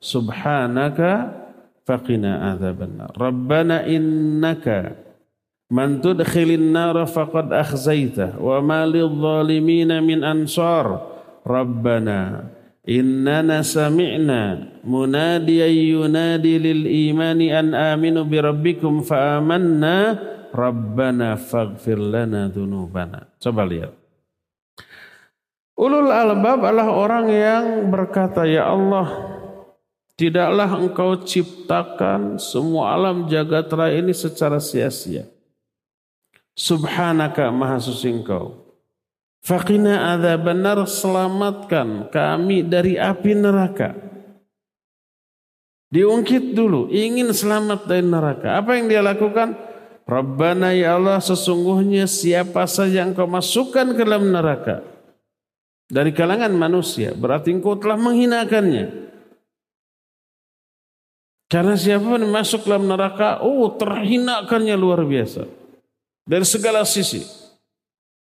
subhanaka 0.04 1.45
faqina 1.86 2.52
adzabannar. 2.54 3.14
Rabbana 3.16 3.86
innaka 3.86 4.98
man 5.72 6.02
tudkhilin 6.02 6.74
nar 6.74 6.98
faqad 7.08 7.54
akhzaita 7.54 8.42
wa 8.42 8.60
ma 8.60 8.84
lidh 8.84 9.14
min 10.04 10.22
ansar. 10.26 11.14
Rabbana 11.46 12.52
Innana 12.86 13.66
sami'na 13.66 14.78
munadiyan 14.86 15.74
yunadi 15.74 16.62
lil 16.62 16.86
imani 16.86 17.50
an 17.50 17.74
aminu 17.74 18.22
bi 18.30 18.38
rabbikum 18.38 19.02
fa 19.02 19.42
amanna 19.42 20.22
rabbana. 20.54 21.34
Coba 23.42 23.66
lihat. 23.66 23.90
Ulul 25.76 26.14
albab 26.14 26.62
adalah 26.62 26.88
orang 26.94 27.28
yang 27.34 27.66
berkata, 27.90 28.48
Ya 28.48 28.70
Allah, 28.70 29.35
tidaklah 30.16 30.80
engkau 30.80 31.20
ciptakan 31.24 32.40
semua 32.40 32.96
alam 32.96 33.28
jagat 33.28 33.68
raya 33.72 34.00
ini 34.00 34.16
secara 34.16 34.60
sia-sia. 34.60 35.28
Subhanaka 36.56 37.52
maha 37.52 37.84
suci 37.84 38.08
engkau. 38.08 38.64
Fakina 39.46 40.18
ada 40.18 40.40
benar 40.42 40.88
selamatkan 40.90 42.10
kami 42.10 42.66
dari 42.66 42.98
api 42.98 43.38
neraka. 43.38 43.94
Diungkit 45.94 46.58
dulu, 46.58 46.90
ingin 46.90 47.30
selamat 47.30 47.86
dari 47.86 48.02
neraka. 48.02 48.58
Apa 48.58 48.74
yang 48.74 48.90
dia 48.90 49.06
lakukan? 49.06 49.54
Rabbana 50.06 50.74
ya 50.74 50.98
Allah 50.98 51.22
sesungguhnya 51.22 52.10
siapa 52.10 52.66
saja 52.66 53.06
yang 53.06 53.14
kau 53.14 53.30
masukkan 53.30 53.94
ke 53.94 54.02
dalam 54.02 54.34
neraka. 54.34 54.82
Dari 55.86 56.10
kalangan 56.10 56.50
manusia. 56.54 57.14
Berarti 57.14 57.54
engkau 57.54 57.78
telah 57.78 58.02
menghinakannya. 58.02 59.06
Karena 61.56 61.80
siapa 61.80 62.20
masuk 62.20 62.68
dalam 62.68 62.84
neraka, 62.84 63.40
oh 63.40 63.72
terhinakannya 63.80 64.76
luar 64.76 65.08
biasa. 65.08 65.48
Dari 66.28 66.44
segala 66.44 66.84
sisi. 66.84 67.24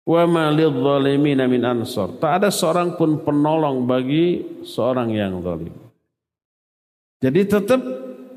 wa 0.09 0.25
ma 0.25 0.49
lidh-dhalimin 0.49 1.37
min 1.45 1.61
ansar. 1.61 2.17
Tak 2.17 2.41
ada 2.41 2.49
seorang 2.49 2.97
pun 2.97 3.21
penolong 3.21 3.85
bagi 3.85 4.41
seorang 4.65 5.13
yang 5.13 5.37
zalim. 5.45 5.69
Jadi 7.21 7.41
tetap 7.45 7.77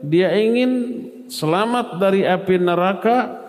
dia 0.04 0.36
ingin 0.36 0.72
selamat 1.32 1.96
dari 1.96 2.28
api 2.28 2.60
neraka 2.60 3.40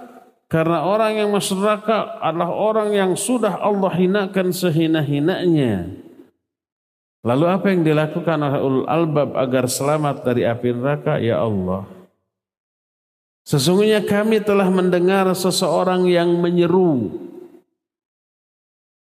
karena 0.48 0.88
orang 0.88 1.20
yang 1.20 1.36
masuk 1.36 1.60
neraka 1.60 2.24
adalah 2.24 2.56
orang 2.56 2.96
yang 2.96 3.12
sudah 3.20 3.60
Allah 3.60 3.92
hinakan 3.92 4.56
sehina-hinanya. 4.56 6.03
Lalu 7.24 7.46
apa 7.48 7.72
yang 7.72 7.88
dilakukan 7.88 8.36
oleh 8.44 8.84
albab 8.84 9.40
agar 9.40 9.72
selamat 9.72 10.28
dari 10.28 10.44
api 10.44 10.76
neraka? 10.76 11.24
Ya 11.24 11.40
Allah. 11.40 11.88
Sesungguhnya 13.48 14.04
kami 14.04 14.44
telah 14.44 14.68
mendengar 14.68 15.32
seseorang 15.32 16.04
yang 16.08 16.36
menyeru. 16.40 17.16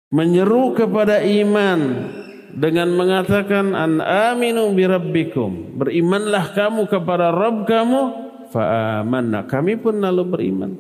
Menyeru 0.09 0.73
kepada 0.73 1.21
iman 1.21 2.09
dengan 2.57 2.89
mengatakan 2.97 3.77
an 3.77 4.01
aminu 4.01 4.73
bi 4.73 4.89
rabbikum. 4.89 5.77
Berimanlah 5.77 6.57
kamu 6.57 6.89
kepada 6.89 7.29
Rabb 7.29 7.69
kamu. 7.69 8.03
Fa'amanna. 8.49 9.45
Kami 9.45 9.77
pun 9.77 10.01
lalu 10.01 10.23
beriman. 10.25 10.73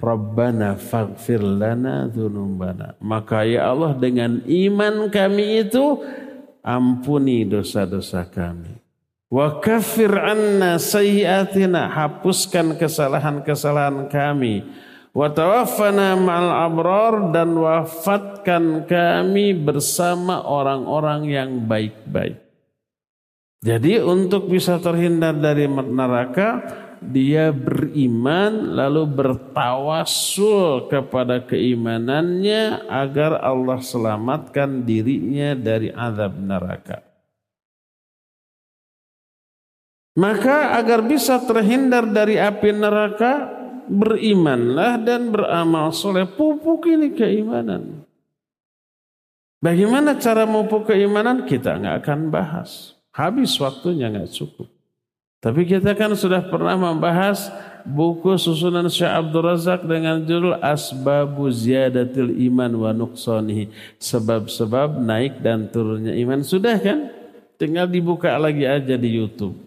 Rabbana 0.00 0.80
faghfir 0.80 1.38
lana 1.38 2.08
dzunubana. 2.08 2.96
Maka 2.98 3.44
ya 3.44 3.70
Allah 3.70 3.92
dengan 3.94 4.40
iman 4.42 5.06
kami 5.12 5.68
itu 5.68 6.02
ampuni 6.62 7.44
dosa-dosa 7.44 8.24
kami. 8.30 8.78
Wa 9.32 9.58
kaffir 9.58 10.12
anna 10.12 10.78
sayyiatina 10.78 11.90
hapuskan 11.90 12.78
kesalahan-kesalahan 12.78 14.06
kami. 14.08 14.64
Wa 15.12 15.28
tawaffana 15.28 16.16
ma'al 16.16 16.52
abrar 16.72 17.14
dan 17.36 17.52
wafatkan 17.52 18.88
kami 18.88 19.52
bersama 19.52 20.40
orang-orang 20.40 21.28
yang 21.28 21.50
baik-baik. 21.68 22.40
Jadi 23.62 24.02
untuk 24.02 24.50
bisa 24.50 24.82
terhindar 24.82 25.38
dari 25.38 25.70
neraka 25.70 26.66
dia 27.10 27.50
beriman 27.50 28.78
lalu 28.78 29.04
bertawasul 29.10 30.86
kepada 30.86 31.42
keimanannya 31.42 32.86
agar 32.86 33.42
Allah 33.42 33.82
selamatkan 33.82 34.86
dirinya 34.86 35.58
dari 35.58 35.90
azab 35.90 36.38
neraka. 36.38 37.02
Maka 40.12 40.76
agar 40.76 41.00
bisa 41.08 41.40
terhindar 41.40 42.04
dari 42.04 42.36
api 42.36 42.68
neraka, 42.76 43.48
berimanlah 43.88 45.00
dan 45.00 45.32
beramal 45.32 45.88
soleh. 45.90 46.28
Pupuk 46.28 46.84
ini 46.84 47.16
keimanan. 47.16 48.04
Bagaimana 49.62 50.18
cara 50.18 50.44
memupuk 50.44 50.90
keimanan? 50.90 51.48
Kita 51.48 51.80
nggak 51.80 51.96
akan 52.04 52.20
bahas. 52.28 52.98
Habis 53.14 53.56
waktunya 53.56 54.10
nggak 54.10 54.28
cukup. 54.34 54.68
Tapi 55.42 55.66
kita 55.66 55.98
kan 55.98 56.14
sudah 56.14 56.38
pernah 56.46 56.78
membahas 56.78 57.50
buku 57.82 58.38
susunan 58.38 58.86
Syekh 58.86 59.10
Abdul 59.10 59.42
Razak 59.42 59.82
dengan 59.82 60.22
judul 60.22 60.54
Asbabu 60.62 61.50
Ziyadatil 61.50 62.46
Iman 62.46 62.70
wa 62.78 62.94
Nuqsanihi. 62.94 63.98
Sebab-sebab 63.98 65.02
naik 65.02 65.42
dan 65.42 65.66
turunnya 65.66 66.14
iman. 66.14 66.46
Sudah 66.46 66.78
kan? 66.78 67.10
Tinggal 67.58 67.90
dibuka 67.90 68.30
lagi 68.38 68.62
aja 68.62 68.94
di 68.94 69.18
Youtube. 69.18 69.58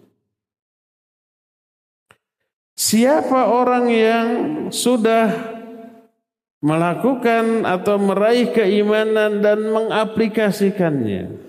Siapa 2.72 3.52
orang 3.52 3.84
yang 3.92 4.28
sudah 4.72 5.28
melakukan 6.64 7.68
atau 7.68 8.00
meraih 8.00 8.48
keimanan 8.48 9.44
dan 9.44 9.60
mengaplikasikannya 9.68 11.46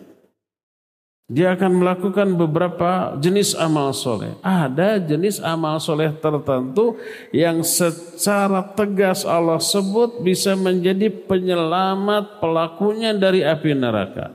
dia 1.27 1.51
akan 1.51 1.83
melakukan 1.83 2.39
beberapa 2.39 3.19
jenis 3.19 3.51
amal 3.59 3.91
soleh. 3.91 4.39
Ada 4.39 4.95
jenis 4.95 5.43
amal 5.43 5.75
soleh 5.83 6.15
tertentu 6.15 6.95
yang 7.35 7.67
secara 7.67 8.63
tegas 8.63 9.27
Allah 9.27 9.59
sebut 9.59 10.23
bisa 10.23 10.55
menjadi 10.55 11.11
penyelamat 11.11 12.39
pelakunya 12.39 13.11
dari 13.11 13.43
api 13.43 13.75
neraka. 13.75 14.31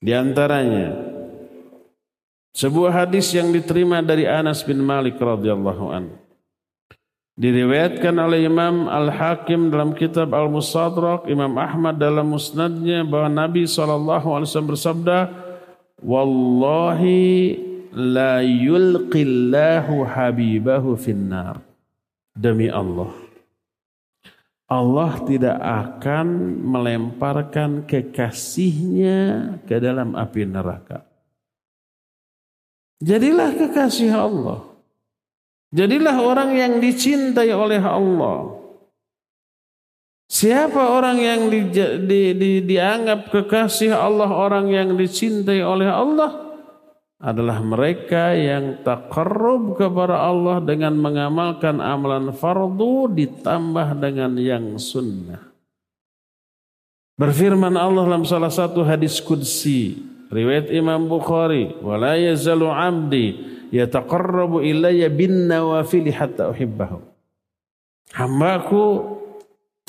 Di 0.00 0.16
antaranya 0.16 0.96
sebuah 2.56 3.04
hadis 3.04 3.28
yang 3.36 3.52
diterima 3.52 4.00
dari 4.00 4.24
Anas 4.24 4.64
bin 4.64 4.80
Malik 4.80 5.20
radhiyallahu 5.20 5.84
an. 5.92 6.08
Diriwayatkan 7.36 8.16
oleh 8.16 8.48
Imam 8.48 8.88
Al-Hakim 8.88 9.72
dalam 9.72 9.96
kitab 9.96 10.32
Al-Musadrak, 10.32 11.24
Imam 11.28 11.52
Ahmad 11.56 11.96
dalam 11.96 12.32
musnadnya 12.32 13.00
bahwa 13.00 13.32
Nabi 13.32 13.64
SAW 13.64 14.44
bersabda, 14.44 15.48
Wallahi 16.00 17.56
la 17.96 18.40
yulqillahu 18.44 20.04
habibahu 20.04 20.96
finnar. 20.96 21.60
Demi 22.36 22.70
Allah. 22.70 23.12
Allah 24.70 25.18
tidak 25.26 25.58
akan 25.58 26.26
melemparkan 26.62 27.82
kekasihnya 27.90 29.58
ke 29.66 29.82
dalam 29.82 30.14
api 30.14 30.46
neraka. 30.46 31.02
Jadilah 33.02 33.50
kekasih 33.56 34.14
Allah. 34.14 34.62
Jadilah 35.74 36.22
orang 36.22 36.54
yang 36.54 36.72
dicintai 36.78 37.50
oleh 37.50 37.82
Allah. 37.82 38.59
Siapa 40.30 40.94
orang 40.94 41.18
yang 41.18 41.40
di, 41.50 41.66
di, 42.06 42.20
di, 42.38 42.50
dianggap 42.62 43.34
kekasih 43.34 43.90
Allah, 43.90 44.30
orang 44.30 44.70
yang 44.70 44.94
dicintai 44.94 45.58
oleh 45.58 45.90
Allah 45.90 46.54
adalah 47.18 47.58
mereka 47.58 48.30
yang 48.38 48.78
takarrub 48.86 49.74
kepada 49.74 50.22
Allah 50.22 50.62
dengan 50.62 50.94
mengamalkan 50.94 51.82
amalan 51.82 52.30
fardu 52.30 53.10
ditambah 53.10 53.98
dengan 53.98 54.38
yang 54.38 54.78
sunnah. 54.78 55.50
Berfirman 57.18 57.74
Allah 57.74 58.06
dalam 58.06 58.22
salah 58.22 58.54
satu 58.54 58.86
hadis 58.86 59.18
kudsi 59.18 59.98
riwayat 60.30 60.70
Imam 60.70 61.10
Bukhari, 61.10 61.74
"Wala 61.82 62.14
yazalu 62.14 62.70
'abdi 62.70 63.26
yataqarrabu 63.74 64.62
ilayya 64.62 65.10
bin 65.10 65.50
nawafil 65.50 66.06
hatta 66.14 66.54
uhibbahu." 66.54 67.02
Hambaku 68.14 69.18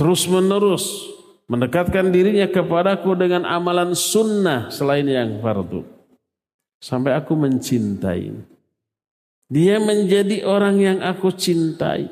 terus 0.02 0.26
menerus 0.26 1.14
mendekatkan 1.46 2.10
dirinya 2.10 2.50
kepadaku 2.50 3.14
dengan 3.14 3.46
amalan 3.46 3.94
sunnah 3.94 4.74
selain 4.74 5.06
yang 5.06 5.38
fardu. 5.46 5.86
Sampai 6.82 7.14
aku 7.14 7.38
mencintai. 7.38 8.34
Dia 9.46 9.78
menjadi 9.78 10.42
orang 10.42 10.82
yang 10.82 10.98
aku 11.06 11.30
cintai. 11.30 12.10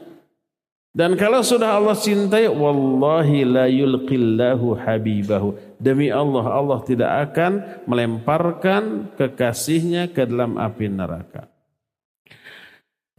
Dan 0.93 1.17
kalau 1.17 1.41
sudah 1.41 1.81
Allah 1.81 1.97
cintai, 1.97 2.45
wallahi 2.45 3.41
la 3.41 3.65
yulqillahu 3.65 4.85
habibahu. 4.85 5.57
Demi 5.81 6.13
Allah, 6.13 6.45
Allah 6.45 6.79
tidak 6.85 7.09
akan 7.31 7.81
melemparkan 7.89 9.09
kekasihnya 9.17 10.13
ke 10.13 10.29
dalam 10.29 10.61
api 10.61 10.85
neraka. 10.93 11.49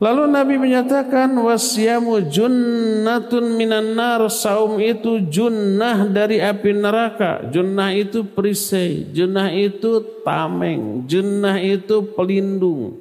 Lalu 0.00 0.32
Nabi 0.32 0.56
menyatakan 0.56 1.28
wasyamu 1.36 2.24
junnatun 2.24 3.52
minan 3.52 3.92
nar 3.92 4.24
saum 4.32 4.80
itu 4.80 5.20
junnah 5.28 6.08
dari 6.08 6.40
api 6.40 6.72
neraka. 6.72 7.44
Junnah 7.52 7.92
itu 7.92 8.24
perisai, 8.24 9.12
junnah 9.12 9.52
itu 9.52 10.00
tameng, 10.24 11.04
junnah 11.04 11.60
itu 11.60 12.00
pelindung. 12.16 12.96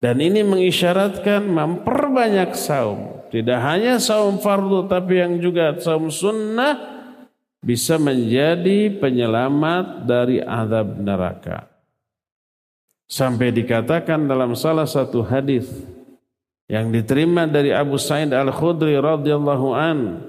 Dan 0.00 0.24
ini 0.24 0.40
mengisyaratkan 0.40 1.44
memperbanyak 1.44 2.56
saum. 2.56 3.28
Tidak 3.28 3.60
hanya 3.60 4.00
saum 4.00 4.40
fardu 4.40 4.88
tapi 4.88 5.20
yang 5.20 5.44
juga 5.44 5.76
saum 5.76 6.08
sunnah 6.08 7.04
bisa 7.60 8.00
menjadi 8.00 8.96
penyelamat 8.96 10.08
dari 10.08 10.40
azab 10.40 10.98
neraka. 11.04 11.71
Sampai 13.12 13.52
dikatakan 13.52 14.24
dalam 14.24 14.56
salah 14.56 14.88
satu 14.88 15.20
hadis 15.20 15.68
yang 16.64 16.88
diterima 16.88 17.44
dari 17.44 17.68
Abu 17.68 18.00
Sa'id 18.00 18.32
Al-Khudri 18.32 18.96
radhiyallahu 18.96 19.68
an 19.76 20.24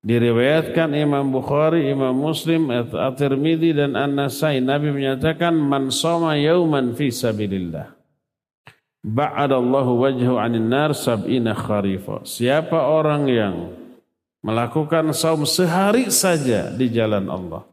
diriwayatkan 0.00 0.96
Imam 0.96 1.28
Bukhari, 1.28 1.92
Imam 1.92 2.16
Muslim, 2.16 2.72
At-Tirmidzi 2.72 3.76
dan 3.76 3.92
An-Nasai 4.00 4.64
Nabi 4.64 4.96
menyatakan 4.96 5.52
man 5.60 5.92
soma 5.92 6.40
yauman 6.40 6.96
fi 6.96 7.12
sabilillah 7.12 7.92
ba'adallahu 9.04 10.00
wajhu 10.00 10.40
'anil 10.40 10.64
nar 10.64 10.96
sab'ina 10.96 11.52
kharifa. 11.52 12.24
Siapa 12.24 12.80
orang 12.80 13.28
yang 13.28 13.76
melakukan 14.40 15.12
saum 15.12 15.44
sehari 15.44 16.08
saja 16.08 16.72
di 16.72 16.88
jalan 16.88 17.28
Allah 17.28 17.68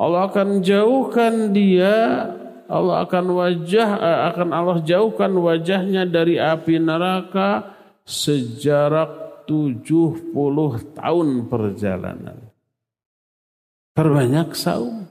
Allah 0.00 0.32
akan 0.32 0.64
jauhkan 0.64 1.52
dia 1.52 2.24
Allah 2.70 3.02
akan 3.02 3.34
wajah 3.34 3.88
akan 4.30 4.48
Allah 4.54 4.78
jauhkan 4.86 5.34
wajahnya 5.34 6.06
dari 6.06 6.38
api 6.38 6.78
neraka 6.78 7.74
sejarak 8.06 9.44
70 9.50 10.30
tahun 10.94 11.28
perjalanan. 11.50 12.38
Perbanyak 13.90 14.54
saum. 14.54 15.10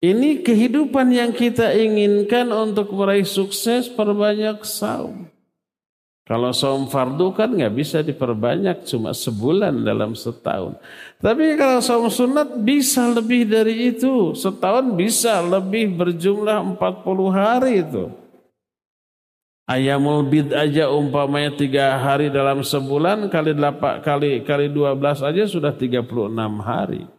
Ini 0.00 0.44
kehidupan 0.44 1.12
yang 1.12 1.32
kita 1.32 1.72
inginkan 1.72 2.52
untuk 2.52 2.92
meraih 2.92 3.24
sukses 3.24 3.88
perbanyak 3.88 4.60
saum. 4.64 5.28
Kalau 6.30 6.54
saum 6.54 6.86
fardu 6.86 7.34
kan 7.34 7.50
nggak 7.50 7.74
bisa 7.74 8.06
diperbanyak 8.06 8.86
cuma 8.86 9.10
sebulan 9.10 9.82
dalam 9.82 10.14
setahun. 10.14 10.78
Tapi 11.18 11.58
kalau 11.58 11.82
saum 11.82 12.06
sunat 12.06 12.54
bisa 12.62 13.10
lebih 13.10 13.50
dari 13.50 13.90
itu. 13.90 14.30
Setahun 14.38 14.94
bisa 14.94 15.42
lebih 15.42 15.90
berjumlah 15.90 16.78
40 16.78 17.34
hari 17.34 17.82
itu. 17.82 18.14
Ayamul 19.66 20.22
bid 20.30 20.54
aja 20.54 20.86
umpamanya 20.94 21.50
tiga 21.50 21.98
hari 21.98 22.30
dalam 22.30 22.62
sebulan 22.62 23.26
kali 23.26 23.50
delapan 23.50 23.98
kali 23.98 24.46
kali 24.46 24.66
dua 24.70 24.94
belas 24.94 25.22
aja 25.26 25.42
sudah 25.50 25.74
36 25.74 26.06
hari. 26.62 27.10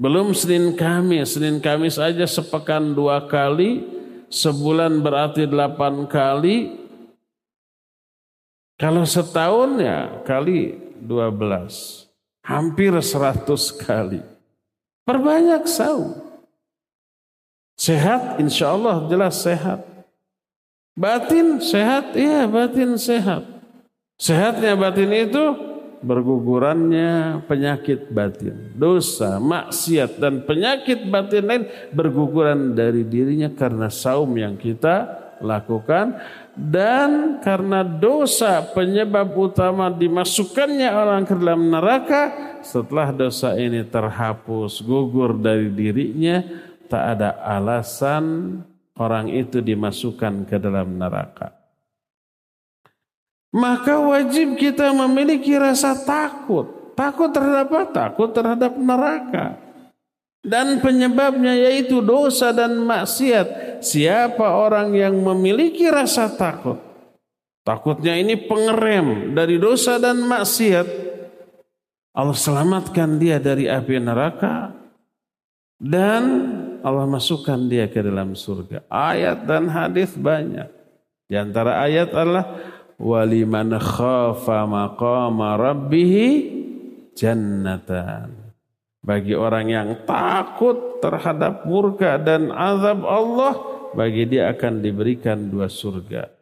Belum 0.00 0.32
Senin 0.32 0.72
Kamis, 0.72 1.36
Senin 1.36 1.60
Kamis 1.60 2.00
aja 2.00 2.24
sepekan 2.24 2.96
dua 2.96 3.28
kali, 3.28 3.84
sebulan 4.32 5.04
berarti 5.04 5.44
delapan 5.44 6.08
kali. 6.08 6.83
Kalau 8.84 9.08
setahun 9.08 9.80
ya 9.80 10.20
kali 10.28 10.76
dua 11.00 11.32
belas, 11.32 12.04
hampir 12.44 12.92
seratus 13.00 13.72
kali. 13.72 14.20
Perbanyak 15.08 15.64
saum. 15.64 16.12
Sehat, 17.80 18.36
insya 18.36 18.76
Allah 18.76 19.08
jelas 19.08 19.40
sehat. 19.40 19.88
Batin 20.92 21.64
sehat, 21.64 22.12
iya 22.12 22.44
batin 22.44 23.00
sehat. 23.00 23.48
Sehatnya 24.20 24.76
batin 24.76 25.16
itu 25.16 25.44
bergugurannya 26.04 27.40
penyakit 27.48 28.12
batin, 28.12 28.68
dosa, 28.76 29.40
maksiat 29.40 30.20
dan 30.20 30.44
penyakit 30.44 31.08
batin 31.08 31.48
lain 31.48 31.64
berguguran 31.88 32.76
dari 32.76 33.00
dirinya 33.00 33.48
karena 33.48 33.88
saum 33.88 34.28
yang 34.36 34.60
kita 34.60 35.23
lakukan 35.40 36.18
dan 36.54 37.40
karena 37.42 37.82
dosa 37.82 38.62
penyebab 38.74 39.32
utama 39.34 39.90
dimasukkannya 39.90 40.90
orang 40.90 41.22
ke 41.26 41.34
dalam 41.34 41.70
neraka 41.70 42.22
setelah 42.62 43.10
dosa 43.10 43.56
ini 43.56 43.82
terhapus 43.82 44.84
gugur 44.84 45.34
dari 45.38 45.72
dirinya 45.72 46.44
tak 46.86 47.18
ada 47.18 47.40
alasan 47.42 48.60
orang 48.94 49.32
itu 49.32 49.58
dimasukkan 49.58 50.46
ke 50.46 50.56
dalam 50.62 50.94
neraka 50.94 51.64
maka 53.54 54.02
wajib 54.02 54.58
kita 54.58 54.90
memiliki 54.90 55.54
rasa 55.54 55.94
takut. 55.94 56.98
Takut 56.98 57.30
terhadap 57.30 57.70
apa? 57.70 57.80
Takut 57.86 58.34
terhadap 58.34 58.74
neraka. 58.74 59.63
Dan 60.44 60.84
penyebabnya 60.84 61.56
yaitu 61.56 62.04
dosa 62.04 62.52
dan 62.52 62.76
maksiat. 62.84 63.80
Siapa 63.80 64.44
orang 64.44 64.92
yang 64.92 65.16
memiliki 65.16 65.88
rasa 65.88 66.28
takut? 66.28 66.76
Takutnya 67.64 68.12
ini 68.20 68.36
pengerem 68.36 69.32
dari 69.32 69.56
dosa 69.56 69.96
dan 69.96 70.20
maksiat. 70.20 70.84
Allah 72.12 72.36
selamatkan 72.36 73.16
dia 73.16 73.40
dari 73.40 73.66
api 73.66 73.96
neraka 73.96 74.70
dan 75.80 76.22
Allah 76.84 77.08
masukkan 77.08 77.56
dia 77.64 77.88
ke 77.88 78.04
dalam 78.04 78.36
surga. 78.36 78.84
Ayat 78.92 79.48
dan 79.48 79.72
hadis 79.72 80.12
banyak. 80.12 80.68
Di 81.24 81.40
antara 81.40 81.80
ayat 81.80 82.12
adalah 82.12 82.46
waliman 83.00 83.80
khafa 83.80 84.68
maqama 84.68 85.56
rabbih 85.56 86.20
jannatan. 87.16 88.43
Bagi 89.04 89.36
orang 89.36 89.68
yang 89.68 89.88
takut 90.08 90.96
terhadap 91.04 91.68
murka 91.68 92.16
dan 92.16 92.48
azab 92.48 93.04
Allah, 93.04 93.52
bagi 93.92 94.24
dia 94.24 94.48
akan 94.48 94.80
diberikan 94.80 95.52
dua 95.52 95.68
surga. 95.68 96.32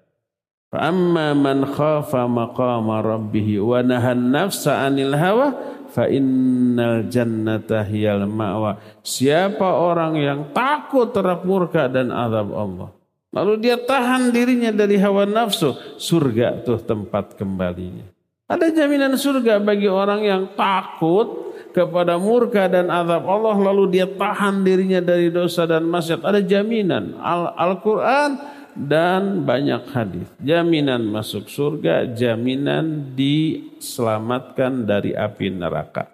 Amma 0.73 1.35
man 1.35 1.67
khafa 1.69 2.25
maqama 2.31 3.03
rabbih 3.03 3.61
wa 3.61 3.83
nahan 3.83 4.31
nafsa 4.31 4.87
'anil 4.87 5.13
hawa 5.13 5.53
fa 5.91 6.07
innal 6.07 7.11
jannata 7.11 7.83
hiyal 7.83 8.25
ma'wa. 8.31 8.79
Siapa 9.03 9.67
orang 9.67 10.17
yang 10.17 10.41
takut 10.55 11.11
terhadap 11.11 11.43
murka 11.43 11.91
dan 11.91 12.09
azab 12.15 12.55
Allah, 12.55 12.89
Lalu 13.33 13.65
dia 13.65 13.81
tahan 13.81 14.29
dirinya 14.29 14.69
dari 14.69 15.01
hawa 15.01 15.25
nafsu. 15.25 15.73
Surga 15.97 16.61
tuh 16.61 16.77
tempat 16.85 17.33
kembalinya. 17.33 18.05
Ada 18.45 18.69
jaminan 18.69 19.17
surga 19.17 19.57
bagi 19.57 19.89
orang 19.89 20.21
yang 20.21 20.43
takut 20.53 21.52
kepada 21.73 22.21
murka 22.21 22.69
dan 22.69 22.93
azab 22.93 23.25
Allah. 23.27 23.57
Lalu 23.73 23.99
dia 23.99 24.07
tahan 24.07 24.63
dirinya 24.63 25.01
dari 25.01 25.33
dosa 25.33 25.67
dan 25.67 25.89
maksiat. 25.89 26.23
Ada 26.23 26.41
jaminan. 26.45 27.19
Al-Quran 27.57 28.39
dan 28.73 29.45
banyak 29.45 29.85
hadis. 29.93 30.29
Jaminan 30.41 31.05
masuk 31.09 31.49
surga, 31.49 32.09
jaminan 32.13 33.13
diselamatkan 33.17 34.89
dari 34.89 35.13
api 35.13 35.53
neraka. 35.53 36.09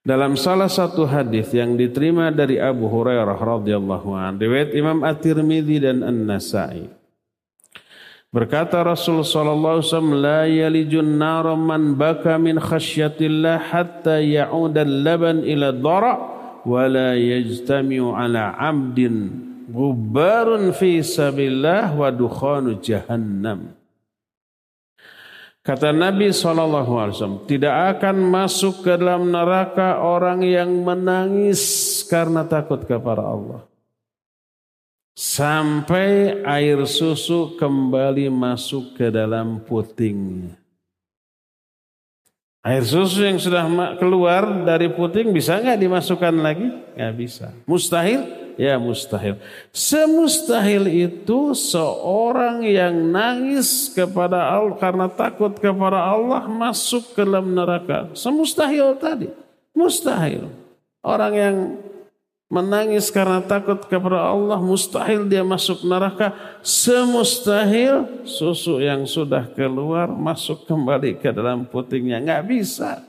Dalam 0.00 0.32
salah 0.32 0.72
satu 0.72 1.04
hadis 1.04 1.52
yang 1.52 1.76
diterima 1.76 2.32
dari 2.32 2.56
Abu 2.56 2.88
Hurairah 2.88 3.36
radhiyallahu 3.36 4.16
an, 4.16 4.40
riwayat 4.40 4.72
Imam 4.72 5.04
At-Tirmidzi 5.04 5.76
dan 5.76 6.00
An-Nasa'i. 6.00 6.99
Berkata 8.30 8.86
Rasul 8.86 9.26
sallallahu 9.26 9.82
alaihi 9.82 9.90
wasallam, 9.90 10.22
"La 10.22 10.42
yalijun 10.46 11.18
nar 11.18 11.50
man 11.58 11.98
baka 11.98 12.38
min 12.38 12.62
khasyatillah 12.62 13.58
hatta 13.74 14.22
ya'uda 14.22 14.86
al-laban 14.86 15.42
ila 15.42 15.74
dhara 15.74 16.14
wa 16.62 16.82
la 16.86 17.18
yajtami'u 17.18 18.14
ala 18.14 18.54
'abdin 18.54 19.34
gubbarun 19.66 20.70
fi 20.70 21.02
sabilillah 21.02 21.90
wa 21.98 22.06
dukhanu 22.14 22.78
jahannam." 22.78 23.74
Kata 25.66 25.90
Nabi 25.90 26.30
SAW, 26.30 27.50
tidak 27.50 27.98
akan 27.98 28.30
masuk 28.30 28.86
ke 28.86 28.94
dalam 28.94 29.28
neraka 29.28 30.06
orang 30.06 30.46
yang 30.46 30.70
menangis 30.86 31.60
karena 32.06 32.46
takut 32.46 32.86
kepada 32.86 33.26
Allah. 33.26 33.69
Sampai 35.12 36.40
air 36.46 36.80
susu 36.88 37.58
kembali 37.58 38.30
masuk 38.32 38.96
ke 38.96 39.12
dalam 39.12 39.60
putingnya. 39.62 40.60
Air 42.60 42.84
susu 42.84 43.24
yang 43.24 43.40
sudah 43.40 43.64
keluar 43.96 44.44
dari 44.68 44.92
puting 44.92 45.32
bisa 45.32 45.56
nggak 45.56 45.80
dimasukkan 45.80 46.34
lagi? 46.44 46.68
Nggak 46.92 47.14
bisa. 47.16 47.46
Mustahil? 47.64 48.20
Ya 48.60 48.76
mustahil. 48.76 49.40
Semustahil 49.72 50.84
itu 51.08 51.56
seorang 51.56 52.60
yang 52.68 52.92
nangis 53.08 53.88
kepada 53.88 54.52
Allah 54.52 54.76
karena 54.76 55.08
takut 55.08 55.56
kepada 55.56 56.04
Allah 56.04 56.44
masuk 56.44 57.16
ke 57.16 57.24
dalam 57.24 57.56
neraka. 57.56 58.12
Semustahil 58.12 58.92
tadi. 59.00 59.32
Mustahil. 59.72 60.52
Orang 61.00 61.32
yang 61.32 61.56
menangis 62.50 63.14
karena 63.14 63.38
takut 63.38 63.78
kepada 63.86 64.26
Allah 64.26 64.58
mustahil 64.58 65.24
dia 65.30 65.46
masuk 65.46 65.86
neraka. 65.86 66.34
Semustahil 66.60 68.26
susu 68.26 68.82
yang 68.82 69.06
sudah 69.06 69.46
keluar 69.54 70.10
masuk 70.10 70.66
kembali 70.66 71.22
ke 71.22 71.30
dalam 71.30 71.64
putingnya. 71.64 72.18
Nggak 72.18 72.44
bisa. 72.50 73.06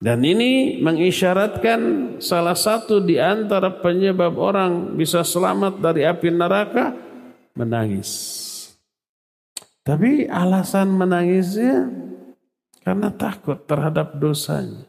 Dan 0.00 0.24
ini 0.24 0.80
mengisyaratkan 0.80 1.80
salah 2.24 2.56
satu 2.56 3.04
di 3.04 3.20
antara 3.20 3.68
penyebab 3.68 4.32
orang 4.34 4.96
bisa 4.96 5.20
selamat 5.20 5.76
dari 5.76 6.08
api 6.08 6.32
neraka 6.32 6.96
menangis. 7.52 8.08
Tapi 9.84 10.24
alasan 10.24 10.96
menangisnya 10.96 11.92
karena 12.80 13.12
takut 13.12 13.60
terhadap 13.68 14.16
dosanya. 14.16 14.88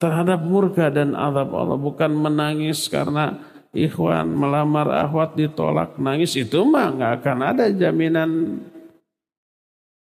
Terhadap 0.00 0.40
murka 0.40 0.88
dan 0.88 1.12
azab 1.12 1.52
Allah. 1.52 1.76
Bukan 1.76 2.10
menangis 2.16 2.88
karena 2.88 3.36
ikhwan 3.76 4.32
melamar 4.32 4.88
ahwat 4.88 5.36
ditolak. 5.36 6.00
Nangis 6.00 6.34
itu 6.40 6.64
mah 6.64 6.88
nggak 6.88 7.12
akan 7.20 7.38
ada 7.44 7.64
jaminan 7.68 8.30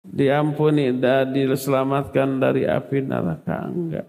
diampuni 0.06 0.94
dan 0.94 1.34
diselamatkan 1.34 2.38
dari 2.38 2.68
api 2.68 3.02
neraka. 3.02 3.66
Enggak. 3.66 4.06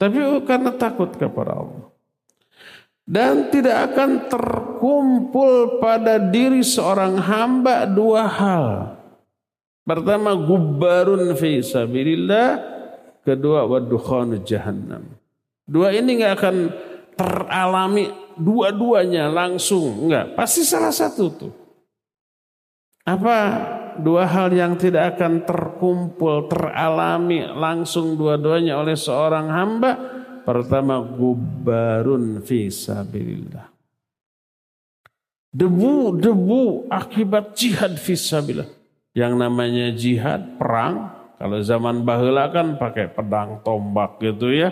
Tapi 0.00 0.18
karena 0.42 0.70
takut 0.74 1.12
kepada 1.14 1.54
Allah. 1.54 1.86
Dan 3.04 3.52
tidak 3.52 3.92
akan 3.92 4.32
terkumpul 4.32 5.76
pada 5.76 6.16
diri 6.16 6.64
seorang 6.64 7.20
hamba 7.20 7.84
dua 7.84 8.24
hal. 8.24 8.96
Pertama 9.84 10.32
gubarun 10.32 11.36
fi 11.36 11.60
sabilillah, 11.60 12.73
kedua 13.24 13.64
wadukhanu 13.64 14.44
jahannam. 14.44 15.08
Dua 15.64 15.90
ini 15.96 16.20
nggak 16.20 16.34
akan 16.38 16.56
teralami 17.16 18.12
dua-duanya 18.36 19.32
langsung, 19.32 20.06
enggak. 20.06 20.36
Pasti 20.36 20.62
salah 20.62 20.92
satu 20.92 21.24
tuh. 21.32 21.54
Apa 23.04 23.36
dua 24.00 24.24
hal 24.28 24.52
yang 24.52 24.74
tidak 24.80 25.16
akan 25.16 25.44
terkumpul, 25.44 26.48
teralami 26.48 27.44
langsung 27.46 28.16
dua-duanya 28.16 28.80
oleh 28.80 28.96
seorang 28.96 29.46
hamba. 29.48 29.92
Pertama, 30.44 31.00
gubarun 31.00 32.44
fi 32.44 32.68
sabilillah. 32.68 33.72
Debu-debu 35.54 36.90
akibat 36.90 37.54
jihad 37.54 37.96
fisabilillah. 37.96 38.68
Yang 39.14 39.32
namanya 39.38 39.86
jihad, 39.94 40.58
perang. 40.58 41.13
Kalau 41.34 41.58
zaman 41.60 42.06
bahula 42.06 42.46
kan 42.54 42.78
pakai 42.78 43.10
pedang, 43.10 43.60
tombak 43.66 44.22
gitu 44.22 44.54
ya. 44.54 44.70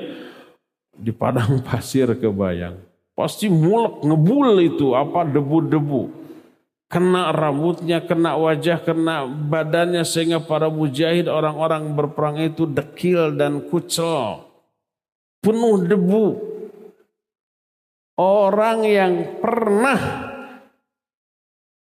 Di 0.94 1.10
padang 1.10 1.58
pasir 1.66 2.08
kebayang. 2.14 2.78
Pasti 3.12 3.50
mulek, 3.52 4.00
ngebul 4.06 4.62
itu 4.62 4.96
apa 4.96 5.26
debu-debu. 5.28 6.22
Kena 6.92 7.32
rambutnya, 7.32 8.04
kena 8.04 8.36
wajah, 8.36 8.84
kena 8.84 9.24
badannya 9.24 10.04
sehingga 10.04 10.44
para 10.44 10.68
mujahid 10.68 11.24
orang-orang 11.24 11.88
berperang 11.96 12.36
itu 12.40 12.68
dekil 12.68 13.32
dan 13.32 13.64
kucel. 13.68 14.44
Penuh 15.40 15.88
debu. 15.88 16.26
Orang 18.20 18.84
yang 18.84 19.40
pernah 19.40 20.21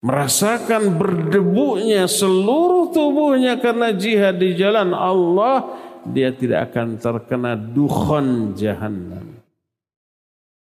merasakan 0.00 0.96
berdebunya 0.96 2.08
seluruh 2.08 2.88
tubuhnya 2.92 3.60
karena 3.60 3.92
jihad 3.92 4.40
di 4.40 4.56
jalan 4.56 4.96
Allah, 4.96 5.76
dia 6.08 6.32
tidak 6.32 6.72
akan 6.72 6.96
terkena 6.96 7.52
dukhon 7.56 8.56
jahannam. 8.56 9.40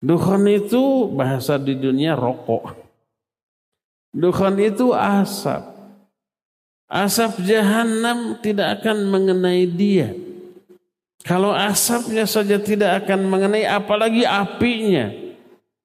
Dukhon 0.00 0.48
itu 0.48 1.08
bahasa 1.12 1.60
di 1.60 1.76
dunia 1.76 2.16
rokok. 2.16 2.72
Dukhon 4.16 4.56
itu 4.60 4.92
asap. 4.96 5.76
Asap 6.90 7.46
jahanam 7.46 8.40
tidak 8.42 8.80
akan 8.80 9.06
mengenai 9.06 9.68
dia. 9.68 10.10
Kalau 11.20 11.52
asapnya 11.52 12.24
saja 12.24 12.56
tidak 12.58 13.04
akan 13.04 13.28
mengenai 13.28 13.68
apalagi 13.68 14.24
apinya. 14.24 15.12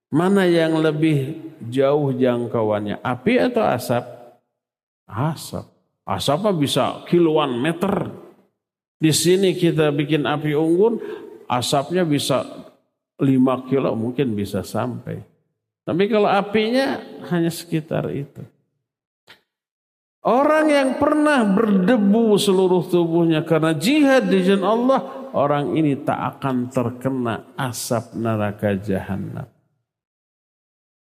Mana 0.10 0.48
yang 0.48 0.80
lebih 0.80 1.45
jauh 1.72 2.14
jangkauannya? 2.14 3.02
Api 3.02 3.34
atau 3.40 3.64
asap? 3.66 4.06
Asap. 5.06 5.66
Asapnya 6.06 6.54
bisa 6.54 6.84
kiloan 7.10 7.58
meter. 7.58 8.14
Di 9.02 9.10
sini 9.10 9.58
kita 9.58 9.90
bikin 9.90 10.26
api 10.30 10.54
unggun, 10.54 11.02
asapnya 11.50 12.06
bisa 12.06 12.46
5 13.18 13.70
kilo 13.70 13.90
mungkin 13.98 14.38
bisa 14.38 14.62
sampai. 14.62 15.18
Tapi 15.86 16.04
kalau 16.10 16.30
apinya 16.30 17.02
hanya 17.30 17.50
sekitar 17.50 18.10
itu. 18.14 18.42
Orang 20.26 20.74
yang 20.74 20.98
pernah 20.98 21.46
berdebu 21.46 22.34
seluruh 22.42 22.82
tubuhnya 22.90 23.46
karena 23.46 23.78
jihad 23.78 24.26
di 24.26 24.42
jalan 24.42 24.66
Allah, 24.66 25.00
orang 25.38 25.78
ini 25.78 26.02
tak 26.02 26.42
akan 26.42 26.74
terkena 26.74 27.54
asap 27.54 28.18
neraka 28.18 28.74
jahanam 28.74 29.55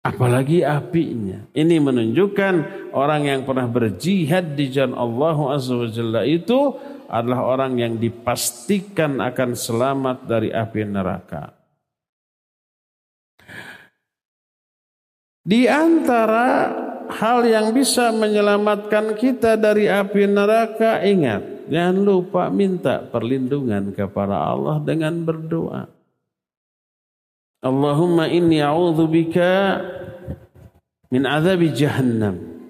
apalagi 0.06 0.62
apinya. 0.62 1.49
Ini 1.49 1.82
menunjukkan 1.82 2.56
orang 2.93 3.26
yang 3.26 3.41
pernah 3.41 3.66
berjihad 3.66 4.53
di 4.53 4.70
jalan 4.70 4.93
Allah 4.93 5.38
Azza 5.58 6.22
itu 6.30 6.78
adalah 7.10 7.41
orang 7.58 7.82
yang 7.82 7.93
dipastikan 7.97 9.18
akan 9.18 9.58
selamat 9.58 10.30
dari 10.30 10.53
api 10.53 10.82
neraka. 10.86 11.58
Di 15.45 15.70
antara 15.70 16.74
hal 17.06 17.45
yang 17.45 17.70
bisa 17.70 18.10
menyelamatkan 18.10 19.14
kita 19.14 19.53
dari 19.53 19.86
api 19.86 20.26
neraka, 20.26 21.06
ingat, 21.06 21.70
jangan 21.70 21.97
lupa 22.01 22.49
minta 22.49 23.06
perlindungan 23.06 23.93
kepada 23.93 24.41
Allah 24.41 24.82
dengan 24.82 25.14
berdoa. 25.22 25.95
Allahumma 27.66 28.30
inni 28.30 28.61
a'udzubika 28.61 29.82
min 31.09 31.26
azabi 31.26 31.74
jahannam. 31.74 32.70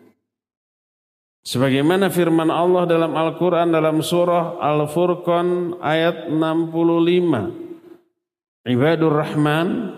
Sebagaimana 1.46 2.08
firman 2.10 2.48
Allah 2.48 2.88
dalam 2.88 3.12
Al-Quran 3.14 3.76
dalam 3.76 4.00
surah 4.02 4.56
Al-Furqan 4.58 5.78
ayat 5.84 6.32
65. 6.32 7.52
Ibadur 8.66 9.14
Rahman 9.14 9.94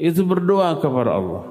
itu 0.00 0.26
berdoa 0.26 0.82
kepada 0.82 1.14
Allah. 1.14 1.44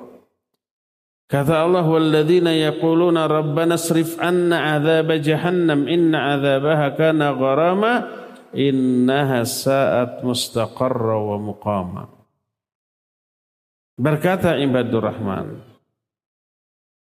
Kata 1.31 1.63
Allah, 1.63 1.87
"Walladzina 1.87 2.51
yaquluna 2.51 3.31
rabbana 3.31 3.79
srif 3.79 4.19
anna 4.19 4.75
adzab 4.75 5.07
jahannam 5.23 5.87
inna 5.87 6.35
adzabaha 6.35 6.91
kana 6.99 7.31
gharama 7.31 7.93
innaha 8.51 9.47
sa'at 9.47 10.19
mustaqarra 10.21 11.15
wa 11.15 11.39
muqama." 11.39 12.12
Berkata 13.93 14.57
Ibadur 14.57 15.05
Rahman, 15.05 15.73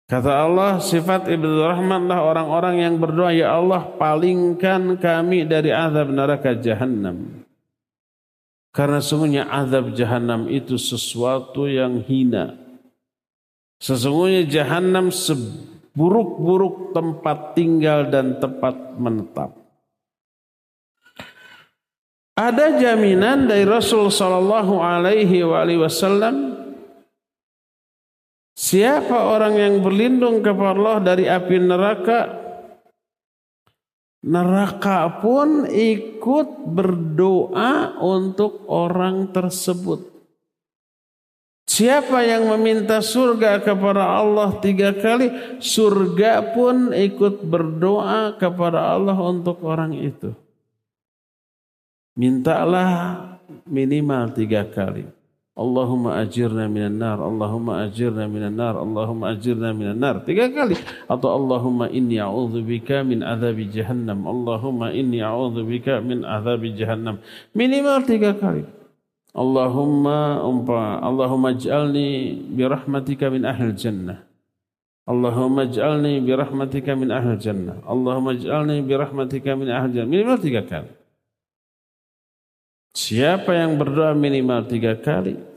Kata 0.08 0.40
Allah, 0.40 0.80
sifat 0.80 1.28
Ibnu 1.28 1.68
Rahman 1.68 2.08
lah 2.08 2.24
orang-orang 2.24 2.80
yang 2.80 2.96
berdoa, 2.96 3.28
Ya 3.28 3.52
Allah 3.52 3.92
palingkan 4.00 4.96
kami 4.96 5.44
dari 5.44 5.68
azab 5.68 6.08
neraka 6.08 6.56
jahanam. 6.56 7.44
Karena 8.72 9.04
sungguhnya 9.04 9.44
azab 9.52 9.92
jahanam 9.92 10.48
itu 10.48 10.80
sesuatu 10.80 11.68
yang 11.68 12.00
hina. 12.00 12.56
Sesungguhnya 13.84 14.48
jahanam 14.48 15.12
seburuk-buruk 15.12 16.96
tempat 16.96 17.52
tinggal 17.52 18.08
dan 18.08 18.40
tempat 18.40 18.96
menetap. 18.96 19.52
Ada 22.32 22.80
jaminan 22.80 23.44
dari 23.44 23.68
Rasul 23.68 24.08
Sallallahu 24.08 24.80
Alaihi 24.80 25.44
Wasallam 25.44 26.57
Siapa 28.58 29.38
orang 29.38 29.54
yang 29.54 29.74
berlindung 29.86 30.42
kepada 30.42 30.74
Allah 30.74 30.98
dari 30.98 31.30
api 31.30 31.62
neraka, 31.62 32.20
neraka 34.26 35.22
pun 35.22 35.62
ikut 35.70 36.66
berdoa 36.66 38.02
untuk 38.02 38.66
orang 38.66 39.30
tersebut. 39.30 40.10
Siapa 41.70 42.26
yang 42.26 42.50
meminta 42.58 42.98
surga 42.98 43.62
kepada 43.62 44.02
Allah 44.02 44.58
tiga 44.58 44.90
kali, 44.90 45.30
surga 45.62 46.50
pun 46.50 46.90
ikut 46.90 47.46
berdoa 47.46 48.34
kepada 48.42 48.90
Allah 48.98 49.14
untuk 49.22 49.62
orang 49.62 49.94
itu. 49.94 50.34
Mintalah 52.18 53.22
minimal 53.70 54.34
tiga 54.34 54.66
kali. 54.66 55.17
Allahumma 55.58 56.22
ajirna 56.22 56.70
minan 56.70 57.02
nar, 57.02 57.18
Allahumma 57.18 57.82
ajirna 57.82 58.30
minan 58.30 58.54
nar, 58.54 58.78
Allahumma 58.78 59.34
ajirna 59.34 59.74
minan 59.74 59.98
nar. 59.98 60.22
Tiga 60.22 60.46
kali. 60.54 60.78
Atau 61.10 61.34
Allahumma 61.34 61.90
inni 61.90 62.22
a'udzubika 62.22 63.02
min 63.02 63.26
azabi 63.26 63.66
jahannam. 63.66 64.22
Allahumma 64.22 64.94
inni 64.94 65.18
a'udzubika 65.18 65.98
min 65.98 66.22
azabi 66.22 66.78
jahannam. 66.78 67.18
Minimal 67.58 68.06
tiga 68.06 68.38
kali. 68.38 68.62
Allahumma 69.34 70.46
umpa, 70.46 71.02
Allahumma 71.02 71.58
ij'alni 71.58 72.38
bi 72.54 72.62
rahmatika 72.62 73.26
min 73.26 73.42
ahli 73.42 73.74
jannah. 73.74 74.22
Allahumma 75.10 75.66
ij'alni 75.66 76.22
bi 76.22 76.38
rahmatika 76.38 76.94
min 76.94 77.10
ahli 77.10 77.34
jannah. 77.34 77.82
Allahumma 77.82 78.38
ij'alni 78.38 78.86
bi 78.86 78.94
rahmatika 78.94 79.58
min 79.58 79.74
ahli 79.74 79.90
jannah. 79.90 80.06
Minimal 80.06 80.38
tiga 80.38 80.62
kali. 80.62 80.90
Siapa 82.94 83.54
yang 83.54 83.78
berdoa 83.78 84.14
minimal 84.14 84.66
tiga 84.66 84.98
kali, 84.98 85.47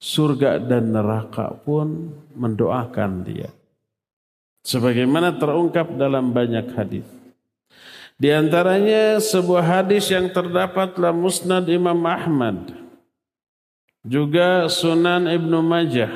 surga 0.00 0.60
dan 0.60 0.92
neraka 0.92 1.56
pun 1.56 2.12
mendoakan 2.36 3.24
dia. 3.24 3.50
Sebagaimana 4.66 5.38
terungkap 5.38 5.94
dalam 5.94 6.34
banyak 6.34 6.66
hadis. 6.74 7.06
Di 8.16 8.32
antaranya 8.32 9.20
sebuah 9.20 9.62
hadis 9.62 10.08
yang 10.08 10.32
terdapat 10.32 10.96
dalam 10.96 11.20
Musnad 11.20 11.68
Imam 11.68 12.00
Ahmad, 12.02 12.72
juga 14.02 14.66
Sunan 14.72 15.28
Ibnu 15.28 15.60
Majah, 15.60 16.10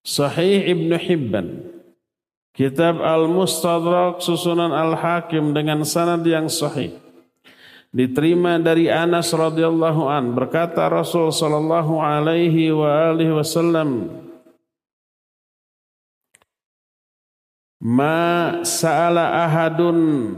Sahih 0.00 0.64
Ibnu 0.64 0.96
Hibban, 0.96 1.48
Kitab 2.56 2.98
Al-Mustadrak 2.98 4.18
Susunan 4.18 4.74
Al-Hakim 4.74 5.54
dengan 5.54 5.86
sanad 5.86 6.26
yang 6.26 6.50
sahih 6.50 6.96
diterima 7.92 8.60
dari 8.60 8.92
Anas 8.92 9.32
radhiyallahu 9.32 10.08
an. 10.08 10.36
Berkata 10.36 10.88
Rasul 10.88 11.32
sallallahu 11.32 12.00
alaihi 12.00 12.72
wa 12.72 13.12
alihi 13.12 13.32
wasallam 13.32 14.08
Ma 17.78 18.58
sa'ala 18.66 19.46
ahadun 19.46 20.34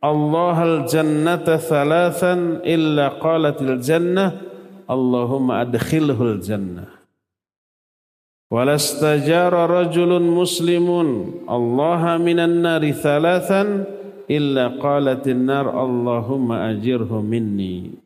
Allah 0.00 0.56
al-jannata 0.56 1.60
thalathan 1.60 2.64
illa 2.64 3.20
qalatil 3.20 3.76
jannah 3.84 4.40
Allahumma 4.88 5.60
adkhilhul 5.68 6.40
jannah. 6.40 6.88
Walastajara 8.48 9.68
rajulun 9.68 10.24
muslimun 10.24 11.44
Allah 11.44 12.16
minan 12.16 12.64
nari 12.64 12.96
thalathan 12.96 13.84
illa 14.28 14.76
qalatin 14.76 15.48
nar 15.48 15.66
Allahumma 15.72 16.68
ajirhu 16.70 17.18
minni. 17.24 17.96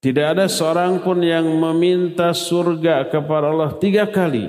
Tidak 0.00 0.26
ada 0.32 0.48
seorang 0.48 1.04
pun 1.04 1.20
yang 1.20 1.44
meminta 1.44 2.32
surga 2.32 3.04
kepada 3.12 3.52
Allah 3.52 3.76
tiga 3.76 4.08
kali. 4.08 4.48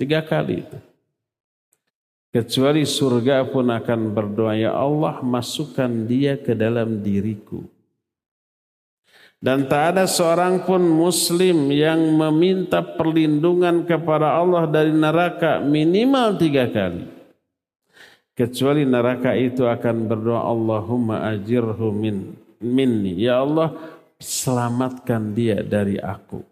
Tiga 0.00 0.24
kali. 0.24 0.64
Kecuali 2.32 2.88
surga 2.88 3.44
pun 3.52 3.68
akan 3.68 4.00
berdoa, 4.16 4.56
Ya 4.56 4.72
Allah 4.72 5.20
masukkan 5.20 5.88
dia 6.08 6.40
ke 6.40 6.56
dalam 6.56 7.04
diriku. 7.04 7.68
Dan 9.38 9.68
tak 9.68 9.94
ada 9.94 10.04
seorang 10.08 10.64
pun 10.64 10.82
muslim 10.82 11.68
yang 11.70 12.00
meminta 12.16 12.82
perlindungan 12.82 13.86
kepada 13.86 14.34
Allah 14.34 14.66
dari 14.66 14.90
neraka 14.90 15.60
minimal 15.62 16.34
tiga 16.40 16.66
kali. 16.66 17.17
Kecuali 18.38 18.86
neraka 18.86 19.34
itu 19.34 19.66
akan 19.66 20.06
berdoa 20.06 20.46
Allahumma 20.46 21.26
ajirhu 21.34 21.90
min, 21.90 22.38
minni. 22.62 23.18
Ya 23.18 23.42
Allah 23.42 23.74
selamatkan 24.22 25.34
dia 25.34 25.58
dari 25.66 25.98
aku. 25.98 26.46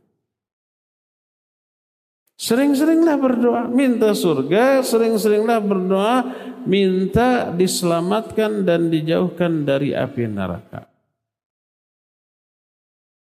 Sering-seringlah 2.35 3.17
berdoa, 3.23 3.63
minta 3.71 4.11
surga, 4.19 4.83
sering-seringlah 4.83 5.63
berdoa, 5.63 6.27
minta 6.67 7.55
diselamatkan 7.55 8.67
dan 8.67 8.91
dijauhkan 8.91 9.63
dari 9.63 9.95
api 9.95 10.27
neraka. 10.27 10.91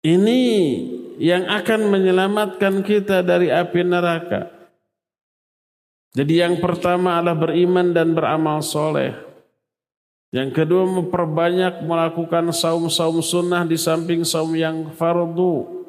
Ini 0.00 0.40
yang 1.20 1.52
akan 1.52 1.92
menyelamatkan 1.92 2.80
kita 2.80 3.20
dari 3.20 3.52
api 3.52 3.80
neraka. 3.84 4.53
Jadi 6.14 6.38
yang 6.38 6.62
pertama 6.62 7.18
adalah 7.18 7.34
beriman 7.34 7.90
dan 7.90 8.14
beramal 8.14 8.62
soleh. 8.62 9.18
Yang 10.30 10.62
kedua 10.62 10.86
memperbanyak 10.86 11.82
melakukan 11.82 12.54
saum-saum 12.54 13.18
sunnah 13.22 13.66
di 13.66 13.74
samping 13.74 14.22
saum 14.22 14.54
yang 14.54 14.94
fardu. 14.94 15.86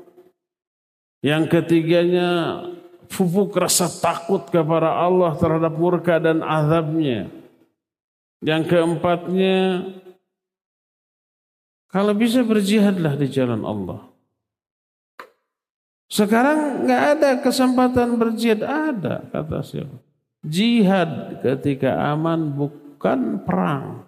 Yang 1.21 1.49
ketiganya 1.49 2.61
pupuk 3.09 3.57
rasa 3.57 3.89
takut 3.89 4.45
kepada 4.49 4.97
Allah 4.97 5.33
terhadap 5.37 5.73
murka 5.77 6.17
dan 6.21 6.45
azabnya. 6.45 7.29
Yang 8.41 8.69
keempatnya 8.69 9.57
kalau 11.89 12.13
bisa 12.13 12.45
berjihadlah 12.45 13.17
di 13.17 13.25
jalan 13.29 13.65
Allah. 13.65 14.05
Sekarang 16.05 16.85
nggak 16.85 17.03
ada 17.17 17.29
kesempatan 17.41 18.13
berjihad 18.13 18.61
ada 18.61 19.25
kata 19.33 19.65
siapa? 19.65 20.04
Jihad 20.45 21.41
ketika 21.41 21.97
aman 22.13 22.53
bukan 22.53 23.41
perang. 23.41 24.05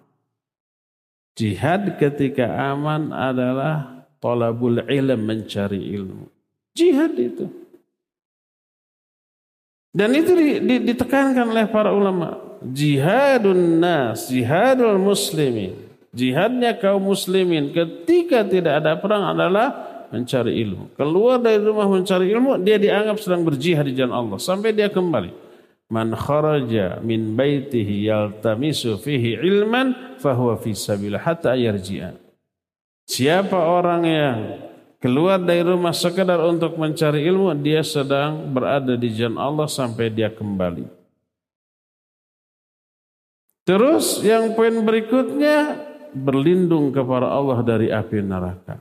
Jihad 1.34 1.98
ketika 1.98 2.46
aman 2.74 3.10
adalah 3.10 4.06
tolabul 4.22 4.82
ilm 4.86 5.20
mencari 5.26 5.82
ilmu. 5.98 6.30
Jihad 6.78 7.14
itu. 7.18 7.46
Dan 9.90 10.14
itu 10.14 10.30
ditekankan 10.66 11.50
oleh 11.50 11.66
para 11.66 11.90
ulama. 11.90 12.38
Jihadun 12.62 13.78
nas, 13.82 14.30
jihadul 14.30 14.98
muslimin 14.98 15.88
Jihadnya 16.08 16.74
kaum 16.80 17.04
muslimin 17.04 17.70
ketika 17.70 18.40
tidak 18.42 18.80
ada 18.80 18.96
perang 18.96 19.36
adalah 19.36 19.68
mencari 20.08 20.56
ilmu. 20.64 20.96
Keluar 20.96 21.36
dari 21.36 21.60
rumah 21.60 21.84
mencari 21.84 22.32
ilmu, 22.32 22.56
dia 22.64 22.80
dianggap 22.80 23.20
sedang 23.20 23.44
berjihad 23.44 23.84
di 23.84 23.92
jalan 23.92 24.16
Allah 24.16 24.38
sampai 24.40 24.72
dia 24.72 24.88
kembali. 24.88 25.47
Man 25.88 26.12
kharaja 26.12 27.00
min 27.00 27.32
baitihi 27.32 28.12
yaltamisu 28.12 29.00
fihi 29.00 29.40
ilman 29.40 30.20
fahuwa 30.20 30.60
fi 30.60 30.76
sabillah 30.76 31.24
hatta 31.24 31.56
yarji'a. 31.56 32.12
Siapa 33.08 33.56
orang 33.56 34.02
yang 34.04 34.38
keluar 35.00 35.40
dari 35.40 35.64
rumah 35.64 35.96
sekedar 35.96 36.36
untuk 36.44 36.76
mencari 36.76 37.24
ilmu, 37.24 37.56
dia 37.64 37.80
sedang 37.80 38.52
berada 38.52 39.00
di 39.00 39.08
jalan 39.16 39.40
Allah 39.40 39.64
sampai 39.64 40.12
dia 40.12 40.28
kembali. 40.28 40.84
Terus 43.64 44.20
yang 44.20 44.52
poin 44.52 44.84
berikutnya 44.84 45.88
berlindung 46.12 46.92
kepada 46.92 47.32
Allah 47.32 47.64
dari 47.64 47.88
api 47.88 48.20
neraka. 48.20 48.80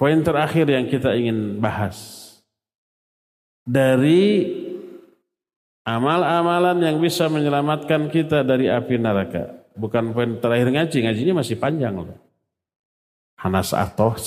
Poin 0.00 0.16
terakhir 0.24 0.64
yang 0.64 0.88
kita 0.88 1.12
ingin 1.12 1.60
bahas 1.60 2.21
dari 3.62 4.50
amal-amalan 5.82 6.78
yang 6.82 6.96
bisa 7.02 7.26
menyelamatkan 7.26 8.10
kita 8.10 8.42
dari 8.46 8.70
api 8.70 8.98
neraka. 8.98 9.62
Bukan 9.72 10.12
poin 10.12 10.36
terakhir 10.38 10.68
ngaji, 10.68 10.98
ngajinya 11.08 11.34
masih 11.40 11.56
panjang 11.56 11.96
loh. 11.96 12.18
Hanas 13.40 13.74
atoh. 13.74 14.14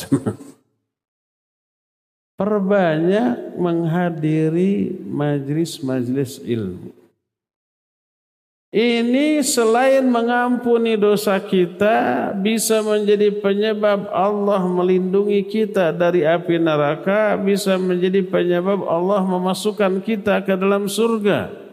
Perbanyak 2.35 3.55
menghadiri 3.55 4.91
majlis-majlis 5.07 6.43
ilmu. 6.43 7.04
Ini 8.73 9.39
selain 9.45 10.03
mengampuni 10.03 10.99
dosa 10.99 11.39
kita 11.39 12.31
bisa 12.35 12.81
menjadi 12.81 13.31
penyebab 13.31 14.09
Allah 14.11 14.59
melindungi 14.65 15.45
kita 15.47 15.95
dari 15.95 16.27
api 16.27 16.59
neraka, 16.59 17.39
bisa 17.39 17.79
menjadi 17.79 18.25
penyebab 18.25 18.83
Allah 18.83 19.23
memasukkan 19.23 20.03
kita 20.03 20.43
ke 20.43 20.59
dalam 20.59 20.91
surga. 20.91 21.65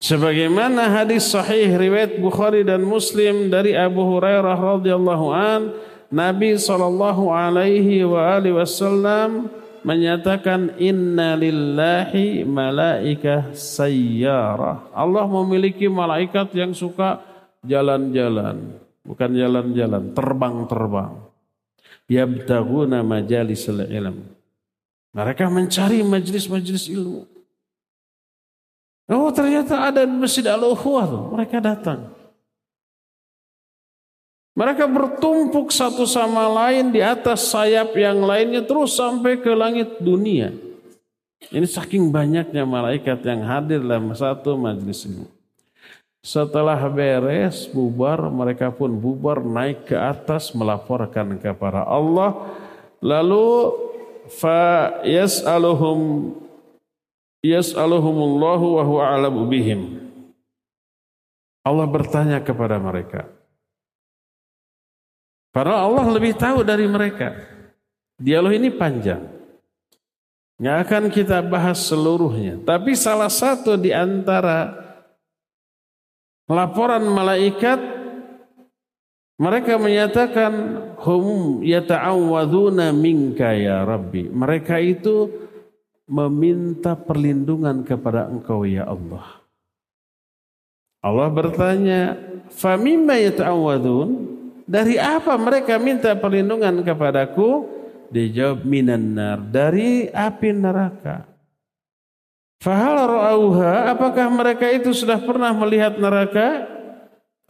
Sebagaimana 0.00 0.88
hadis 0.88 1.28
sahih 1.28 1.76
riwayat 1.76 2.24
Bukhari 2.24 2.64
dan 2.64 2.80
Muslim 2.86 3.52
dari 3.52 3.76
Abu 3.76 4.00
Hurairah 4.00 4.56
radhiyallahu 4.56 5.26
an, 5.28 5.76
Nabi 6.10 6.56
sallallahu 6.56 7.30
alaihi 7.30 8.02
wasallam 8.02 9.46
menyatakan 9.82 10.76
inna 10.76 11.34
lillahi 11.36 12.44
malaikah 12.44 13.52
sayyarah. 13.56 14.92
Allah 14.92 15.24
memiliki 15.26 15.88
malaikat 15.88 16.52
yang 16.56 16.76
suka 16.76 17.20
jalan-jalan, 17.64 18.76
bukan 19.04 19.30
jalan-jalan, 19.32 20.12
terbang-terbang. 20.12 21.12
Yabtaguna 22.10 23.06
majalis 23.06 23.70
ilm. 23.70 24.26
Mereka 25.14 25.46
mencari 25.50 26.02
majlis-majlis 26.02 26.90
ilmu. 26.90 27.22
Oh 29.10 29.30
ternyata 29.34 29.90
ada 29.90 30.06
Masjid 30.06 30.46
Al-Ukhwah 30.46 31.34
Mereka 31.34 31.58
datang. 31.58 32.14
Mereka 34.60 34.84
bertumpuk 34.92 35.72
satu 35.72 36.04
sama 36.04 36.44
lain 36.44 36.92
di 36.92 37.00
atas 37.00 37.48
sayap 37.48 37.96
yang 37.96 38.20
lainnya 38.20 38.60
terus 38.60 38.92
sampai 38.92 39.40
ke 39.40 39.56
langit 39.56 39.96
dunia. 40.04 40.52
Ini 41.48 41.64
saking 41.64 42.12
banyaknya 42.12 42.68
malaikat 42.68 43.24
yang 43.24 43.40
hadir 43.40 43.80
dalam 43.80 44.12
satu 44.12 44.60
majlis 44.60 45.08
ini. 45.08 45.24
Setelah 46.20 46.76
beres 46.92 47.64
bubar, 47.72 48.28
mereka 48.28 48.68
pun 48.68 48.92
bubar 48.92 49.40
naik 49.40 49.88
ke 49.88 49.96
atas 49.96 50.52
melaporkan 50.52 51.40
kepada 51.40 51.88
Allah. 51.88 52.52
Lalu 53.00 53.72
fa 54.28 55.00
yas'aluhum 55.00 56.36
yas'aluhumullahu 57.40 58.76
wa 58.76 58.82
huwa 58.84 59.02
a'lamu 59.08 59.48
bihim. 59.48 60.04
Allah 61.64 61.88
bertanya 61.88 62.44
kepada 62.44 62.76
mereka, 62.76 63.24
Padahal 65.50 65.90
Allah 65.90 66.06
lebih 66.14 66.38
tahu 66.38 66.62
dari 66.62 66.86
mereka. 66.86 67.34
Dialog 68.14 68.54
ini 68.54 68.70
panjang. 68.70 69.26
Nggak 70.60 70.78
akan 70.86 71.04
kita 71.10 71.42
bahas 71.42 71.82
seluruhnya. 71.82 72.60
Tapi 72.62 72.94
salah 72.94 73.32
satu 73.32 73.74
di 73.74 73.90
antara 73.90 74.70
laporan 76.46 77.02
malaikat 77.10 77.80
mereka 79.40 79.80
menyatakan 79.80 80.52
hum 81.00 81.64
yata'awwaduna 81.64 82.92
minka 82.92 83.56
ya 83.56 83.88
Rabbi. 83.88 84.28
Mereka 84.28 84.76
itu 84.84 85.32
meminta 86.04 86.92
perlindungan 86.92 87.80
kepada 87.80 88.28
Engkau 88.28 88.68
ya 88.68 88.84
Allah. 88.84 89.40
Allah 91.00 91.28
bertanya, 91.32 92.20
"Famimma 92.52 93.16
yata'awwadun?" 93.16 94.39
Dari 94.70 94.94
apa 95.02 95.34
mereka 95.34 95.82
minta 95.82 96.14
perlindungan 96.14 96.86
kepadaku? 96.86 97.66
Dijawab 98.14 98.62
minan 98.62 99.18
nar. 99.18 99.42
Dari 99.42 100.06
api 100.06 100.54
neraka. 100.54 101.26
Fahal 102.62 103.08
ra'auha, 103.08 103.90
apakah 103.90 104.30
mereka 104.30 104.70
itu 104.70 104.94
sudah 104.94 105.18
pernah 105.18 105.50
melihat 105.50 105.98
neraka? 105.98 106.70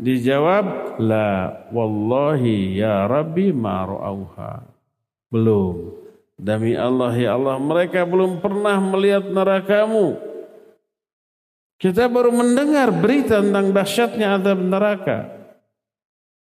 Dijawab, 0.01 0.97
la 0.97 1.61
wallahi 1.69 2.81
ya 2.81 3.05
Rabbi 3.05 3.53
ma 3.53 3.85
ra'auha. 3.85 4.65
Belum. 5.29 5.93
Demi 6.41 6.73
Allah 6.73 7.13
ya 7.13 7.37
Allah, 7.37 7.61
mereka 7.61 8.01
belum 8.09 8.41
pernah 8.41 8.81
melihat 8.81 9.29
nerakamu. 9.29 10.17
Kita 11.77 12.09
baru 12.09 12.33
mendengar 12.33 12.89
berita 12.89 13.45
tentang 13.45 13.77
dahsyatnya 13.77 14.41
adab 14.41 14.57
neraka. 14.57 15.40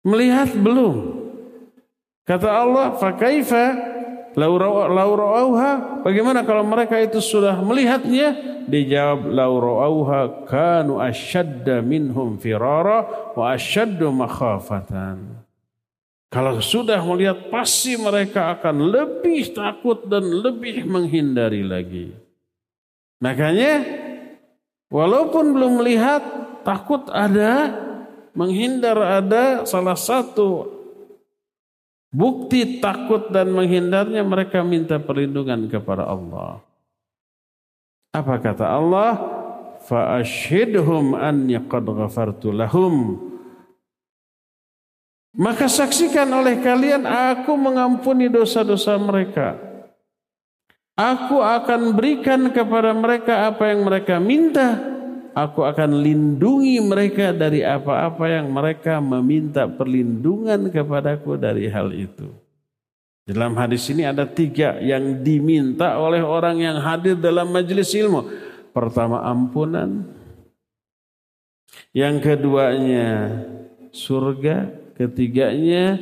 Melihat 0.03 0.51
belum. 0.59 1.23
Kata 2.27 2.49
Allah, 2.51 2.95
"Fakaifa 2.99 3.93
Laurauha, 4.33 6.01
bagaimana 6.01 6.41
kalau 6.45 6.65
mereka 6.65 6.97
itu 6.97 7.21
sudah 7.21 7.61
melihatnya? 7.61 8.53
Dijawab 8.63 9.29
laurauha 9.29 10.47
kanu 10.47 11.03
asyadda 11.03 11.83
minhum 11.85 12.39
firara 12.39 13.33
wa 13.37 13.53
asyaddu 13.53 14.09
makhafatan. 14.15 15.45
Kalau 16.33 16.65
sudah 16.65 16.97
melihat 17.05 17.53
pasti 17.53 17.99
mereka 18.01 18.57
akan 18.57 18.89
lebih 18.89 19.53
takut 19.53 20.09
dan 20.09 20.25
lebih 20.25 20.89
menghindari 20.89 21.61
lagi. 21.61 22.17
Makanya 23.21 23.85
walaupun 24.89 25.53
belum 25.53 25.85
melihat 25.85 26.25
takut 26.65 27.05
ada, 27.13 27.77
menghindar 28.33 28.97
ada 28.97 29.65
salah 29.69 29.97
satu 29.97 30.83
Bukti 32.13 32.77
takut 32.77 33.33
dan 33.33 33.49
menghindarnya 33.57 34.21
mereka 34.21 34.61
minta 34.61 35.01
perlindungan 35.01 35.65
kepada 35.73 36.05
Allah. 36.05 36.61
Apa 38.13 38.37
kata 38.37 38.69
Allah? 38.69 39.17
Fa'ashhidhum 39.89 41.17
anni 41.17 41.57
qad 41.65 41.89
ghafartu 41.89 42.53
lahum. 42.53 43.17
Maka 45.33 45.65
saksikan 45.73 46.29
oleh 46.29 46.61
kalian 46.61 47.09
aku 47.09 47.57
mengampuni 47.57 48.29
dosa-dosa 48.29 49.01
mereka. 49.01 49.57
Aku 50.93 51.41
akan 51.41 51.97
berikan 51.97 52.53
kepada 52.53 52.93
mereka 52.93 53.49
apa 53.49 53.73
yang 53.73 53.89
mereka 53.89 54.21
minta 54.21 54.92
aku 55.33 55.65
akan 55.65 56.01
lindungi 56.01 56.81
mereka 56.81 57.33
dari 57.33 57.65
apa-apa 57.65 58.29
yang 58.29 58.53
mereka 58.53 59.01
meminta 59.01 59.69
perlindungan 59.69 60.69
kepadaku 60.69 61.37
dari 61.37 61.69
hal 61.69 61.93
itu. 61.93 62.33
Dalam 63.23 63.55
hadis 63.55 63.87
ini 63.87 64.03
ada 64.03 64.27
tiga 64.27 64.83
yang 64.83 65.23
diminta 65.23 65.95
oleh 65.95 66.21
orang 66.27 66.59
yang 66.59 66.77
hadir 66.83 67.15
dalam 67.15 67.55
majelis 67.55 67.95
ilmu. 67.95 68.27
Pertama 68.75 69.23
ampunan. 69.23 70.03
Yang 71.95 72.15
keduanya 72.25 73.31
surga. 73.95 74.81
Ketiganya 74.93 75.99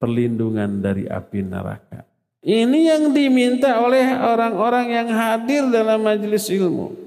perlindungan 0.00 0.82
dari 0.82 1.06
api 1.06 1.40
neraka. 1.46 2.04
Ini 2.42 2.80
yang 2.90 3.14
diminta 3.14 3.78
oleh 3.78 4.02
orang-orang 4.18 4.86
yang 4.90 5.08
hadir 5.14 5.68
dalam 5.70 6.02
majelis 6.02 6.50
ilmu. 6.50 7.01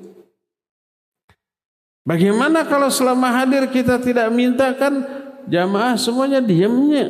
Bagaimana 2.05 2.61
kalau 2.69 2.93
selama 2.93 3.33
hadir 3.33 3.65
kita 3.73 3.97
tidak 3.97 4.29
mintakan 4.29 5.01
jamaah 5.49 5.97
semuanya 5.97 6.37
diamnya. 6.37 7.09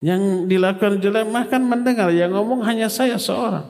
Yang 0.00 0.48
dilakukan 0.48 1.00
jemaah 1.04 1.44
kan 1.48 1.60
mendengar, 1.64 2.08
yang 2.12 2.32
ngomong 2.32 2.64
hanya 2.64 2.88
saya 2.88 3.20
seorang. 3.20 3.68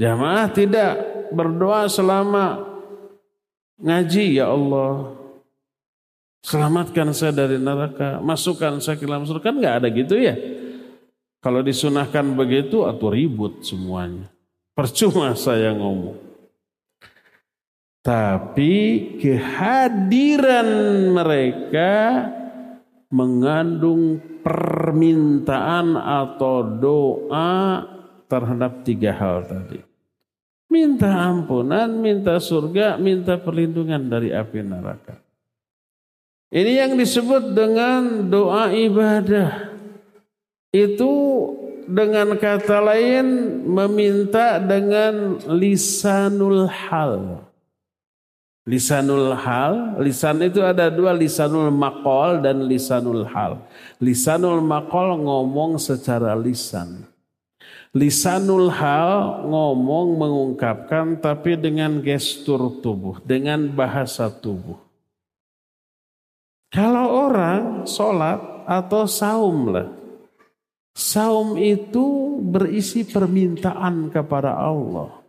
Jamaah 0.00 0.48
tidak 0.52 0.92
berdoa 1.32 1.84
selama 1.86 2.64
ngaji 3.80 4.40
ya 4.40 4.48
Allah. 4.48 5.20
Selamatkan 6.44 7.08
saya 7.16 7.32
dari 7.32 7.56
neraka, 7.56 8.20
masukkan 8.20 8.76
saya 8.80 9.00
ke 9.00 9.08
dalam 9.08 9.24
surga. 9.24 9.48
Kan 9.48 9.60
nggak 9.60 9.76
ada 9.80 9.88
gitu 9.88 10.16
ya. 10.20 10.36
Kalau 11.40 11.60
disunahkan 11.64 12.24
begitu 12.36 12.84
atau 12.84 13.08
ribut 13.12 13.64
semuanya. 13.64 14.28
Percuma 14.76 15.32
saya 15.36 15.72
ngomong. 15.72 16.33
Tapi 18.04 18.74
kehadiran 19.16 20.68
mereka 21.16 21.92
mengandung 23.08 24.20
permintaan 24.44 25.96
atau 25.96 26.68
doa 26.68 27.80
terhadap 28.28 28.84
tiga 28.84 29.16
hal 29.16 29.48
tadi. 29.48 29.80
Minta 30.68 31.32
ampunan, 31.32 31.88
minta 31.96 32.36
surga, 32.36 33.00
minta 33.00 33.40
perlindungan 33.40 34.04
dari 34.04 34.36
api 34.36 34.60
neraka. 34.60 35.16
Ini 36.52 36.84
yang 36.84 37.00
disebut 37.00 37.56
dengan 37.56 38.28
doa 38.28 38.68
ibadah. 38.68 39.72
Itu 40.68 41.12
dengan 41.88 42.36
kata 42.36 42.84
lain 42.84 43.26
meminta 43.64 44.60
dengan 44.60 45.40
lisanul 45.56 46.68
hal. 46.68 47.53
Lisanul 48.64 49.36
hal, 49.36 50.00
lisan 50.00 50.40
itu 50.40 50.64
ada 50.64 50.88
dua, 50.88 51.12
lisanul 51.12 51.68
makol 51.68 52.40
dan 52.40 52.64
lisanul 52.64 53.28
hal. 53.28 53.60
Lisanul 54.00 54.64
makol 54.64 55.20
ngomong 55.20 55.76
secara 55.76 56.32
lisan. 56.32 57.04
Lisanul 57.92 58.72
hal 58.72 59.44
ngomong 59.44 60.16
mengungkapkan 60.16 61.20
tapi 61.20 61.60
dengan 61.60 62.00
gestur 62.00 62.80
tubuh, 62.80 63.20
dengan 63.20 63.68
bahasa 63.68 64.32
tubuh. 64.32 64.80
Kalau 66.72 67.30
orang 67.30 67.84
sholat 67.86 68.66
atau 68.66 69.04
saum 69.04 69.58
lah. 69.70 69.88
Saum 70.94 71.58
itu 71.58 72.38
berisi 72.38 73.04
permintaan 73.04 74.10
kepada 74.10 74.56
Allah. 74.56 75.23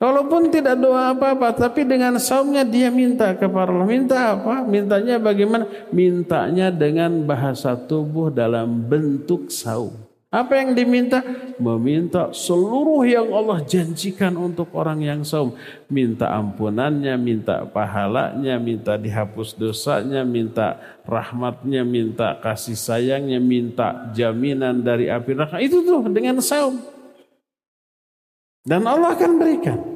Walaupun 0.00 0.48
tidak 0.48 0.80
doa 0.80 1.12
apa-apa, 1.12 1.52
tapi 1.52 1.84
dengan 1.84 2.16
saumnya 2.16 2.64
dia 2.64 2.88
minta 2.88 3.36
kepada 3.36 3.68
Allah. 3.68 3.84
Minta 3.84 4.32
apa? 4.32 4.64
Mintanya 4.64 5.20
bagaimana? 5.20 5.68
Mintanya 5.92 6.72
dengan 6.72 7.20
bahasa 7.28 7.76
tubuh 7.76 8.32
dalam 8.32 8.80
bentuk 8.80 9.52
saum. 9.52 9.92
Apa 10.32 10.56
yang 10.56 10.72
diminta? 10.72 11.20
Meminta 11.60 12.32
seluruh 12.32 13.04
yang 13.04 13.28
Allah 13.28 13.60
janjikan 13.60 14.40
untuk 14.40 14.72
orang 14.72 15.04
yang 15.04 15.20
saum. 15.20 15.52
Minta 15.92 16.32
ampunannya, 16.32 17.18
minta 17.20 17.68
pahalanya, 17.68 18.56
minta 18.56 18.96
dihapus 18.96 19.58
dosanya, 19.58 20.24
minta 20.24 20.80
rahmatnya, 21.04 21.84
minta 21.84 22.40
kasih 22.40 22.78
sayangnya, 22.78 23.36
minta 23.36 24.08
jaminan 24.16 24.80
dari 24.80 25.12
api 25.12 25.34
neraka. 25.36 25.60
Itu 25.60 25.84
tuh 25.84 26.08
dengan 26.08 26.40
saum. 26.40 26.78
Dan 28.62 28.86
Allah 28.86 29.18
akan 29.18 29.34
berikan. 29.34 29.89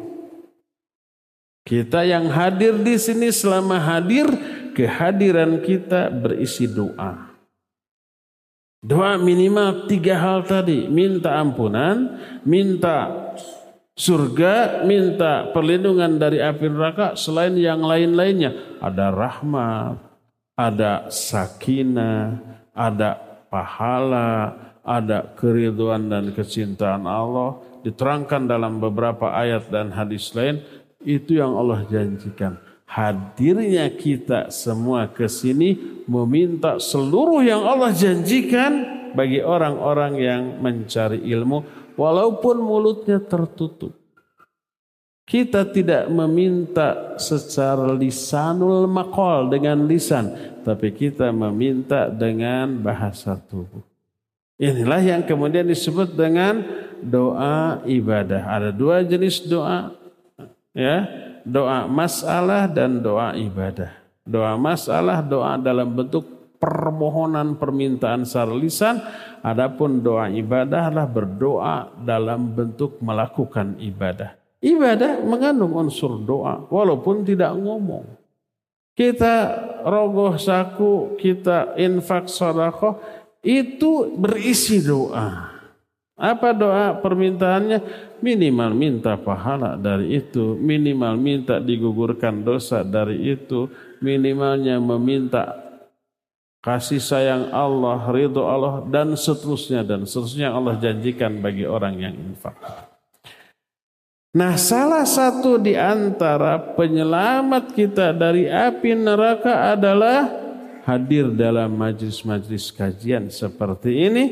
Kita 1.65 2.05
yang 2.05 2.29
hadir 2.29 2.77
di 2.77 3.01
sini 3.01 3.33
selama 3.33 3.81
hadir, 3.81 4.29
kehadiran 4.77 5.65
kita 5.65 6.12
berisi 6.12 6.69
doa. 6.69 7.33
Doa 8.85 9.17
minimal 9.17 9.89
tiga 9.89 10.21
hal 10.21 10.45
tadi. 10.45 10.85
Minta 10.93 11.41
ampunan, 11.41 12.21
minta 12.45 13.09
surga, 13.97 14.85
minta 14.85 15.49
perlindungan 15.57 16.21
dari 16.21 16.45
api 16.45 16.69
neraka. 16.69 17.17
Selain 17.17 17.57
yang 17.57 17.81
lain-lainnya. 17.81 18.53
Ada 18.85 19.09
rahmat, 19.09 19.97
ada 20.61 21.09
sakinah, 21.09 22.45
ada 22.77 23.17
pahala, 23.49 24.53
ada 24.85 25.33
keriduan 25.33 26.12
dan 26.12 26.29
kecintaan 26.37 27.09
Allah 27.09 27.57
diterangkan 27.85 28.49
dalam 28.49 28.85
beberapa 28.85 29.33
ayat 29.33 29.73
dan 29.73 29.93
hadis 29.93 30.33
lain 30.37 30.61
itu 31.05 31.38
yang 31.38 31.55
Allah 31.55 31.84
janjikan. 31.86 32.59
Hadirnya 32.84 33.90
kita 33.92 34.48
semua 34.48 35.09
ke 35.09 35.28
sini 35.28 36.02
meminta 36.09 36.80
seluruh 36.80 37.42
yang 37.42 37.64
Allah 37.64 37.90
janjikan 37.90 38.72
bagi 39.16 39.40
orang-orang 39.40 40.12
yang 40.18 40.42
mencari 40.61 41.22
ilmu 41.22 41.64
walaupun 41.94 42.57
mulutnya 42.61 43.22
tertutup. 43.22 43.94
Kita 45.24 45.64
tidak 45.64 46.12
meminta 46.12 47.16
secara 47.16 47.96
lisanul 47.96 48.84
makol 48.84 49.48
dengan 49.48 49.88
lisan 49.88 50.55
tapi 50.64 50.92
kita 50.92 51.32
meminta 51.32 52.12
dengan 52.12 52.76
bahasa 52.80 53.36
tubuh. 53.36 53.84
Inilah 54.61 55.02
yang 55.02 55.22
kemudian 55.26 55.66
disebut 55.66 56.14
dengan 56.14 56.62
doa 57.02 57.82
ibadah. 57.84 58.48
Ada 58.48 58.70
dua 58.70 59.05
jenis 59.05 59.44
doa, 59.44 59.92
ya, 60.75 61.07
doa 61.47 61.87
masalah 61.87 62.66
dan 62.68 63.01
doa 63.01 63.33
ibadah. 63.39 63.95
Doa 64.25 64.59
masalah 64.59 65.22
doa 65.22 65.57
dalam 65.61 65.95
bentuk 65.95 66.35
permohonan 66.57 67.61
permintaan 67.61 68.25
secara 68.25 68.57
adapun 69.45 70.01
doa 70.01 70.33
ibadah 70.33 70.89
adalah 70.89 71.05
berdoa 71.05 71.93
dalam 72.01 72.57
bentuk 72.57 72.99
melakukan 73.05 73.77
ibadah. 73.77 74.33
Ibadah 74.64 75.20
mengandung 75.20 75.77
unsur 75.77 76.16
doa 76.25 76.64
walaupun 76.72 77.20
tidak 77.22 77.53
ngomong. 77.53 78.05
kita 78.95 79.35
rogoh 79.83 80.39
saku, 80.39 81.18
kita 81.18 81.75
infak 81.75 82.31
sodakoh, 82.31 83.03
itu 83.43 84.14
berisi 84.16 84.81
doa. 84.81 85.53
Apa 86.15 86.55
doa 86.55 86.95
permintaannya? 87.03 87.83
Minimal 88.23 88.71
minta 88.71 89.19
pahala 89.19 89.75
dari 89.75 90.15
itu, 90.23 90.55
minimal 90.55 91.19
minta 91.19 91.59
digugurkan 91.59 92.47
dosa 92.47 92.87
dari 92.87 93.35
itu, 93.35 93.67
minimalnya 93.99 94.79
meminta 94.79 95.59
kasih 96.65 97.03
sayang 97.03 97.53
Allah, 97.53 98.01
ridho 98.09 98.47
Allah, 98.47 98.81
dan 98.87 99.12
seterusnya 99.19 99.85
dan 99.85 100.07
seterusnya 100.07 100.55
Allah 100.55 100.79
janjikan 100.81 101.43
bagi 101.43 101.67
orang 101.69 101.95
yang 102.01 102.15
infak. 102.17 102.57
Nah, 104.35 104.59
salah 104.59 105.07
satu 105.07 105.61
di 105.62 105.79
antara 105.79 106.59
penyelamat 106.75 107.71
kita 107.71 108.11
dari 108.11 108.51
api 108.51 108.97
neraka 108.99 109.77
adalah 109.77 110.27
hadir 110.89 111.31
dalam 111.31 111.75
majlis-majlis 111.75 112.71
kajian 112.75 113.31
seperti 113.31 113.91
ini. 114.11 114.25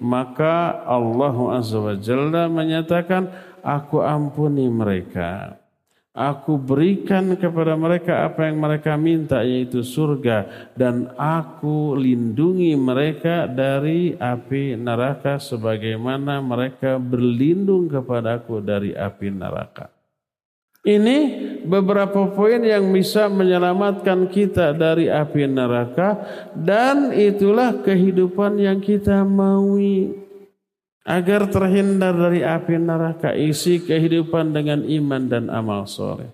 Maka 0.00 0.84
Allah 0.84 1.36
Azza 1.56 1.78
wa 1.80 1.96
Jalla 1.96 2.48
menyatakan, 2.50 3.28
aku 3.66 4.04
ampuni 4.04 4.70
mereka. 4.70 5.58
Aku 6.16 6.56
berikan 6.56 7.36
kepada 7.36 7.76
mereka 7.76 8.24
apa 8.24 8.48
yang 8.48 8.56
mereka 8.56 8.96
minta 8.96 9.44
yaitu 9.44 9.84
surga 9.84 10.72
dan 10.72 11.12
aku 11.20 11.92
lindungi 11.92 12.72
mereka 12.72 13.44
dari 13.44 14.16
api 14.16 14.80
neraka 14.80 15.36
sebagaimana 15.36 16.40
mereka 16.40 16.96
berlindung 16.96 17.92
kepadaku 17.92 18.64
dari 18.64 18.96
api 18.96 19.28
neraka. 19.28 19.95
Ini 20.86 21.18
beberapa 21.66 22.30
poin 22.30 22.62
yang 22.62 22.94
bisa 22.94 23.26
menyelamatkan 23.26 24.30
kita 24.30 24.70
dari 24.70 25.10
api 25.10 25.50
neraka 25.50 26.22
dan 26.54 27.10
itulah 27.10 27.82
kehidupan 27.82 28.62
yang 28.62 28.78
kita 28.78 29.26
maui 29.26 30.14
agar 31.02 31.50
terhindar 31.50 32.14
dari 32.14 32.46
api 32.46 32.78
neraka 32.78 33.34
isi 33.34 33.82
kehidupan 33.82 34.54
dengan 34.54 34.86
iman 34.86 35.22
dan 35.26 35.50
amal 35.50 35.90
soleh. 35.90 36.30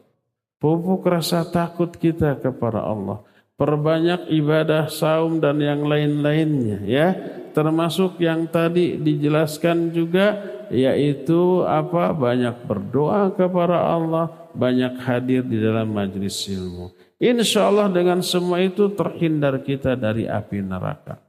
Pupuk 0.61 1.09
rasa 1.09 1.49
takut 1.49 1.89
kita 1.97 2.37
kepada 2.37 2.85
Allah. 2.85 3.25
Perbanyak 3.57 4.29
ibadah 4.33 4.93
saum 4.93 5.41
dan 5.41 5.65
yang 5.65 5.81
lain-lainnya 5.89 6.79
ya. 6.85 7.09
Termasuk 7.53 8.21
yang 8.21 8.49
tadi 8.49 8.97
dijelaskan 8.97 9.93
juga 9.93 10.41
yaitu 10.73 11.69
apa 11.69 12.17
banyak 12.17 12.65
berdoa 12.65 13.29
kepada 13.37 13.93
Allah, 13.93 14.42
banyak 14.53 15.01
hadir 15.03 15.43
di 15.45 15.59
dalam 15.61 15.93
majlis 15.93 16.49
ilmu. 16.49 16.93
Insya 17.23 17.71
Allah 17.71 17.87
dengan 17.87 18.19
semua 18.21 18.59
itu 18.59 18.91
terhindar 18.93 19.63
kita 19.63 19.95
dari 19.95 20.27
api 20.27 20.59
neraka. 20.59 21.23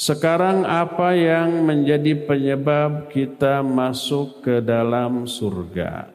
Sekarang 0.00 0.64
apa 0.64 1.12
yang 1.12 1.66
menjadi 1.68 2.16
penyebab 2.24 3.12
kita 3.12 3.60
masuk 3.60 4.40
ke 4.40 4.64
dalam 4.64 5.28
surga? 5.28 6.08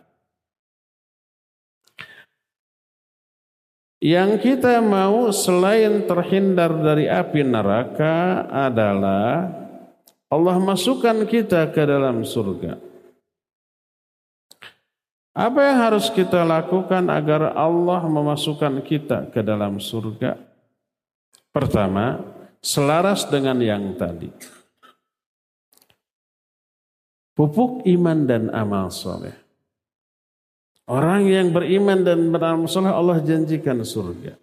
Yang 4.02 4.32
kita 4.42 4.82
mau 4.82 5.30
selain 5.30 6.06
terhindar 6.10 6.74
dari 6.82 7.06
api 7.06 7.42
neraka 7.46 8.46
adalah 8.50 9.50
Allah 10.34 10.58
masukkan 10.58 11.26
kita 11.30 11.70
ke 11.70 11.84
dalam 11.86 12.26
surga. 12.26 12.95
Apa 15.36 15.60
yang 15.68 15.78
harus 15.84 16.08
kita 16.08 16.48
lakukan 16.48 17.12
agar 17.12 17.52
Allah 17.60 18.08
memasukkan 18.08 18.80
kita 18.88 19.28
ke 19.36 19.44
dalam 19.44 19.84
surga? 19.84 20.40
Pertama, 21.52 22.24
selaras 22.64 23.28
dengan 23.28 23.60
yang 23.60 24.00
tadi. 24.00 24.32
Pupuk 27.36 27.84
iman 27.84 28.24
dan 28.24 28.48
amal 28.56 28.88
soleh. 28.88 29.36
Orang 30.88 31.28
yang 31.28 31.52
beriman 31.52 32.00
dan 32.00 32.32
beramal 32.32 32.72
soleh 32.72 32.96
Allah 32.96 33.20
janjikan 33.20 33.84
surga. 33.84 34.40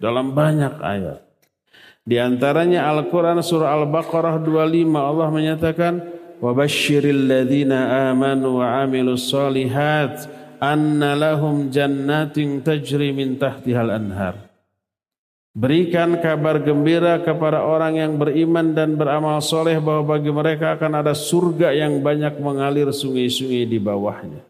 Dalam 0.00 0.32
banyak 0.32 0.80
ayat. 0.80 1.20
Di 2.08 2.16
antaranya 2.16 2.88
Al-Quran 2.88 3.44
surah 3.44 3.76
Al-Baqarah 3.84 4.40
25 4.40 4.96
Allah 4.96 5.28
menyatakan 5.28 6.13
وَبَشِّرِ 6.39 7.03
الَّذِينَ 7.03 7.71
آمَنُوا 8.09 8.53
وَعَمِلُوا 8.63 9.15
الصَّالِحَاتِ 9.19 10.15
أَنَّ 10.63 11.03
لَهُمْ 11.03 11.55
جَنَّاتٍ 11.67 12.37
تَجْرِي 12.63 13.09
مِنْ 13.11 13.35
تَحْتِهَا 13.35 13.81
الْأَنْهَارِ 13.83 14.35
Berikan 15.59 16.21
kabar 16.23 16.61
gembira 16.63 17.19
kepada 17.19 17.65
orang 17.65 17.97
yang 17.99 18.15
beriman 18.15 18.71
dan 18.71 18.95
beramal 18.95 19.41
soleh 19.43 19.81
bahwa 19.81 20.15
bagi 20.15 20.31
mereka 20.31 20.77
akan 20.77 21.03
ada 21.03 21.11
surga 21.11 21.75
yang 21.75 21.99
banyak 21.99 22.39
mengalir 22.39 22.87
sungai-sungai 22.93 23.67
di 23.67 23.81
bawahnya. 23.81 24.45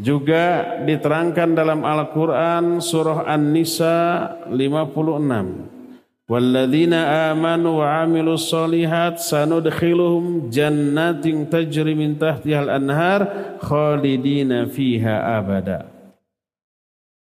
Juga 0.00 0.78
diterangkan 0.82 1.54
dalam 1.54 1.84
Al-Quran 1.84 2.80
surah 2.80 3.28
An-Nisa 3.28 4.26
56. 4.48 5.77
Amanu 6.29 7.81
wa 7.81 8.05
amilu 8.05 8.37
salihat 8.37 9.17
sanudkhiluhum 9.17 10.53
jannatin 10.53 11.49
tajri 11.49 11.97
min 11.97 12.21
tahtihal 12.21 12.69
anhar 12.69 13.57
khalidina 13.57 14.69
fiha 14.69 15.41
abada. 15.41 15.89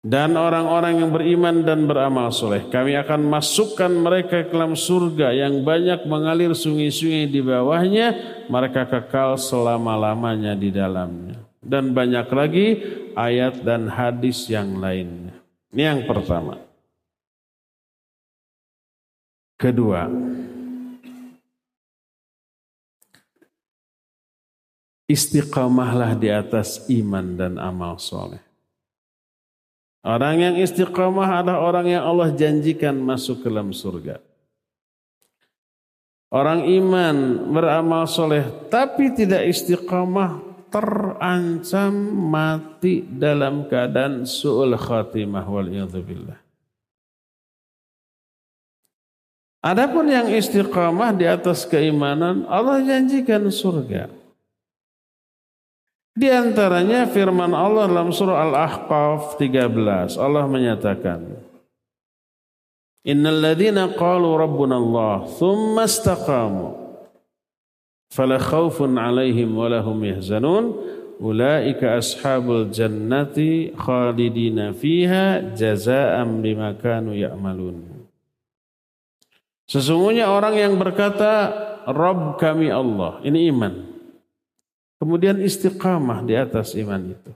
Dan 0.04 0.36
orang-orang 0.36 1.04
yang 1.04 1.12
beriman 1.12 1.64
dan 1.64 1.88
beramal 1.88 2.32
soleh. 2.36 2.68
Kami 2.68 2.96
akan 3.00 3.28
masukkan 3.28 3.92
mereka 3.92 4.44
ke 4.48 4.56
dalam 4.56 4.76
surga 4.76 5.36
yang 5.36 5.64
banyak 5.68 6.08
mengalir 6.08 6.56
sungai-sungai 6.56 7.28
di 7.28 7.44
bawahnya. 7.44 8.08
Mereka 8.48 8.88
kekal 8.88 9.36
selama-lamanya 9.36 10.56
di 10.56 10.72
dalamnya. 10.72 11.44
Dan 11.60 11.92
banyak 11.92 12.28
lagi 12.32 12.68
ayat 13.20 13.64
dan 13.68 13.92
hadis 13.92 14.48
yang 14.48 14.80
lainnya. 14.80 15.36
Ini 15.76 15.84
yang 15.84 16.02
pertama. 16.08 16.67
Kedua. 19.58 20.06
Istiqamahlah 25.10 26.14
di 26.14 26.30
atas 26.30 26.86
iman 26.94 27.34
dan 27.34 27.58
amal 27.58 27.98
soleh. 27.98 28.44
Orang 30.06 30.40
yang 30.40 30.56
istiqamah 30.62 31.42
adalah 31.42 31.60
orang 31.66 31.88
yang 31.90 32.04
Allah 32.06 32.32
janjikan 32.32 32.96
masuk 33.02 33.42
ke 33.42 33.48
dalam 33.50 33.74
surga. 33.74 34.22
Orang 36.32 36.68
iman 36.68 37.16
beramal 37.52 38.06
soleh 38.06 38.46
tapi 38.70 39.16
tidak 39.16 39.48
istiqamah 39.48 40.44
terancam 40.68 41.96
mati 42.30 43.04
dalam 43.04 43.66
keadaan 43.66 44.28
su'ul 44.28 44.76
khatimah 44.76 45.48
wal 45.48 45.68
billah. 46.04 46.47
Adapun 49.66 50.06
yang 50.06 50.30
istiqamah 50.30 51.18
di 51.18 51.26
atas 51.26 51.66
keimanan 51.66 52.46
Allah 52.46 52.78
janjikan 52.86 53.50
surga. 53.50 54.08
Di 56.18 56.30
antaranya 56.34 57.06
firman 57.10 57.54
Allah 57.54 57.86
dalam 57.86 58.10
surah 58.10 58.42
Al-Ahqaf 58.50 59.38
13. 59.38 60.18
Allah 60.18 60.46
menyatakan, 60.50 61.22
Innal 63.06 63.40
ladzina 63.40 63.88
qalu 63.94 64.36
rabbuna 64.36 64.82
Allah 64.82 65.30
thumma 65.38 65.86
istaqamu 65.86 66.74
fala 68.12 68.36
khaufun 68.42 68.98
'alaihim 68.98 69.48
wa 69.56 69.72
lahum 69.72 69.96
yahzanun 70.04 70.76
ulaika 71.22 72.02
ashabul 72.02 72.68
jannati 72.68 73.72
khalidina 73.78 74.74
fiha 74.74 75.56
jazaa'an 75.56 76.44
bima 76.44 76.76
kanu 76.78 77.14
ya'malun. 77.14 77.97
Sesungguhnya 79.68 80.32
orang 80.32 80.56
yang 80.56 80.74
berkata 80.80 81.52
Rabb 81.84 82.40
kami 82.40 82.72
Allah, 82.72 83.20
ini 83.24 83.52
iman. 83.52 83.84
Kemudian 84.98 85.44
istiqamah 85.44 86.24
di 86.24 86.34
atas 86.40 86.74
iman 86.80 87.14
itu. 87.14 87.32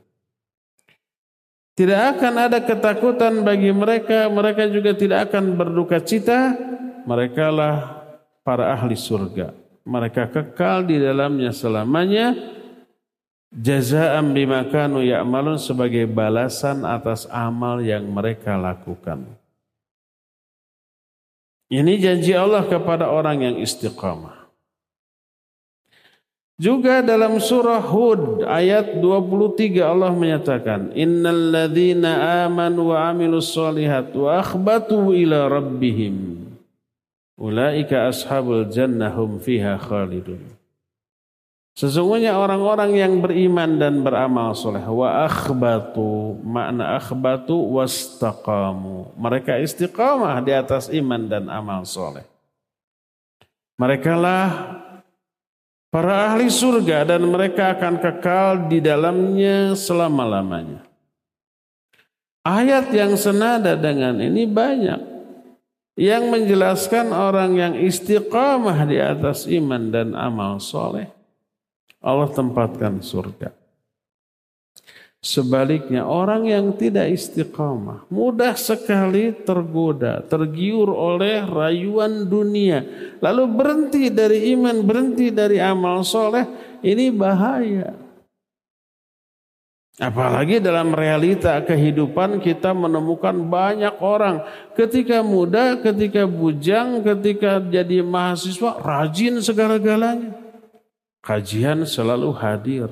Tidak 1.75 2.01
akan 2.17 2.33
ada 2.51 2.59
ketakutan 2.63 3.43
bagi 3.43 3.71
mereka, 3.71 4.31
mereka 4.31 4.67
juga 4.67 4.91
tidak 4.95 5.31
akan 5.31 5.55
berduka 5.55 5.99
cita. 6.03 6.55
Mereka 7.03 7.47
lah 7.51 8.05
para 8.43 8.75
ahli 8.75 8.93
surga. 8.93 9.55
Mereka 9.81 10.29
kekal 10.29 10.85
di 10.85 11.01
dalamnya 11.01 11.49
selamanya. 11.49 12.37
Jazaan 13.51 14.31
bima 14.31 14.63
kanu 14.71 15.03
ya'malun 15.03 15.59
sebagai 15.59 16.07
balasan 16.07 16.87
atas 16.87 17.27
amal 17.27 17.83
yang 17.83 18.07
mereka 18.07 18.55
lakukan. 18.55 19.40
Ini 21.71 22.03
janji 22.03 22.35
Allah 22.35 22.67
kepada 22.67 23.07
orang 23.07 23.47
yang 23.47 23.55
istiqamah. 23.63 24.43
Juga 26.59 27.01
dalam 27.01 27.41
surah 27.41 27.81
Hud 27.81 28.45
ayat 28.45 28.99
23 29.01 29.81
Allah 29.81 30.13
menyatakan 30.13 30.93
innal 30.93 31.49
ladzina 31.49 32.45
amanu 32.45 32.93
wa 32.93 33.09
amilus 33.09 33.49
solihat 33.49 34.13
wa 34.13 34.37
akhbatu 34.37 35.09
ila 35.09 35.49
rabbihim 35.49 36.45
ulaika 37.33 38.13
ashabul 38.13 38.69
jannah 38.69 39.09
hum 39.09 39.41
fiha 39.41 39.79
khalidun. 39.81 40.60
Sesungguhnya 41.81 42.37
orang-orang 42.37 42.93
yang 42.93 43.13
beriman 43.25 43.81
dan 43.81 44.05
beramal 44.05 44.53
soleh 44.53 44.85
wa 44.85 45.25
akhbatu 45.25 46.37
makna 46.45 47.01
akhbatu 47.01 47.57
wastaqamu 47.57 49.17
mereka 49.17 49.57
istiqamah 49.57 50.45
di 50.45 50.53
atas 50.53 50.93
iman 50.93 51.25
dan 51.25 51.49
amal 51.49 51.81
soleh. 51.81 52.21
Mereka 53.81 54.13
lah 54.13 54.77
para 55.89 56.29
ahli 56.29 56.53
surga 56.53 57.17
dan 57.17 57.25
mereka 57.25 57.73
akan 57.73 57.97
kekal 57.97 58.69
di 58.69 58.77
dalamnya 58.77 59.73
selama-lamanya. 59.73 60.85
Ayat 62.45 62.93
yang 62.93 63.17
senada 63.17 63.73
dengan 63.73 64.21
ini 64.21 64.45
banyak 64.45 65.01
yang 65.97 66.29
menjelaskan 66.29 67.09
orang 67.09 67.57
yang 67.57 67.73
istiqamah 67.73 68.85
di 68.85 69.01
atas 69.01 69.49
iman 69.49 69.89
dan 69.89 70.13
amal 70.13 70.61
soleh. 70.61 71.20
Allah 72.01 72.29
tempatkan 72.33 72.97
surga. 72.99 73.53
Sebaliknya 75.21 76.01
orang 76.01 76.49
yang 76.49 76.73
tidak 76.73 77.13
istiqamah 77.13 78.09
mudah 78.09 78.57
sekali 78.57 79.29
tergoda, 79.45 80.25
tergiur 80.25 80.89
oleh 80.89 81.45
rayuan 81.45 82.25
dunia. 82.25 82.81
Lalu 83.21 83.43
berhenti 83.53 84.09
dari 84.09 84.49
iman, 84.57 84.81
berhenti 84.81 85.29
dari 85.29 85.61
amal 85.61 86.01
soleh. 86.01 86.41
Ini 86.81 87.13
bahaya. 87.13 87.93
Apalagi 90.01 90.57
dalam 90.57 90.89
realita 90.97 91.61
kehidupan 91.61 92.41
kita 92.41 92.73
menemukan 92.73 93.37
banyak 93.45 94.01
orang 94.01 94.41
ketika 94.73 95.21
muda, 95.21 95.77
ketika 95.77 96.25
bujang, 96.25 97.05
ketika 97.05 97.61
jadi 97.61 98.01
mahasiswa 98.01 98.81
rajin 98.81 99.37
segala-galanya. 99.37 100.40
Kajian 101.21 101.85
selalu 101.85 102.33
hadir 102.33 102.89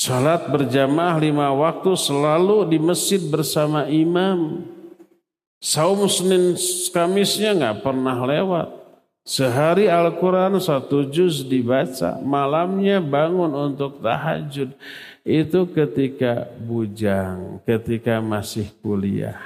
Salat 0.00 0.48
berjamaah 0.48 1.18
lima 1.18 1.50
waktu 1.52 1.92
selalu 1.98 2.64
di 2.70 2.78
masjid 2.80 3.20
bersama 3.20 3.84
imam. 3.90 4.64
Saum 5.60 6.08
Senin 6.08 6.56
Kamisnya 6.94 7.52
nggak 7.52 7.84
pernah 7.84 8.16
lewat. 8.24 8.80
Sehari 9.20 9.92
Al-Quran 9.92 10.56
satu 10.56 11.04
juz 11.04 11.44
dibaca. 11.44 12.16
Malamnya 12.24 13.02
bangun 13.04 13.52
untuk 13.52 14.00
tahajud. 14.00 14.72
Itu 15.20 15.68
ketika 15.68 16.48
bujang, 16.56 17.60
ketika 17.68 18.24
masih 18.24 18.72
kuliah. 18.80 19.36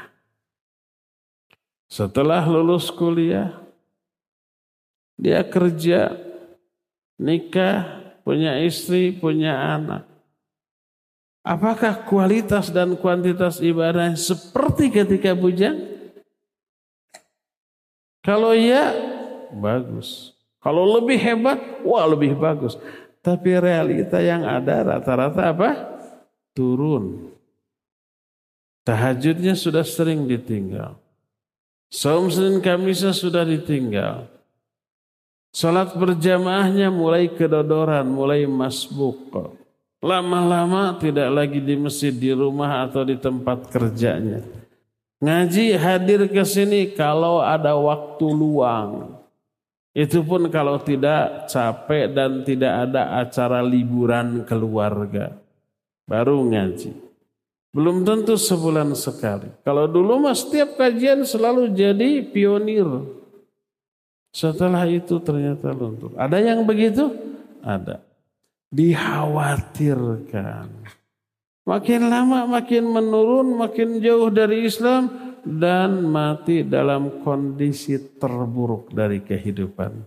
Setelah 1.90 2.46
lulus 2.46 2.94
kuliah, 2.94 3.58
dia 5.18 5.42
kerja, 5.42 6.14
nikah, 7.20 8.04
punya 8.24 8.58
istri, 8.62 9.14
punya 9.14 9.54
anak. 9.76 10.08
Apakah 11.44 12.08
kualitas 12.08 12.72
dan 12.72 12.96
kuantitas 12.96 13.60
ibadah 13.60 14.16
seperti 14.16 14.88
ketika 14.88 15.36
bujang? 15.36 15.76
Kalau 18.24 18.56
iya, 18.56 18.96
bagus. 19.52 20.32
Kalau 20.64 20.88
lebih 20.88 21.20
hebat, 21.20 21.60
wah 21.84 22.08
lebih 22.08 22.40
bagus. 22.40 22.80
Tapi 23.20 23.60
realita 23.60 24.16
yang 24.24 24.48
ada 24.48 24.96
rata-rata 24.96 25.52
apa? 25.52 25.70
Turun. 26.56 27.28
Tahajudnya 28.84 29.52
sudah 29.52 29.84
sering 29.84 30.24
ditinggal. 30.24 30.96
Saum 31.92 32.32
Senin 32.32 32.64
Kamisnya 32.64 33.12
sudah 33.12 33.44
ditinggal. 33.44 34.33
Salat 35.54 35.94
berjamaahnya 35.94 36.90
mulai 36.90 37.30
kedodoran, 37.30 38.10
mulai 38.10 38.42
masbuk. 38.42 39.54
Lama-lama 40.02 40.98
tidak 40.98 41.30
lagi 41.30 41.62
di 41.62 41.78
masjid, 41.78 42.10
di 42.10 42.34
rumah 42.34 42.82
atau 42.82 43.06
di 43.06 43.14
tempat 43.14 43.70
kerjanya. 43.70 44.42
Ngaji 45.22 45.78
hadir 45.78 46.26
ke 46.26 46.42
sini 46.42 46.90
kalau 46.92 47.38
ada 47.38 47.78
waktu 47.78 48.26
luang. 48.34 49.14
Itu 49.94 50.26
pun 50.26 50.50
kalau 50.50 50.82
tidak 50.82 51.46
capek 51.46 52.10
dan 52.10 52.42
tidak 52.42 52.90
ada 52.90 53.22
acara 53.22 53.62
liburan 53.62 54.42
keluarga. 54.42 55.38
Baru 56.02 56.50
ngaji. 56.50 56.90
Belum 57.70 58.02
tentu 58.02 58.34
sebulan 58.34 58.90
sekali. 58.98 59.54
Kalau 59.62 59.86
dulu 59.86 60.18
mas 60.18 60.42
setiap 60.42 60.74
kajian 60.74 61.22
selalu 61.22 61.70
jadi 61.70 62.26
pionir. 62.26 63.22
Setelah 64.34 64.82
itu 64.90 65.22
ternyata 65.22 65.70
luntur. 65.70 66.10
Ada 66.18 66.42
yang 66.42 66.66
begitu? 66.66 67.06
Ada 67.62 68.02
dikhawatirkan. 68.74 70.66
Makin 71.64 72.02
lama 72.12 72.44
makin 72.44 72.84
menurun, 72.90 73.56
makin 73.56 74.02
jauh 74.02 74.28
dari 74.28 74.68
Islam 74.68 75.08
dan 75.46 76.04
mati 76.04 76.60
dalam 76.66 77.24
kondisi 77.24 77.96
terburuk 78.20 78.92
dari 78.92 79.24
kehidupan. 79.24 80.04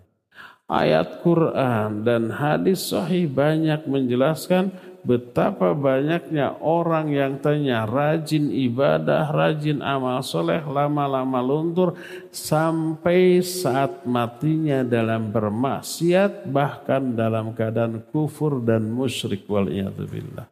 Ayat 0.68 1.24
Quran 1.24 2.04
dan 2.04 2.28
hadis 2.30 2.92
sahih 2.92 3.32
banyak 3.32 3.88
menjelaskan 3.88 4.76
betapa 5.08 5.72
banyaknya 5.72 6.60
orang 6.60 7.08
yang 7.16 7.40
tanya 7.40 7.88
rajin 7.88 8.52
ibadah, 8.52 9.32
rajin 9.32 9.80
amal 9.80 10.20
soleh, 10.20 10.60
lama-lama 10.68 11.40
luntur 11.40 11.96
sampai 12.28 13.40
saat 13.40 14.04
matinya 14.04 14.84
dalam 14.84 15.32
bermaksiat 15.32 16.52
bahkan 16.52 17.16
dalam 17.16 17.56
keadaan 17.56 18.04
kufur 18.12 18.60
dan 18.60 18.92
musyrik 18.92 19.48
wal 19.48 19.72
billah. 20.12 20.52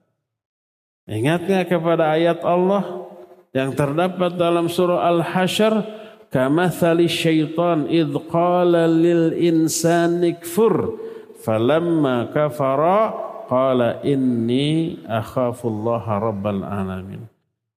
Ingatnya 1.06 1.68
kepada 1.68 2.16
ayat 2.16 2.40
Allah 2.42 3.12
yang 3.52 3.76
terdapat 3.76 4.40
dalam 4.40 4.72
surah 4.72 5.04
Al-Hasyr 5.04 5.84
kamathali 6.32 7.12
syaitan 7.12 7.92
idh 7.92 8.16
qala 8.32 8.88
lil 8.88 9.36
insani 9.38 10.34
kfur 10.40 10.98
falamma 11.46 12.34
kafara 12.34 13.35
qala 13.50 14.02
inni 14.06 15.00
akhafullaha 15.06 16.22
rabbal 16.22 16.62
alamin. 16.66 17.26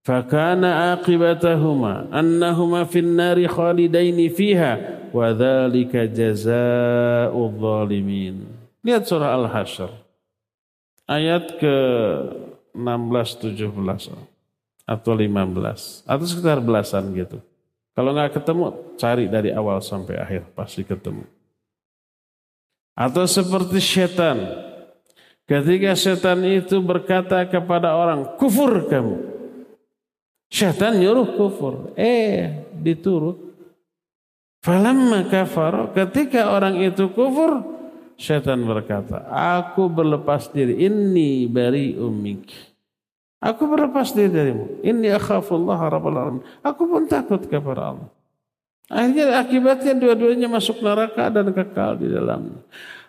Fakana 0.04 0.96
aqibatahuma 0.96 2.08
annahuma 2.08 2.88
fin 2.88 3.12
nari 3.12 3.44
khalidaini 3.44 4.32
fiha 4.32 5.08
wa 5.12 5.32
dhalika 5.36 6.08
jazaa'u 6.08 7.40
dhalimin. 7.52 8.48
Lihat 8.80 9.04
surah 9.04 9.36
al-hasyr 9.36 9.92
ayat 11.08 11.60
ke 11.60 11.76
16 12.72 13.52
17 13.52 13.68
atau 14.88 15.12
15 15.12 16.08
atau 16.08 16.24
sekitar 16.24 16.64
belasan 16.64 17.12
gitu. 17.12 17.40
Kalau 17.92 18.14
nggak 18.14 18.38
ketemu, 18.38 18.94
cari 18.94 19.26
dari 19.26 19.50
awal 19.50 19.82
sampai 19.82 20.22
akhir, 20.22 20.54
pasti 20.54 20.86
ketemu. 20.86 21.26
Atau 22.94 23.26
seperti 23.26 23.82
setan 23.82 24.38
Ketika 25.48 25.96
setan 25.96 26.44
itu 26.44 26.76
berkata 26.84 27.40
kepada 27.48 27.96
orang, 27.96 28.36
kufur 28.36 28.84
kamu. 28.84 29.16
Setan 30.52 31.00
nyuruh 31.00 31.40
kufur. 31.40 31.96
Eh, 31.96 32.68
diturut. 32.76 33.48
Falamma 34.60 35.24
kafar, 35.24 35.96
ketika 35.96 36.52
orang 36.52 36.76
itu 36.84 37.08
kufur, 37.16 37.64
setan 38.20 38.68
berkata, 38.68 39.24
aku 39.32 39.88
berlepas 39.88 40.52
diri, 40.52 40.84
ini 40.84 41.48
bari 41.48 41.96
umik. 41.96 42.52
Aku 43.38 43.70
berlepas 43.70 44.12
diri 44.12 44.28
darimu. 44.28 44.82
Ini 44.82 45.14
akhafullah 45.16 45.78
rabbal 45.78 46.18
alamin. 46.18 46.42
Aku 46.60 46.90
pun 46.90 47.06
takut 47.06 47.40
kepada 47.46 47.94
Allah. 47.94 48.10
Akhirnya 48.90 49.38
akibatnya 49.38 49.92
dua-duanya 49.94 50.48
masuk 50.50 50.82
neraka 50.82 51.30
dan 51.30 51.54
kekal 51.54 52.02
di 52.02 52.10
dalamnya. 52.10 52.58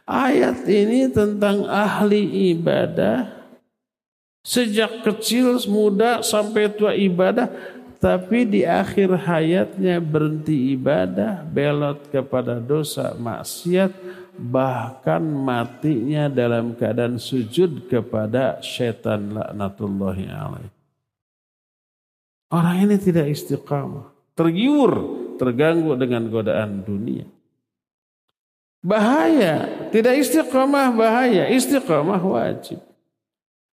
Ayat 0.10 0.66
ini 0.66 1.06
tentang 1.14 1.70
ahli 1.70 2.50
ibadah. 2.50 3.30
Sejak 4.42 5.06
kecil, 5.06 5.62
muda, 5.70 6.26
sampai 6.26 6.66
tua 6.74 6.98
ibadah. 6.98 7.46
Tapi 8.02 8.50
di 8.50 8.66
akhir 8.66 9.28
hayatnya 9.30 10.02
berhenti 10.02 10.74
ibadah, 10.74 11.46
belot 11.46 12.10
kepada 12.10 12.58
dosa 12.58 13.14
maksiat, 13.14 13.94
bahkan 14.34 15.22
matinya 15.22 16.26
dalam 16.26 16.74
keadaan 16.74 17.22
sujud 17.22 17.86
kepada 17.86 18.58
setan 18.66 19.36
laknatullahi 19.38 20.26
alaih. 20.26 20.72
Orang 22.50 22.88
ini 22.88 22.98
tidak 22.98 23.30
istiqamah, 23.30 24.10
tergiur, 24.34 24.92
terganggu 25.38 25.94
dengan 25.94 26.34
godaan 26.34 26.82
dunia. 26.82 27.30
Bahaya, 28.80 29.88
tidak 29.92 30.24
istiqomah 30.24 30.96
bahaya, 30.96 31.52
istiqomah 31.52 32.24
wajib. 32.24 32.80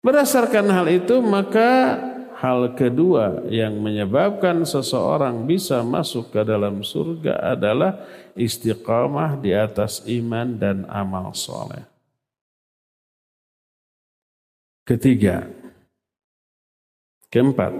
Berdasarkan 0.04 0.68
hal 0.68 0.86
itu 0.92 1.20
maka 1.24 1.96
hal 2.40 2.72
kedua 2.72 3.44
yang 3.52 3.76
menyebabkan 3.80 4.64
seseorang 4.64 5.44
bisa 5.44 5.84
masuk 5.84 6.32
ke 6.32 6.40
dalam 6.40 6.80
surga 6.80 7.56
adalah 7.56 8.00
istiqamah 8.32 9.36
di 9.40 9.52
atas 9.52 10.04
iman 10.08 10.56
dan 10.56 10.88
amal 10.88 11.32
soleh. 11.36 11.84
Ketiga, 14.88 15.46
keempat, 17.28 17.72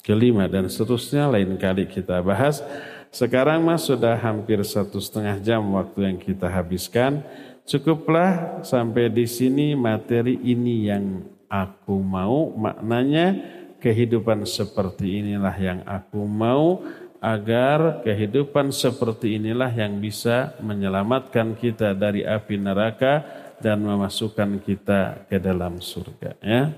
kelima 0.00 0.48
dan 0.48 0.66
seterusnya 0.66 1.28
lain 1.28 1.54
kali 1.60 1.84
kita 1.84 2.24
bahas. 2.24 2.64
Sekarang 3.08 3.64
mas 3.64 3.88
sudah 3.88 4.14
hampir 4.20 4.60
satu 4.60 5.00
setengah 5.00 5.40
jam 5.40 5.64
waktu 5.72 6.12
yang 6.12 6.18
kita 6.20 6.48
habiskan. 6.48 7.24
Cukuplah 7.68 8.60
sampai 8.64 9.12
di 9.12 9.28
sini 9.28 9.76
materi 9.76 10.36
ini 10.40 10.88
yang 10.88 11.24
aku 11.48 11.96
mau. 12.00 12.52
Maknanya 12.52 13.36
kehidupan 13.80 14.44
seperti 14.44 15.24
inilah 15.24 15.56
yang 15.56 15.80
aku 15.88 16.20
mau 16.24 16.84
agar 17.18 18.04
kehidupan 18.06 18.70
seperti 18.70 19.42
inilah 19.42 19.70
yang 19.74 19.98
bisa 19.98 20.54
menyelamatkan 20.62 21.58
kita 21.58 21.90
dari 21.94 22.22
api 22.22 22.56
neraka 22.60 23.26
dan 23.58 23.82
memasukkan 23.82 24.62
kita 24.62 25.26
ke 25.26 25.42
dalam 25.42 25.82
surga 25.82 26.38
ya. 26.38 26.70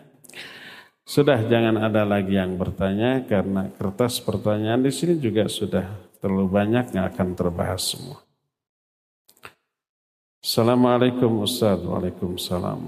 Sudah 1.04 1.42
jangan 1.42 1.76
ada 1.76 2.06
lagi 2.06 2.38
yang 2.38 2.54
bertanya 2.54 3.26
karena 3.26 3.68
kertas 3.74 4.22
pertanyaan 4.22 4.80
di 4.80 4.94
sini 4.94 5.18
juga 5.18 5.44
sudah 5.50 6.09
terlalu 6.20 6.46
banyak 6.46 6.92
yang 6.92 7.04
akan 7.08 7.34
terbahas 7.34 7.96
semua. 7.96 8.20
Assalamualaikum 10.40 11.44
Ustaz. 11.44 11.80
Waalaikumsalam 11.80 12.80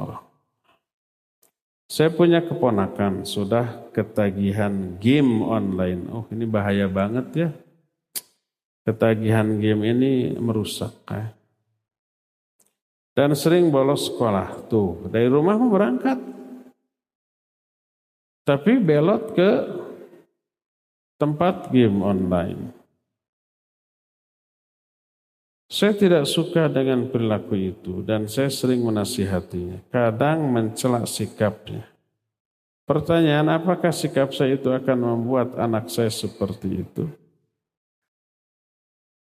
Saya 1.88 2.08
punya 2.08 2.40
keponakan 2.40 3.28
sudah 3.28 3.92
ketagihan 3.92 4.96
game 4.96 5.44
online. 5.44 6.08
Oh 6.08 6.24
ini 6.32 6.48
bahaya 6.48 6.88
banget 6.88 7.26
ya. 7.36 7.48
Ketagihan 8.88 9.60
game 9.60 9.84
ini 9.84 10.12
merusak. 10.36 10.92
Ya. 11.08 11.36
Dan 13.12 13.36
sering 13.36 13.68
bolos 13.68 14.08
sekolah. 14.08 14.68
Tuh 14.72 15.12
dari 15.12 15.28
rumah 15.28 15.60
mau 15.60 15.68
berangkat 15.68 16.32
tapi 18.42 18.78
belot 18.82 19.38
ke 19.38 19.50
tempat 21.18 21.70
game 21.70 22.02
online. 22.02 22.81
Saya 25.72 25.96
tidak 25.96 26.28
suka 26.28 26.68
dengan 26.68 27.08
perilaku 27.08 27.56
itu 27.56 28.04
dan 28.04 28.28
saya 28.28 28.52
sering 28.52 28.84
menasihatinya. 28.84 29.80
Kadang 29.88 30.52
mencela 30.52 31.08
sikapnya. 31.08 31.88
Pertanyaan 32.84 33.48
apakah 33.56 33.88
sikap 33.88 34.36
saya 34.36 34.60
itu 34.60 34.68
akan 34.68 34.98
membuat 35.00 35.56
anak 35.56 35.88
saya 35.88 36.12
seperti 36.12 36.84
itu? 36.84 37.08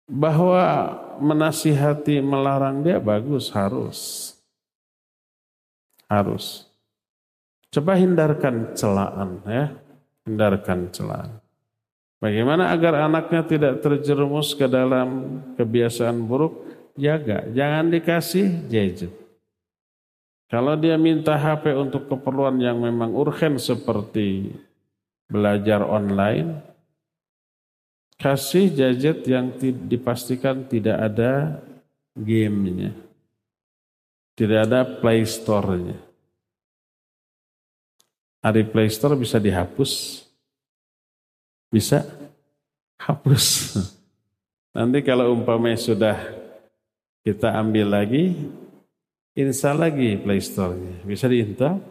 Bahwa 0.07 0.95
menasihati 1.19 2.23
melarang 2.23 2.87
dia 2.87 3.03
bagus 3.03 3.51
harus. 3.51 4.31
Harus. 6.07 6.71
Coba 7.67 7.99
hindarkan 7.99 8.79
celaan 8.79 9.43
ya, 9.43 9.75
hindarkan 10.23 10.87
celaan. 10.87 11.38
Bagaimana 12.19 12.75
agar 12.75 13.07
anaknya 13.07 13.47
tidak 13.47 13.73
terjerumus 13.79 14.51
ke 14.51 14.67
dalam 14.67 15.39
kebiasaan 15.55 16.19
buruk? 16.27 16.67
Jaga, 16.99 17.47
jangan 17.55 17.87
dikasih 17.87 18.67
gadget. 18.67 19.15
Kalau 20.51 20.75
dia 20.75 20.99
minta 20.99 21.39
HP 21.39 21.71
untuk 21.79 22.11
keperluan 22.11 22.59
yang 22.59 22.83
memang 22.83 23.15
urgen 23.15 23.55
seperti 23.55 24.51
belajar 25.31 25.79
online, 25.85 26.59
kasih 28.19 28.67
gadget 28.67 29.23
yang 29.23 29.55
dipastikan 29.87 30.67
tidak 30.67 30.99
ada 30.99 31.63
gamenya. 32.19 32.91
Tidak 34.35 34.59
ada 34.59 34.83
Play 34.83 35.23
Store-nya. 35.23 35.95
Ada 38.43 38.59
Play 38.67 38.91
Store 38.91 39.15
bisa 39.15 39.39
dihapus. 39.39 40.23
Bisa 41.69 42.05
hapus. 42.99 43.77
Nanti 44.73 45.01
kalau 45.01 45.33
umpamanya 45.33 45.77
sudah 45.77 46.17
kita 47.25 47.53
ambil 47.57 47.93
lagi, 47.93 48.33
install 49.33 49.77
lagi 49.77 50.17
Play 50.17 50.41
Store-nya. 50.41 51.05
Bisa 51.05 51.25
diinstal. 51.29 51.81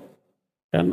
Kan 0.69 0.93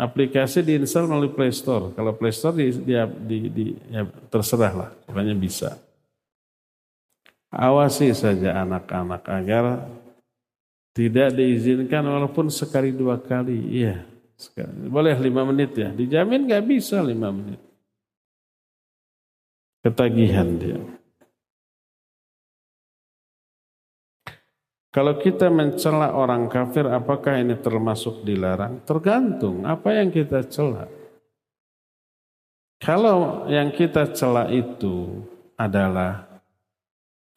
aplikasi 0.00 0.64
diinstal 0.64 1.04
melalui 1.10 1.34
Play 1.34 1.52
Store. 1.52 1.92
Kalau 1.92 2.16
Play 2.16 2.32
Store 2.32 2.56
di, 2.56 2.72
di, 2.72 2.94
di, 3.26 3.38
di 3.50 3.64
ya 3.92 4.08
terserah 4.32 4.72
lah, 4.72 4.90
pokoknya 5.06 5.36
bisa. 5.36 5.76
Awasi 7.50 8.14
saja 8.14 8.62
anak-anak 8.62 9.22
agar 9.26 9.64
tidak 10.94 11.34
diizinkan 11.34 12.06
walaupun 12.06 12.46
sekali 12.50 12.94
dua 12.94 13.18
kali. 13.18 13.58
Iya, 13.82 14.06
boleh 14.86 15.18
lima 15.18 15.42
menit 15.46 15.74
ya. 15.74 15.90
Dijamin 15.90 16.46
nggak 16.46 16.64
bisa 16.66 17.02
lima 17.02 17.30
menit. 17.34 17.69
Ketagihan 19.80 20.60
dia. 20.60 20.80
Kalau 24.90 25.14
kita 25.22 25.46
mencela 25.54 26.10
orang 26.18 26.50
kafir, 26.50 26.82
apakah 26.90 27.38
ini 27.38 27.54
termasuk 27.54 28.26
dilarang? 28.26 28.82
Tergantung 28.82 29.62
apa 29.62 29.94
yang 29.94 30.10
kita 30.10 30.42
cela. 30.50 30.90
Kalau 32.82 33.46
yang 33.46 33.70
kita 33.70 34.10
cela 34.10 34.50
itu 34.50 35.22
adalah 35.54 36.26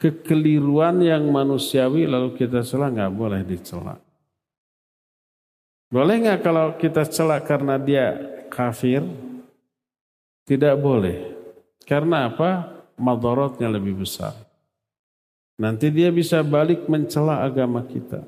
kekeliruan 0.02 0.98
yang 1.06 1.30
manusiawi, 1.30 2.10
lalu 2.10 2.34
kita 2.34 2.66
cela 2.66 2.90
nggak 2.90 3.14
boleh 3.14 3.46
dicela. 3.46 4.02
Boleh 5.94 6.16
nggak 6.26 6.42
kalau 6.42 6.74
kita 6.82 7.06
celak 7.06 7.46
karena 7.46 7.78
dia 7.78 8.18
kafir? 8.50 9.06
Tidak 10.50 10.74
boleh. 10.82 11.43
Karena 11.84 12.32
apa? 12.32 12.82
Madorotnya 12.96 13.68
lebih 13.68 14.04
besar. 14.04 14.36
Nanti 15.60 15.94
dia 15.94 16.10
bisa 16.10 16.42
balik 16.42 16.90
mencela 16.90 17.46
agama 17.46 17.86
kita. 17.86 18.26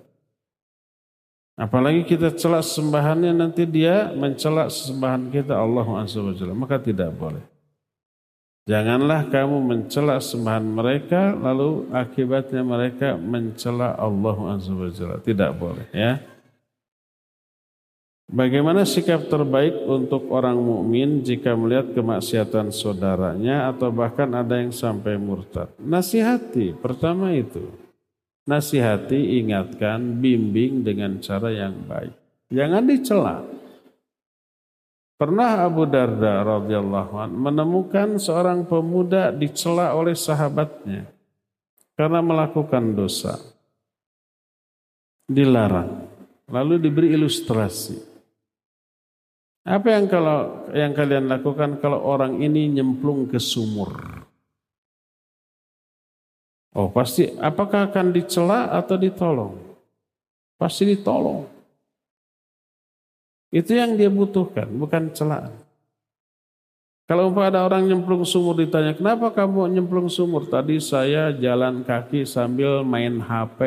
Apalagi 1.55 2.03
kita 2.03 2.35
celak 2.35 2.67
sembahannya 2.67 3.31
nanti 3.31 3.63
dia 3.63 4.11
mencela 4.11 4.67
sembahan 4.67 5.31
kita 5.31 5.55
Allah 5.55 5.87
SWT. 6.03 6.51
Maka 6.51 6.77
tidak 6.83 7.15
boleh. 7.15 7.41
Janganlah 8.65 9.29
kamu 9.29 9.61
mencela 9.61 10.17
sembahan 10.17 10.65
mereka 10.65 11.37
lalu 11.37 11.85
akibatnya 11.93 12.65
mereka 12.65 13.15
mencela 13.15 13.95
Allah 13.95 14.35
SWT. 14.59 15.23
Tidak 15.23 15.51
boleh 15.55 15.85
ya. 15.95 16.19
Bagaimana 18.25 18.89
sikap 18.89 19.29
terbaik 19.29 19.85
untuk 19.85 20.33
orang 20.33 20.57
mukmin 20.57 21.21
jika 21.21 21.53
melihat 21.53 21.93
kemaksiatan 21.93 22.73
saudaranya 22.73 23.69
atau 23.69 23.93
bahkan 23.93 24.25
ada 24.33 24.57
yang 24.57 24.73
sampai 24.73 25.13
murtad? 25.13 25.69
Nasihati, 25.77 26.73
pertama 26.73 27.29
itu. 27.37 27.69
Nasihati, 28.49 29.45
ingatkan, 29.45 30.17
bimbing 30.17 30.81
dengan 30.81 31.21
cara 31.21 31.53
yang 31.53 31.85
baik. 31.85 32.13
Jangan 32.49 32.83
dicela. 32.89 33.45
Pernah 35.15 35.63
Abu 35.63 35.85
Darda 35.85 36.43
radhiyallahu 36.43 37.29
menemukan 37.29 38.17
seorang 38.17 38.65
pemuda 38.65 39.31
dicela 39.31 39.93
oleh 39.93 40.17
sahabatnya 40.17 41.07
karena 41.93 42.19
melakukan 42.25 42.91
dosa. 42.91 43.37
Dilarang. 45.29 46.09
Lalu 46.51 46.77
diberi 46.77 47.15
ilustrasi. 47.15 48.14
Apa 49.65 49.97
yang 49.97 50.05
kalau 50.05 50.69
yang 50.77 50.93
kalian 50.93 51.25
lakukan 51.25 51.81
kalau 51.81 52.05
orang 52.05 52.37
ini 52.37 52.69
nyemplung 52.69 53.25
ke 53.25 53.41
sumur? 53.41 53.97
Oh 56.77 56.93
pasti 56.93 57.33
apakah 57.41 57.89
akan 57.89 58.13
dicela 58.13 58.69
atau 58.69 58.93
ditolong? 58.93 59.57
Pasti 60.61 60.85
ditolong. 60.85 61.49
Itu 63.49 63.73
yang 63.73 63.97
dia 63.97 64.11
butuhkan, 64.11 64.69
bukan 64.69 65.09
celaan. 65.15 65.55
Kalau 67.05 67.29
ada 67.37 67.61
orang 67.61 67.85
nyemplung 67.85 68.25
sumur 68.25 68.57
ditanya, 68.57 68.97
kenapa 68.97 69.29
kamu 69.29 69.77
nyemplung 69.77 70.09
sumur? 70.09 70.49
Tadi 70.49 70.81
saya 70.81 71.29
jalan 71.29 71.85
kaki 71.85 72.25
sambil 72.25 72.81
main 72.81 73.21
HP. 73.21 73.61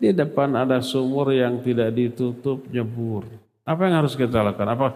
Di 0.00 0.10
depan 0.10 0.56
ada 0.56 0.80
sumur 0.80 1.30
yang 1.36 1.60
tidak 1.60 1.92
ditutup, 1.92 2.64
nyebur. 2.72 3.28
Apa 3.64 3.88
yang 3.88 4.04
harus 4.04 4.14
kita 4.14 4.44
lakukan? 4.44 4.68
Apa 4.68 4.86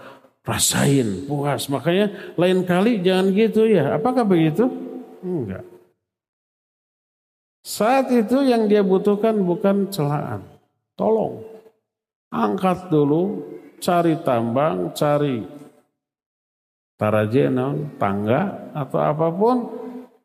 rasain, 0.45 1.25
puas. 1.25 1.69
Makanya 1.73 2.37
lain 2.37 2.65
kali 2.69 3.01
jangan 3.01 3.33
gitu 3.33 3.65
ya. 3.65 3.97
Apakah 3.97 4.25
begitu? 4.29 4.69
Enggak. 5.25 5.65
Saat 7.65 8.09
itu 8.13 8.45
yang 8.49 8.65
dia 8.65 8.81
butuhkan 8.81 9.37
bukan 9.45 9.93
celaan. 9.93 10.41
Tolong. 10.97 11.45
Angkat 12.33 12.93
dulu, 12.93 13.45
cari 13.81 14.21
tambang, 14.25 14.93
cari 14.93 15.45
tarajenon, 16.97 17.97
tangga, 17.97 18.73
atau 18.73 18.99
apa 19.01 19.29
pun. 19.33 19.57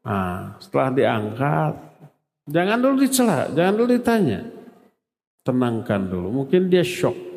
Nah, 0.03 0.59
setelah 0.59 0.89
diangkat, 0.91 1.73
jangan 2.47 2.77
dulu 2.79 2.95
dicela, 2.99 3.47
jangan 3.55 3.73
dulu 3.79 3.87
ditanya. 3.95 4.39
Tenangkan 5.43 6.01
dulu, 6.07 6.43
mungkin 6.43 6.71
dia 6.71 6.83
shock. 6.83 7.32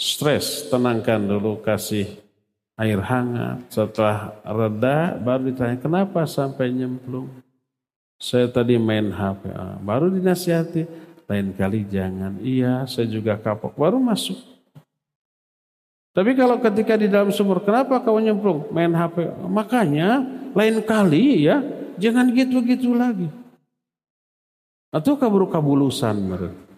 Stres, 0.00 0.64
tenangkan 0.72 1.20
dulu, 1.20 1.60
kasih 1.60 2.08
air 2.80 3.04
hangat. 3.04 3.68
Setelah 3.68 4.32
reda, 4.48 5.20
baru 5.20 5.52
ditanya, 5.52 5.76
kenapa 5.76 6.24
sampai 6.24 6.72
nyemplung? 6.72 7.28
Saya 8.16 8.48
tadi 8.48 8.80
main 8.80 9.12
HP, 9.12 9.52
baru 9.84 10.08
dinasihati. 10.08 10.88
Lain 11.28 11.52
kali 11.52 11.84
jangan. 11.84 12.40
Iya, 12.40 12.88
saya 12.88 13.12
juga 13.12 13.36
kapok. 13.36 13.76
Baru 13.76 14.00
masuk. 14.00 14.40
Tapi 16.16 16.32
kalau 16.32 16.58
ketika 16.58 16.96
di 16.96 17.06
dalam 17.06 17.30
sumur, 17.30 17.60
kenapa 17.60 18.00
kau 18.00 18.16
nyemplung? 18.18 18.72
Main 18.72 18.96
HP. 18.96 19.30
Makanya 19.46 20.24
lain 20.56 20.80
kali 20.82 21.44
ya, 21.44 21.60
jangan 22.00 22.32
gitu-gitu 22.32 22.96
lagi. 22.96 23.28
Atau 24.90 25.14
kabur-kabulusan 25.20 26.16
menurut. 26.18 26.69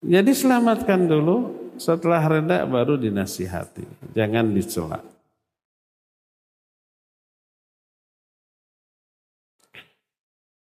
Jadi 0.00 0.32
selamatkan 0.32 1.04
dulu, 1.04 1.60
setelah 1.76 2.24
reda 2.24 2.64
baru 2.64 2.96
dinasihati. 2.96 4.12
Jangan 4.16 4.52
dicela. 4.52 5.00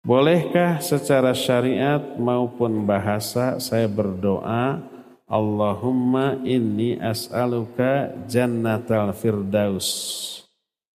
Bolehkah 0.01 0.81
secara 0.81 1.31
syariat 1.31 2.01
maupun 2.17 2.83
bahasa 2.89 3.61
saya 3.61 3.85
berdoa 3.85 4.81
Allahumma 5.29 6.41
inni 6.43 6.97
as'aluka 6.99 8.11
jannatal 8.25 9.13
firdaus 9.15 9.87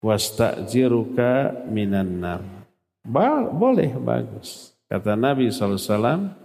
wasta'jiruka 0.01 1.67
minan 1.67 2.17
nar. 2.23 2.41
Boleh, 3.53 3.93
bagus. 3.99 4.73
Kata 4.87 5.13
Nabi 5.13 5.51
SAW, 5.51 6.42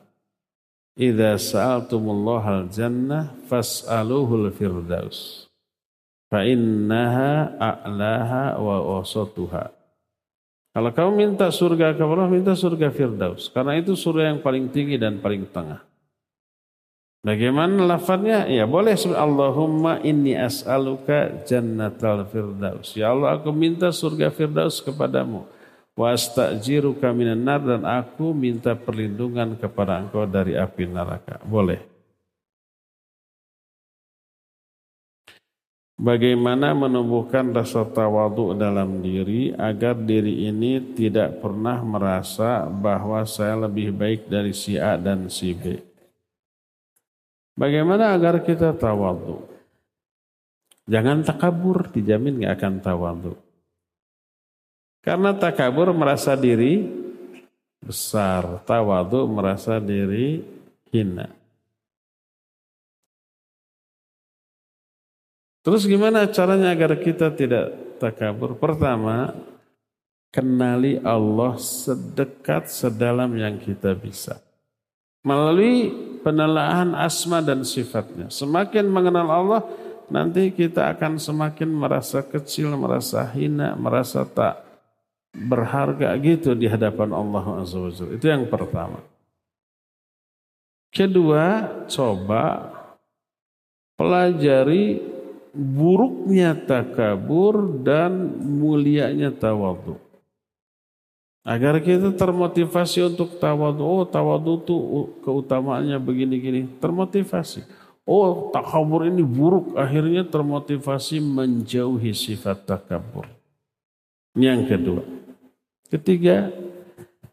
Idza 0.98 1.38
sa'altumullaha 1.38 2.66
al-jannah 2.66 3.30
fas'aluhul 3.46 4.50
firdaus. 4.50 5.46
Fa 6.26 6.42
innaha 6.42 7.54
a'laha 7.54 8.58
wa 8.58 8.98
wasatuha. 8.98 9.78
Kalau 10.74 10.90
kamu 10.94 11.10
minta 11.14 11.48
surga 11.54 11.94
ke 11.94 12.02
Allah, 12.02 12.30
minta 12.30 12.54
surga 12.54 12.94
Firdaus. 12.94 13.50
Karena 13.50 13.74
itu 13.74 13.98
surga 13.98 14.30
yang 14.30 14.38
paling 14.38 14.70
tinggi 14.70 14.94
dan 14.94 15.18
paling 15.18 15.48
tengah. 15.50 15.82
Bagaimana 17.26 17.82
lafadznya? 17.82 18.46
Ya 18.46 18.62
boleh 18.62 18.94
Allahumma 18.94 19.98
inni 20.06 20.38
as'aluka 20.38 21.42
jannatal 21.42 22.22
firdaus. 22.30 22.94
Ya 22.94 23.10
Allah 23.10 23.34
aku 23.34 23.50
minta 23.50 23.90
surga 23.90 24.30
firdaus 24.30 24.78
kepadamu. 24.78 25.42
Wa 25.98 26.14
astajiruka 26.14 27.10
minan 27.10 27.42
nar 27.42 27.58
dan 27.58 27.82
aku 27.82 28.30
minta 28.30 28.78
perlindungan 28.78 29.58
kepada 29.58 29.98
engkau 29.98 30.30
dari 30.30 30.54
api 30.54 30.86
neraka. 30.86 31.42
Boleh. 31.42 31.82
Bagaimana 35.98 36.70
menumbuhkan 36.78 37.50
rasa 37.50 37.82
tawadu 37.82 38.54
dalam 38.54 39.02
diri 39.02 39.50
agar 39.58 39.98
diri 39.98 40.46
ini 40.46 40.78
tidak 40.94 41.42
pernah 41.42 41.82
merasa 41.82 42.70
bahwa 42.70 43.26
saya 43.26 43.66
lebih 43.66 43.90
baik 43.90 44.30
dari 44.30 44.54
si 44.54 44.78
A 44.78 44.94
dan 44.94 45.26
si 45.26 45.50
B. 45.50 45.82
Bagaimana 47.58 48.14
agar 48.14 48.46
kita 48.46 48.70
tawadu? 48.78 49.42
Jangan 50.86 51.26
takabur, 51.26 51.90
dijamin 51.90 52.46
gak 52.46 52.62
akan 52.62 52.74
tawadu. 52.78 53.47
Karena 55.02 55.32
takabur 55.32 55.94
merasa 55.94 56.34
diri 56.34 56.84
besar, 57.78 58.62
tawadu 58.66 59.24
merasa 59.30 59.78
diri 59.78 60.42
hina. 60.90 61.30
Terus 65.62 65.84
gimana 65.84 66.24
caranya 66.32 66.72
agar 66.72 66.96
kita 66.96 67.28
tidak 67.34 67.98
takabur? 68.00 68.56
Pertama, 68.56 69.36
kenali 70.32 70.96
Allah 71.02 71.60
sedekat 71.60 72.72
sedalam 72.72 73.28
yang 73.36 73.60
kita 73.60 73.92
bisa. 73.92 74.40
Melalui 75.26 75.92
penelahan 76.24 76.96
asma 76.96 77.44
dan 77.44 77.66
sifatnya. 77.68 78.32
Semakin 78.32 78.86
mengenal 78.88 79.28
Allah, 79.28 79.62
nanti 80.08 80.48
kita 80.52 80.88
akan 80.96 81.20
semakin 81.20 81.68
merasa 81.68 82.24
kecil, 82.24 82.72
merasa 82.78 83.28
hina, 83.36 83.76
merasa 83.76 84.24
tak 84.24 84.67
berharga 85.34 86.14
gitu 86.18 86.56
di 86.56 86.66
hadapan 86.66 87.12
Allah 87.12 87.44
Azza 87.62 88.06
Itu 88.08 88.26
yang 88.26 88.48
pertama. 88.48 89.00
Kedua, 90.88 91.68
coba 91.86 92.72
pelajari 93.98 94.98
buruknya 95.52 96.56
takabur 96.56 97.82
dan 97.84 98.40
mulianya 98.40 99.34
tawadu. 99.34 100.00
Agar 101.48 101.80
kita 101.80 102.12
termotivasi 102.12 103.08
untuk 103.08 103.40
tawadu. 103.40 103.80
Oh 103.80 104.04
tawadu 104.04 104.60
itu 104.60 104.76
keutamaannya 105.24 105.96
begini-gini. 105.96 106.76
Termotivasi. 106.76 107.64
Oh 108.04 108.52
takabur 108.52 109.08
ini 109.08 109.24
buruk. 109.24 109.76
Akhirnya 109.76 110.28
termotivasi 110.28 111.24
menjauhi 111.24 112.12
sifat 112.12 112.68
takabur. 112.68 113.24
Yang 114.36 114.60
kedua. 114.76 115.17
Ketiga, 115.88 116.52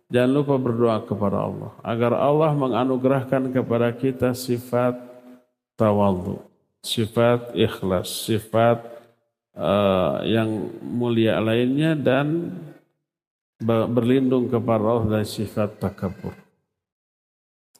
jangan 0.07 0.32
lupa 0.32 0.56
berdoa 0.56 1.03
kepada 1.03 1.44
Allah. 1.44 1.72
Agar 1.84 2.15
Allah 2.15 2.52
menganugerahkan 2.56 3.52
kepada 3.52 3.91
kita 3.91 4.32
sifat 4.32 4.95
tawadu 5.76 6.40
sifat 6.86 7.57
ikhlas, 7.57 8.30
sifat 8.30 8.86
uh, 9.57 10.22
yang 10.22 10.69
mulia 10.86 11.41
lainnya 11.41 11.98
dan 11.98 12.53
berlindung 13.65 14.45
kepada 14.45 14.86
Allah 14.86 15.07
dari 15.19 15.27
sifat 15.27 15.82
takabur. 15.82 16.38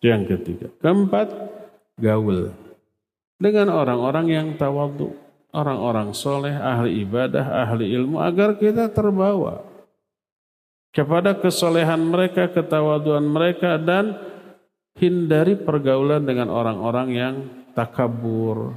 Yang 0.02 0.38
ketiga. 0.38 0.68
Keempat, 0.82 1.30
gaul. 2.02 2.50
Dengan 3.38 3.70
orang-orang 3.70 4.28
yang 4.34 4.48
tawadu. 4.58 5.14
Orang-orang 5.56 6.12
soleh, 6.12 6.52
ahli 6.52 7.00
ibadah, 7.08 7.64
ahli 7.64 7.88
ilmu. 7.96 8.20
Agar 8.20 8.60
kita 8.60 8.92
terbawa. 8.92 9.64
Kepada 10.96 11.36
kesolehan 11.36 12.00
mereka, 12.00 12.48
ketawaduan 12.48 13.28
mereka. 13.28 13.76
Dan 13.76 14.16
hindari 14.96 15.60
pergaulan 15.60 16.24
dengan 16.24 16.48
orang-orang 16.48 17.08
yang 17.12 17.36
takabur, 17.76 18.72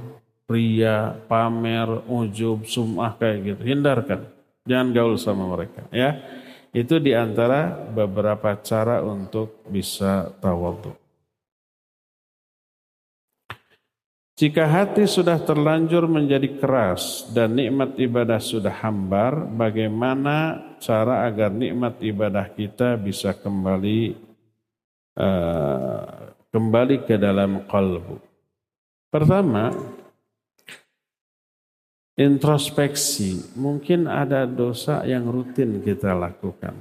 ria, 0.51 1.15
pamer, 1.31 2.03
ujub, 2.11 2.67
sumah 2.67 3.15
kayak 3.15 3.55
gitu. 3.55 3.61
Hindarkan. 3.63 4.27
Jangan 4.67 4.87
gaul 4.91 5.15
sama 5.15 5.47
mereka 5.47 5.87
ya. 5.89 6.19
Itu 6.69 7.01
di 7.01 7.15
antara 7.17 7.73
beberapa 7.73 8.53
cara 8.61 9.01
untuk 9.01 9.65
bisa 9.65 10.29
tawadhu. 10.37 10.93
Jika 14.39 14.63
hati 14.71 15.03
sudah 15.03 15.35
terlanjur 15.35 16.07
menjadi 16.07 16.47
keras 16.63 17.27
dan 17.35 17.59
nikmat 17.59 17.99
ibadah 17.99 18.39
sudah 18.39 18.71
hambar, 18.71 19.43
bagaimana 19.51 20.63
cara 20.79 21.27
agar 21.27 21.51
nikmat 21.51 21.99
ibadah 21.99 22.47
kita 22.47 22.95
bisa 22.95 23.35
kembali 23.35 24.15
uh, 25.19 26.31
kembali 26.55 27.03
ke 27.03 27.19
dalam 27.19 27.67
kalbu? 27.67 28.15
Pertama, 29.11 29.75
introspeksi. 32.15 33.59
Mungkin 33.59 34.07
ada 34.07 34.47
dosa 34.47 35.03
yang 35.03 35.27
rutin 35.27 35.83
kita 35.83 36.15
lakukan. 36.15 36.79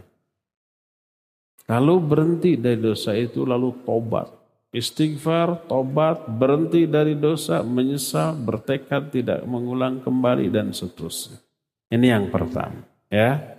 Lalu 1.67 1.95
berhenti 2.07 2.55
dari 2.55 2.79
dosa 2.79 3.19
itu, 3.19 3.43
lalu 3.43 3.75
tobat. 3.83 4.38
Istighfar, 4.69 5.65
tobat, 5.65 6.29
berhenti 6.29 6.85
dari 6.85 7.17
dosa, 7.17 7.65
menyesal, 7.65 8.37
bertekad 8.37 9.09
tidak 9.09 9.41
mengulang 9.49 10.05
kembali 10.05 10.53
dan 10.53 10.77
seterusnya. 10.77 11.41
Ini 11.89 12.07
yang 12.13 12.29
pertama, 12.29 12.85
ya. 13.09 13.57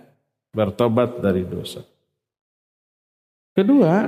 Bertobat 0.54 1.18
dari 1.18 1.42
dosa. 1.42 1.82
Kedua, 3.50 4.06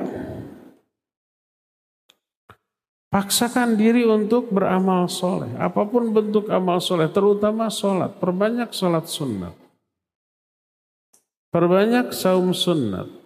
Paksakan 3.13 3.77
diri 3.77 4.09
untuk 4.09 4.49
beramal 4.49 5.05
soleh. 5.05 5.53
Apa 5.61 5.85
pun 5.85 6.17
bentuk 6.17 6.49
amal 6.49 6.81
soleh, 6.81 7.13
terutama 7.13 7.69
sholat. 7.69 8.17
Perbanyak 8.17 8.73
sholat 8.73 9.05
sunnah. 9.05 9.53
Perbanyak 11.53 12.17
saum 12.17 12.57
sunnat. 12.57 13.22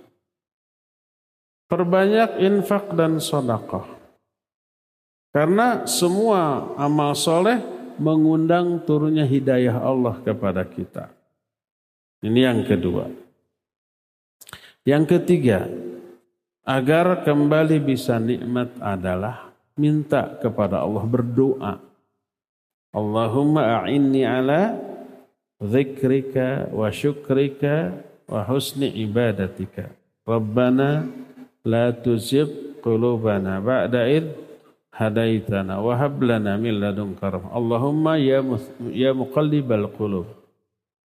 Perbanyak 1.67 2.39
infak 2.47 2.95
dan 2.95 3.19
sodakoh. 3.19 3.87
Karena 5.35 5.85
semua 5.85 6.73
amal 6.79 7.13
soleh 7.19 7.59
mengundang 7.99 8.81
turunnya 8.87 9.27
hidayah 9.27 9.83
Allah 9.83 10.17
kepada 10.23 10.63
kita. 10.63 11.11
Ini 12.23 12.41
yang 12.49 12.61
kedua. 12.65 13.11
Yang 14.87 15.19
ketiga, 15.19 15.67
agar 16.63 17.27
kembali 17.27 17.83
bisa 17.83 18.23
nikmat 18.23 18.71
adalah 18.79 19.51
minta 19.75 20.39
kepada 20.39 20.81
Allah 20.87 21.05
berdoa. 21.05 21.75
Allahumma 22.95 23.85
a'inni 23.85 24.25
ala 24.25 24.73
zikrika 25.61 26.71
wa 26.73 26.89
syukrika 26.89 27.93
wa 28.25 28.41
husni 28.47 28.89
ibadatika. 29.05 29.93
Rabbana 30.27 31.07
la 31.67 31.91
tuzigh 31.91 32.79
qulubana 32.79 33.59
ba'da 33.59 34.07
id 34.07 34.31
hadaitana 34.95 35.83
wa 35.83 35.99
hab 35.99 36.23
lana 36.23 36.55
min 36.57 36.79
ladunka 36.79 37.29
Allahumma 37.51 38.17
ya 38.17 38.41
ya 38.95 39.11
muqallibal 39.13 39.91
qulub 39.99 40.31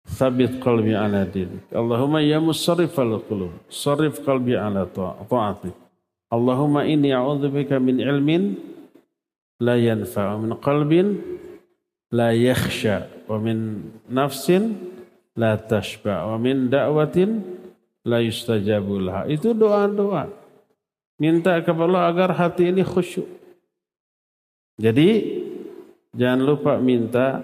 thabit 0.07 0.63
qalbi 0.63 0.95
ala 0.95 1.27
dinik. 1.27 1.67
Allahumma 1.75 2.23
ya 2.23 2.39
musarrifal 2.39 3.19
qulub 3.27 3.51
sarrif 3.67 4.23
qalbi 4.23 4.55
ala 4.55 4.87
ta'atik. 4.87 5.75
Allahumma 6.31 6.87
inni 6.87 7.11
a'udzubika 7.11 7.79
min 7.79 7.99
ilmin 7.99 8.55
la 9.59 9.75
yanfa' 9.75 10.39
min 10.39 10.51
qalbin 10.63 11.07
la 12.11 12.31
yakhsha 12.31 13.07
wa 13.27 13.35
min 13.39 13.91
nafsin 14.07 14.79
la 15.35 15.59
tashba 15.59 16.27
wa 16.27 16.39
min 16.39 16.71
da'watin 16.71 17.56
la 18.07 18.23
yustajabu 18.23 19.03
laha. 19.03 19.27
Itu 19.27 19.51
doa-doa. 19.51 20.31
Minta 21.19 21.59
kepada 21.59 21.83
Allah 21.91 22.03
agar 22.07 22.29
hati 22.31 22.71
ini 22.71 22.87
khusyuk. 22.87 23.27
Jadi 24.79 25.43
jangan 26.15 26.39
lupa 26.39 26.79
minta 26.79 27.43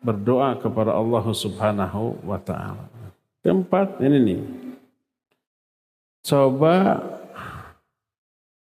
berdoa 0.00 0.56
kepada 0.56 0.96
Allah 0.96 1.24
Subhanahu 1.28 2.24
wa 2.24 2.40
taala. 2.40 2.88
Keempat 3.44 4.00
ini 4.00 4.18
nih. 4.22 4.40
Coba 6.24 7.02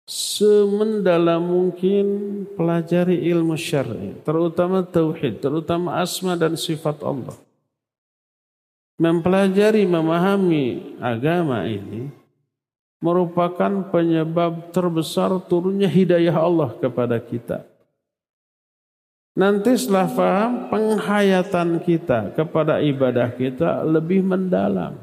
semendalam 0.07 1.43
mungkin 1.43 2.07
pelajari 2.55 3.27
ilmu 3.27 3.59
syar'i, 3.59 4.15
terutama 4.23 4.87
tauhid, 4.87 5.43
terutama 5.43 5.99
asma 5.99 6.39
dan 6.39 6.55
sifat 6.55 7.03
Allah. 7.03 7.35
Mempelajari, 8.97 9.85
memahami 9.85 10.97
agama 11.01 11.69
ini 11.69 12.09
merupakan 12.97 13.93
penyebab 13.93 14.73
terbesar 14.73 15.37
turunnya 15.45 15.87
hidayah 15.87 16.33
Allah 16.33 16.73
kepada 16.81 17.21
kita. 17.21 17.63
Nanti 19.37 19.77
setelah 19.77 20.09
paham 20.09 20.53
penghayatan 20.73 21.85
kita 21.85 22.33
kepada 22.33 22.81
ibadah 22.81 23.29
kita 23.37 23.85
lebih 23.85 24.25
mendalam. 24.25 24.97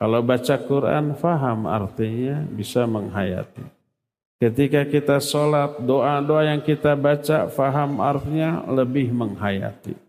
Kalau 0.00 0.20
baca 0.24 0.56
Quran 0.64 1.12
faham 1.12 1.68
artinya 1.68 2.40
bisa 2.48 2.88
menghayati. 2.88 3.68
Ketika 4.40 4.88
kita 4.88 5.20
sholat, 5.20 5.80
doa-doa 5.84 6.50
yang 6.50 6.60
kita 6.64 6.96
baca, 6.96 7.52
faham 7.52 8.00
artinya 8.00 8.64
lebih 8.68 9.12
menghayati. 9.12 10.03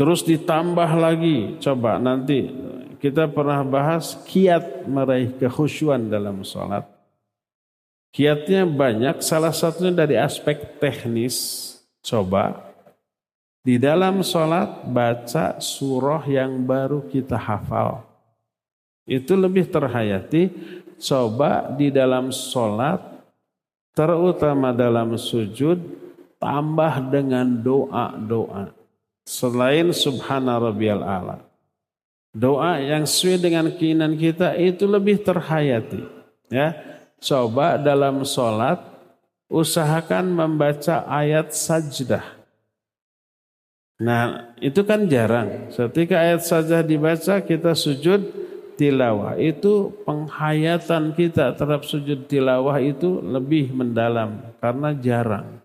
Terus 0.00 0.24
ditambah 0.24 0.96
lagi, 0.96 1.60
coba 1.60 2.00
nanti 2.00 2.48
kita 3.04 3.28
pernah 3.28 3.60
bahas 3.60 4.16
kiat 4.24 4.88
meraih 4.88 5.28
kekhusyuan 5.36 6.08
dalam 6.08 6.40
sholat. 6.40 6.88
Kiatnya 8.08 8.64
banyak, 8.64 9.20
salah 9.20 9.52
satunya 9.52 9.92
dari 9.92 10.16
aspek 10.16 10.80
teknis. 10.80 11.68
Coba 12.00 12.72
di 13.60 13.76
dalam 13.76 14.24
sholat 14.24 14.88
baca 14.88 15.60
surah 15.60 16.24
yang 16.24 16.64
baru 16.64 17.04
kita 17.04 17.36
hafal. 17.36 18.00
Itu 19.04 19.36
lebih 19.36 19.68
terhayati 19.68 20.48
coba 20.96 21.76
di 21.76 21.92
dalam 21.92 22.32
sholat, 22.32 23.04
terutama 23.92 24.72
dalam 24.72 25.12
sujud, 25.20 25.76
tambah 26.40 27.04
dengan 27.12 27.52
doa-doa. 27.60 28.79
Selain 29.26 29.90
subhana 29.94 30.58
rabbiyal 30.58 31.02
ala. 31.02 31.42
Doa 32.30 32.78
yang 32.78 33.06
sesuai 33.06 33.38
dengan 33.42 33.66
keinginan 33.74 34.14
kita 34.14 34.54
itu 34.54 34.86
lebih 34.86 35.22
terhayati. 35.22 36.02
Ya, 36.50 36.74
Coba 37.20 37.76
dalam 37.76 38.24
sholat, 38.24 38.80
usahakan 39.52 40.32
membaca 40.32 41.04
ayat 41.04 41.52
sajdah. 41.52 42.24
Nah, 44.00 44.56
itu 44.56 44.80
kan 44.88 45.04
jarang. 45.04 45.68
Ketika 45.68 46.16
ayat 46.16 46.40
sajdah 46.40 46.80
dibaca, 46.80 47.44
kita 47.44 47.76
sujud, 47.76 48.24
tilawah 48.80 49.36
itu 49.36 49.92
penghayatan 50.08 51.12
kita 51.12 51.52
terhadap 51.52 51.84
sujud 51.84 52.24
tilawah 52.24 52.80
itu 52.80 53.20
lebih 53.20 53.68
mendalam 53.76 54.40
karena 54.56 54.96
jarang. 54.96 55.60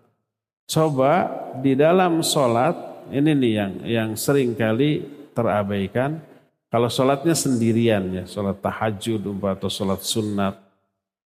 Coba 0.68 1.32
di 1.64 1.72
dalam 1.72 2.20
sholat 2.20 2.76
ini 3.12 3.30
nih 3.36 3.52
yang 3.52 3.72
yang 3.84 4.10
sering 4.14 4.56
kali 4.56 5.04
terabaikan. 5.36 6.22
Kalau 6.66 6.90
sholatnya 6.90 7.32
sendirian 7.32 8.10
ya, 8.10 8.24
sholat 8.26 8.58
tahajud 8.58 9.22
atau 9.22 9.70
sholat 9.70 10.02
sunat. 10.02 10.54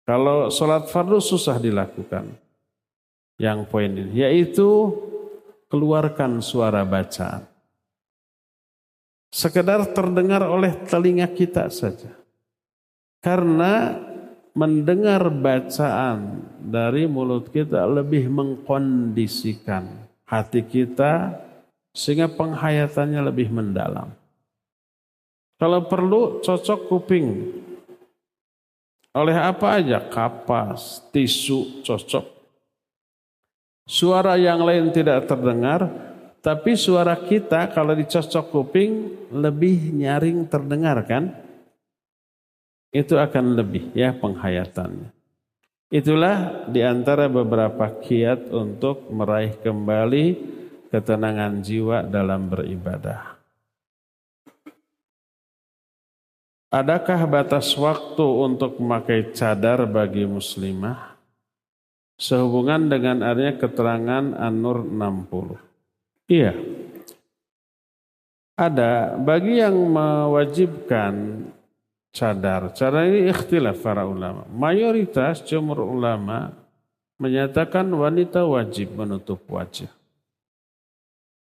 Kalau 0.03 0.51
sholat 0.51 0.91
fardu 0.91 1.23
susah 1.23 1.57
dilakukan. 1.57 2.35
Yang 3.41 3.59
poin 3.73 3.89
ini 3.89 4.21
yaitu 4.21 4.93
keluarkan 5.65 6.45
suara 6.45 6.85
bacaan 6.85 7.51
sekedar 9.31 9.87
terdengar 9.95 10.43
oleh 10.43 10.75
telinga 10.85 11.25
kita 11.31 11.71
saja. 11.71 12.11
Karena 13.23 13.95
mendengar 14.51 15.31
bacaan 15.31 16.43
dari 16.59 17.07
mulut 17.07 17.47
kita 17.47 17.87
lebih 17.87 18.27
mengkondisikan 18.27 19.87
hati 20.27 20.59
kita 20.67 21.39
sehingga 21.91 22.31
penghayatannya 22.31 23.21
lebih 23.31 23.51
mendalam. 23.51 24.11
Kalau 25.61 25.85
perlu 25.85 26.41
cocok 26.41 26.79
kuping. 26.89 27.27
Oleh 29.11 29.35
apa 29.35 29.77
aja? 29.77 29.99
Kapas, 30.01 31.05
tisu 31.11 31.83
cocok. 31.83 32.25
Suara 33.85 34.39
yang 34.39 34.63
lain 34.63 34.89
tidak 34.95 35.27
terdengar, 35.27 35.85
tapi 36.39 36.79
suara 36.79 37.13
kita 37.19 37.69
kalau 37.75 37.93
dicocok 37.93 38.49
kuping 38.49 38.91
lebih 39.35 39.93
nyaring 39.93 40.47
terdengar 40.49 41.03
kan? 41.05 41.29
Itu 42.89 43.19
akan 43.19 43.59
lebih 43.59 43.93
ya 43.93 44.15
penghayatannya. 44.15 45.11
Itulah 45.91 46.65
di 46.71 46.79
antara 46.81 47.27
beberapa 47.27 47.83
kiat 47.99 48.47
untuk 48.55 49.11
meraih 49.11 49.59
kembali 49.59 50.25
ketenangan 50.91 51.63
jiwa 51.63 52.03
dalam 52.03 52.51
beribadah. 52.51 53.39
Adakah 56.71 57.27
batas 57.27 57.75
waktu 57.75 58.23
untuk 58.23 58.79
memakai 58.79 59.35
cadar 59.35 59.83
bagi 59.87 60.23
muslimah? 60.23 61.19
Sehubungan 62.15 62.87
dengan 62.87 63.23
adanya 63.27 63.59
keterangan 63.59 64.37
An-Nur 64.39 64.87
60. 64.87 66.31
Iya. 66.31 66.55
Ada 68.55 69.19
bagi 69.19 69.59
yang 69.59 69.75
mewajibkan 69.75 71.43
cadar. 72.15 72.71
Cadar 72.71 73.03
ini 73.03 73.27
ikhtilaf 73.27 73.83
para 73.83 74.07
ulama. 74.07 74.47
Mayoritas 74.47 75.43
jumhur 75.43 75.83
ulama 75.83 76.55
menyatakan 77.19 77.89
wanita 77.91 78.47
wajib 78.47 78.95
menutup 78.95 79.43
wajah. 79.51 79.91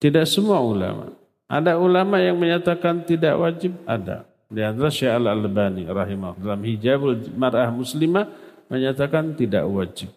Tidak 0.01 0.25
semua 0.25 0.65
ulama. 0.65 1.13
Ada 1.45 1.77
ulama 1.77 2.17
yang 2.17 2.41
menyatakan 2.41 3.05
tidak 3.05 3.37
wajib, 3.37 3.77
ada. 3.85 4.25
Di 4.49 4.65
antara 4.65 4.89
Syekh 4.89 5.13
Al-Albani 5.13 5.87
rahimahullah 5.87 6.57
dalam 6.57 6.63
hijabul 6.65 7.21
mar'ah 7.37 7.69
muslimah 7.69 8.27
menyatakan 8.73 9.37
tidak 9.37 9.69
wajib. 9.69 10.11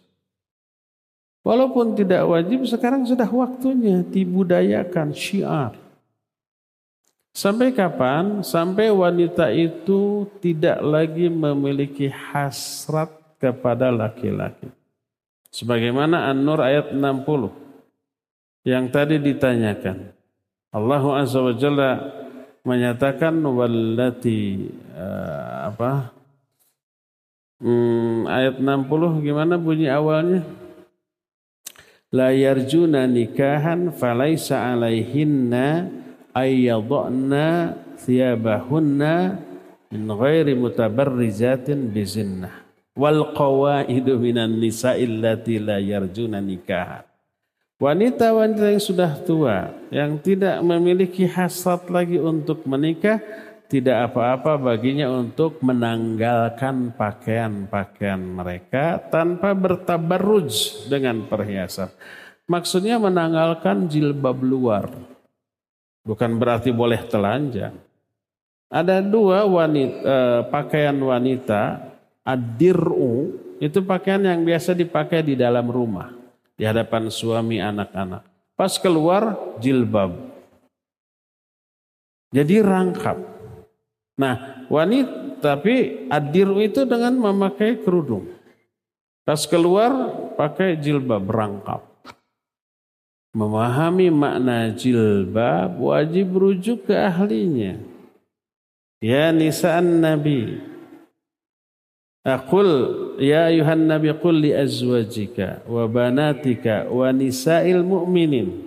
Walaupun 1.43 1.99
tidak 1.99 2.23
wajib, 2.23 2.63
sekarang 2.63 3.03
sudah 3.03 3.27
waktunya 3.27 3.99
dibudayakan 4.07 5.11
syiar. 5.11 5.75
Sampai 7.35 7.75
kapan? 7.75 8.39
Sampai 8.45 8.87
wanita 8.93 9.51
itu 9.51 10.29
tidak 10.39 10.79
lagi 10.79 11.27
memiliki 11.27 12.07
hasrat 12.07 13.11
kepada 13.41 13.91
laki-laki. 13.91 14.71
Sebagaimana 15.51 16.31
An-Nur 16.31 16.61
ayat 16.63 16.95
60 16.95 17.62
yang 18.63 18.87
tadi 18.89 19.19
ditanyakan. 19.19 20.15
Allah 20.73 21.03
Azza 21.19 21.43
wa 21.43 21.53
Jalla 21.53 21.91
menyatakan 22.63 23.37
wallati 23.43 24.71
uh, 24.95 25.69
apa? 25.69 26.15
Hmm, 27.63 28.27
ayat 28.27 28.59
60 28.59 29.23
gimana 29.23 29.55
bunyi 29.59 29.87
awalnya? 29.91 30.41
La 32.13 32.31
yarjuna 32.31 33.05
nikahan 33.05 33.93
falaisa 33.93 34.73
alaihinna 34.73 35.89
ayyadna 36.33 37.77
thiyabahunna 37.99 39.13
min 39.93 40.03
ghairi 40.07 40.57
mutabarrizatin 40.57 41.93
bizinnah. 41.93 42.63
Wal 42.93 43.33
qawaidu 43.33 44.21
minan 44.21 44.61
nisa'i 44.61 45.09
allati 45.09 45.57
la 45.57 45.81
yarjuna 45.81 46.37
nikahan 46.37 47.12
wanita-wanita 47.83 48.71
yang 48.71 48.79
sudah 48.79 49.11
tua 49.27 49.75
yang 49.91 50.15
tidak 50.23 50.63
memiliki 50.63 51.27
hasrat 51.27 51.91
lagi 51.91 52.15
untuk 52.15 52.63
menikah 52.63 53.19
tidak 53.67 54.13
apa-apa 54.13 54.55
baginya 54.55 55.11
untuk 55.11 55.59
menanggalkan 55.59 56.95
pakaian-pakaian 56.95 58.21
mereka 58.21 59.01
tanpa 59.11 59.51
bertabarruj 59.57 60.85
dengan 60.87 61.25
perhiasan. 61.27 61.89
Maksudnya 62.45 63.01
menanggalkan 63.01 63.89
jilbab 63.89 64.37
luar. 64.45 64.93
Bukan 66.05 66.37
berarti 66.37 66.69
boleh 66.69 67.01
telanjang. 67.09 67.73
Ada 68.69 69.01
dua 69.01 69.41
wanita, 69.49 69.97
eh, 70.05 70.41
pakaian 70.53 70.97
wanita, 71.01 71.81
adir'u, 72.21 73.33
itu 73.57 73.81
pakaian 73.81 74.21
yang 74.21 74.45
biasa 74.45 74.77
dipakai 74.77 75.25
di 75.25 75.33
dalam 75.33 75.65
rumah. 75.65 76.22
Di 76.53 76.63
hadapan 76.69 77.09
suami 77.09 77.57
anak-anak. 77.57 78.23
Pas 78.53 78.77
keluar 78.77 79.35
jilbab. 79.57 80.13
Jadi 82.33 82.61
rangkap. 82.61 83.17
Nah, 84.17 84.65
wanita 84.69 85.23
tapi 85.43 86.07
adiru 86.07 86.63
itu 86.63 86.87
dengan 86.87 87.11
memakai 87.19 87.83
kerudung. 87.83 88.31
Pas 89.27 89.43
keluar 89.43 89.91
pakai 90.39 90.79
jilbab 90.79 91.19
berangkap. 91.19 91.83
Memahami 93.35 94.07
makna 94.07 94.71
jilbab 94.71 95.75
wajib 95.75 96.31
rujuk 96.31 96.87
ke 96.87 96.95
ahlinya. 96.95 97.75
Ya 99.03 99.35
nisa'an 99.35 99.99
nabi. 99.99 100.63
Aqul 102.23 102.69
ya 103.19 103.51
ayuhan 103.51 103.83
nabi 103.83 104.07
qul 104.15 104.47
li 104.47 104.55
azwajika 104.55 105.67
wa 105.67 105.83
banatika 105.91 106.87
wa 106.87 107.11
nisa'il 107.11 107.83
mu'minin 107.83 108.63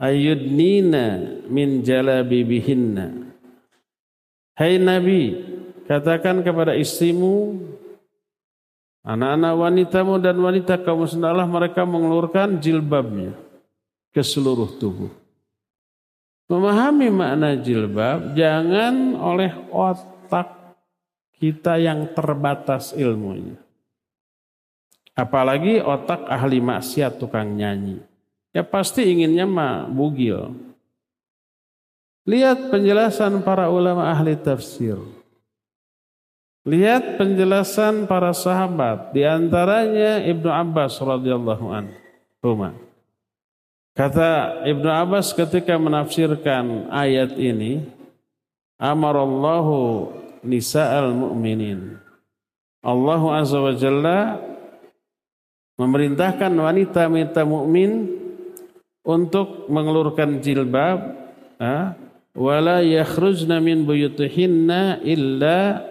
ayyudnina 0.00 1.36
min 1.52 1.84
jalabibihinna 1.84 3.26
Hai 4.56 4.80
Nabi, 4.80 5.36
katakan 5.84 6.40
kepada 6.40 6.72
istrimu, 6.72 7.60
anak-anak 9.04 9.52
wanitamu 9.52 10.16
dan 10.16 10.40
wanita 10.40 10.80
kaum 10.80 11.04
muslimin 11.04 11.44
mereka 11.44 11.84
mengeluarkan 11.84 12.56
jilbabnya 12.56 13.36
ke 14.16 14.24
seluruh 14.24 14.80
tubuh. 14.80 15.12
Memahami 16.48 17.12
makna 17.12 17.52
jilbab 17.60 18.32
jangan 18.32 19.12
oleh 19.20 19.52
otak 19.68 20.65
kita 21.36 21.76
yang 21.76 22.08
terbatas 22.16 22.96
ilmunya. 22.96 23.60
Apalagi 25.16 25.80
otak 25.80 26.28
ahli 26.28 26.60
maksiat 26.60 27.16
tukang 27.16 27.56
nyanyi. 27.56 28.04
Ya 28.52 28.64
pasti 28.64 29.04
inginnya 29.04 29.48
mah 29.48 29.88
bugil. 29.88 30.52
Lihat 32.28 32.68
penjelasan 32.68 33.40
para 33.40 33.72
ulama 33.72 34.12
ahli 34.12 34.36
tafsir. 34.36 34.98
Lihat 36.66 37.14
penjelasan 37.14 38.10
para 38.10 38.34
sahabat, 38.34 39.14
di 39.14 39.22
antaranya 39.22 40.18
Ibnu 40.26 40.50
Abbas 40.50 40.98
radhiyallahu 40.98 41.66
anhu. 41.70 41.94
Kata 43.94 44.62
Ibnu 44.66 44.90
Abbas 44.90 45.30
ketika 45.30 45.78
menafsirkan 45.78 46.90
ayat 46.90 47.38
ini, 47.38 47.86
amarallahu 48.82 50.10
nisa'al 50.46 51.12
mu'minin. 51.12 51.98
Allah 52.86 53.22
azza 53.42 53.58
wa 53.58 53.74
jalla 53.74 54.38
memerintahkan 55.76 56.54
wanita-wanita 56.54 57.42
mukmin 57.44 58.08
untuk 59.06 59.68
mengelurkan 59.68 60.38
jilbab, 60.40 60.98
wala 62.36 62.84
yakhrujna 62.84 63.58
min 63.64 63.88
buyutihinna 63.88 65.00
illa 65.02 65.82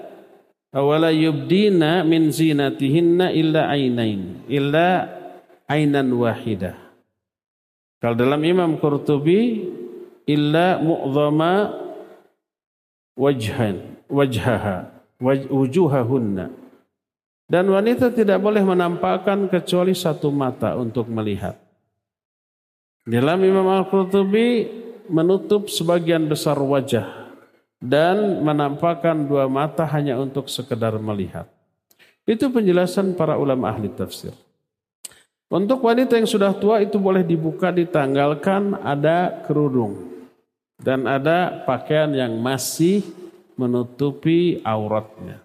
wala 0.76 1.10
yubdina 1.10 2.06
min 2.06 2.30
zinatihinna 2.30 3.32
illa 3.32 3.72
ainain 3.72 4.46
illa 4.46 5.10
ainan 5.66 6.12
wahidah 6.14 6.76
kalau 7.98 8.14
dalam 8.14 8.44
Imam 8.46 8.78
Qurtubi 8.78 9.66
illa 10.30 10.78
mu'zama 10.78 11.85
wajhan 13.16 13.98
wajhaha 14.12 14.92
wujuhahunna 15.24 16.52
dan 17.48 17.66
wanita 17.72 18.12
tidak 18.12 18.44
boleh 18.44 18.62
menampakkan 18.62 19.48
kecuali 19.48 19.96
satu 19.96 20.30
mata 20.30 20.76
untuk 20.76 21.08
melihat 21.08 21.56
dalam 23.08 23.40
Imam 23.42 23.66
Al-Qurtubi 23.70 24.66
menutup 25.10 25.70
sebagian 25.70 26.26
besar 26.26 26.58
wajah 26.58 27.06
dan 27.78 28.42
menampakkan 28.42 29.30
dua 29.30 29.46
mata 29.46 29.86
hanya 29.86 30.18
untuk 30.18 30.50
sekedar 30.50 30.98
melihat. 30.98 31.46
Itu 32.26 32.50
penjelasan 32.50 33.14
para 33.14 33.38
ulama 33.38 33.70
ahli 33.70 33.94
tafsir. 33.94 34.34
Untuk 35.46 35.86
wanita 35.86 36.18
yang 36.18 36.26
sudah 36.26 36.58
tua 36.58 36.82
itu 36.82 36.98
boleh 36.98 37.22
dibuka 37.22 37.70
ditanggalkan 37.70 38.82
ada 38.82 39.46
kerudung 39.46 40.15
dan 40.80 41.08
ada 41.08 41.64
pakaian 41.64 42.12
yang 42.12 42.36
masih 42.40 43.04
menutupi 43.56 44.60
auratnya. 44.64 45.40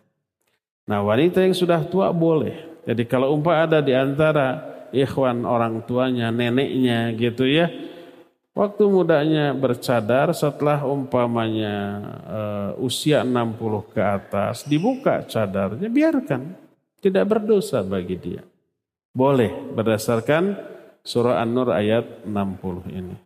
Nah 0.86 1.01
wanita 1.07 1.43
yang 1.43 1.55
sudah 1.55 1.86
tua 1.86 2.11
boleh. 2.11 2.82
Jadi 2.86 3.07
kalau 3.07 3.35
umpah 3.36 3.69
ada 3.69 3.78
di 3.78 3.94
antara 3.94 4.61
ikhwan 4.90 5.47
orang 5.47 5.86
tuanya, 5.86 6.35
neneknya 6.35 7.15
gitu 7.15 7.47
ya, 7.47 7.70
Waktu 8.51 8.82
mudanya 8.90 9.55
bercadar 9.55 10.35
setelah 10.35 10.82
umpamanya 10.82 11.77
uh, 12.27 12.70
usia 12.82 13.23
60 13.23 13.94
ke 13.94 14.02
atas 14.02 14.66
dibuka 14.66 15.23
cadarnya 15.23 15.86
biarkan 15.86 16.59
tidak 16.98 17.31
berdosa 17.31 17.81
bagi 17.86 18.19
dia. 18.19 18.43
Boleh 19.15 19.55
berdasarkan 19.55 20.59
surah 21.07 21.39
An-Nur 21.40 21.70
ayat 21.70 22.27
60 22.27 22.90
ini. 22.90 23.16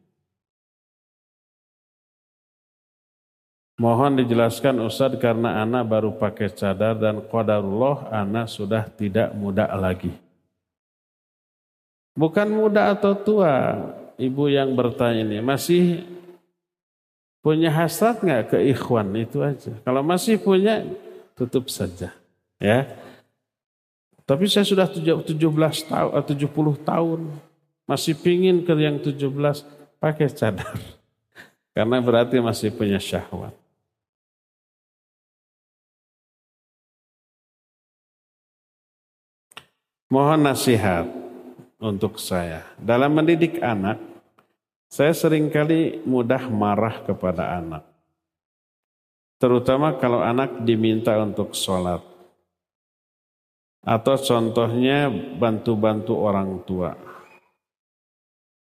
Mohon 3.74 4.22
dijelaskan 4.22 4.78
Ustadz 4.86 5.18
karena 5.18 5.58
anak 5.66 5.90
baru 5.90 6.14
pakai 6.14 6.46
cadar 6.54 6.94
dan 6.94 7.18
qadarullah 7.26 8.06
anak 8.06 8.46
sudah 8.46 8.86
tidak 8.86 9.34
muda 9.34 9.66
lagi. 9.74 10.14
Bukan 12.14 12.54
muda 12.54 12.94
atau 12.94 13.18
tua, 13.18 13.74
ibu 14.14 14.46
yang 14.46 14.70
bertanya 14.78 15.26
ini 15.26 15.42
masih 15.42 16.06
punya 17.42 17.66
hasrat 17.74 18.22
nggak 18.22 18.54
ke 18.54 18.58
ikhwan 18.70 19.10
itu 19.18 19.42
aja. 19.42 19.74
Kalau 19.82 20.06
masih 20.06 20.38
punya 20.38 20.86
tutup 21.34 21.66
saja, 21.66 22.14
ya. 22.62 22.86
Tapi 24.22 24.46
saya 24.46 24.62
sudah 24.62 24.86
17 24.86 25.34
tahun, 25.90 26.10
70 26.14 26.30
eh, 26.30 26.76
tahun, 26.86 27.20
masih 27.90 28.14
pingin 28.22 28.62
ke 28.62 28.72
yang 28.78 29.02
17 29.02 29.18
pakai 29.98 30.30
cadar. 30.30 30.78
Karena 31.74 31.98
berarti 31.98 32.38
masih 32.38 32.70
punya 32.70 33.02
syahwat. 33.02 33.63
Mohon 40.14 40.46
nasihat 40.46 41.10
untuk 41.82 42.22
saya. 42.22 42.62
Dalam 42.78 43.18
mendidik 43.18 43.58
anak, 43.58 43.98
saya 44.86 45.10
sering 45.10 45.50
kali 45.50 46.06
mudah 46.06 46.46
marah 46.46 47.02
kepada 47.02 47.58
anak. 47.58 47.82
Terutama 49.42 49.98
kalau 49.98 50.22
anak 50.22 50.62
diminta 50.62 51.18
untuk 51.18 51.50
sholat. 51.58 51.98
Atau 53.82 54.14
contohnya 54.22 55.10
bantu-bantu 55.34 56.14
orang 56.14 56.62
tua. 56.62 56.94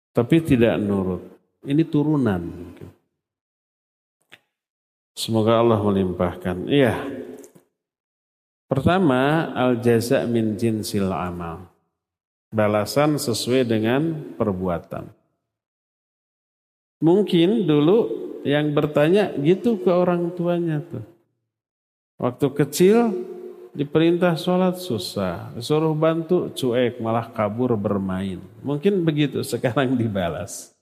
Tapi 0.09 0.41
tidak 0.41 0.81
nurut. 0.81 1.21
Ini 1.69 1.85
turunan. 1.85 2.41
Semoga 5.13 5.61
Allah 5.61 5.77
melimpahkan. 5.77 6.65
Iya. 6.65 6.97
Pertama, 8.73 9.53
al-jaza 9.53 10.25
min 10.25 10.57
jinsil 10.57 11.13
amal 11.13 11.69
balasan 12.49 13.21
sesuai 13.21 13.69
dengan 13.69 14.17
perbuatan. 14.33 15.13
Mungkin 17.05 17.69
dulu 17.69 17.97
yang 18.41 18.73
bertanya 18.73 19.29
gitu 19.37 19.77
ke 19.77 19.93
orang 19.93 20.33
tuanya 20.33 20.81
tuh. 20.81 21.05
Waktu 22.17 22.47
kecil 22.49 22.97
diperintah 23.77 24.33
sholat 24.41 24.81
susah, 24.81 25.53
suruh 25.61 25.93
bantu 25.93 26.49
cuek, 26.49 26.97
malah 26.97 27.29
kabur 27.29 27.77
bermain. 27.77 28.41
Mungkin 28.65 29.05
begitu 29.05 29.45
sekarang 29.53 29.93
dibalas. 29.93 30.73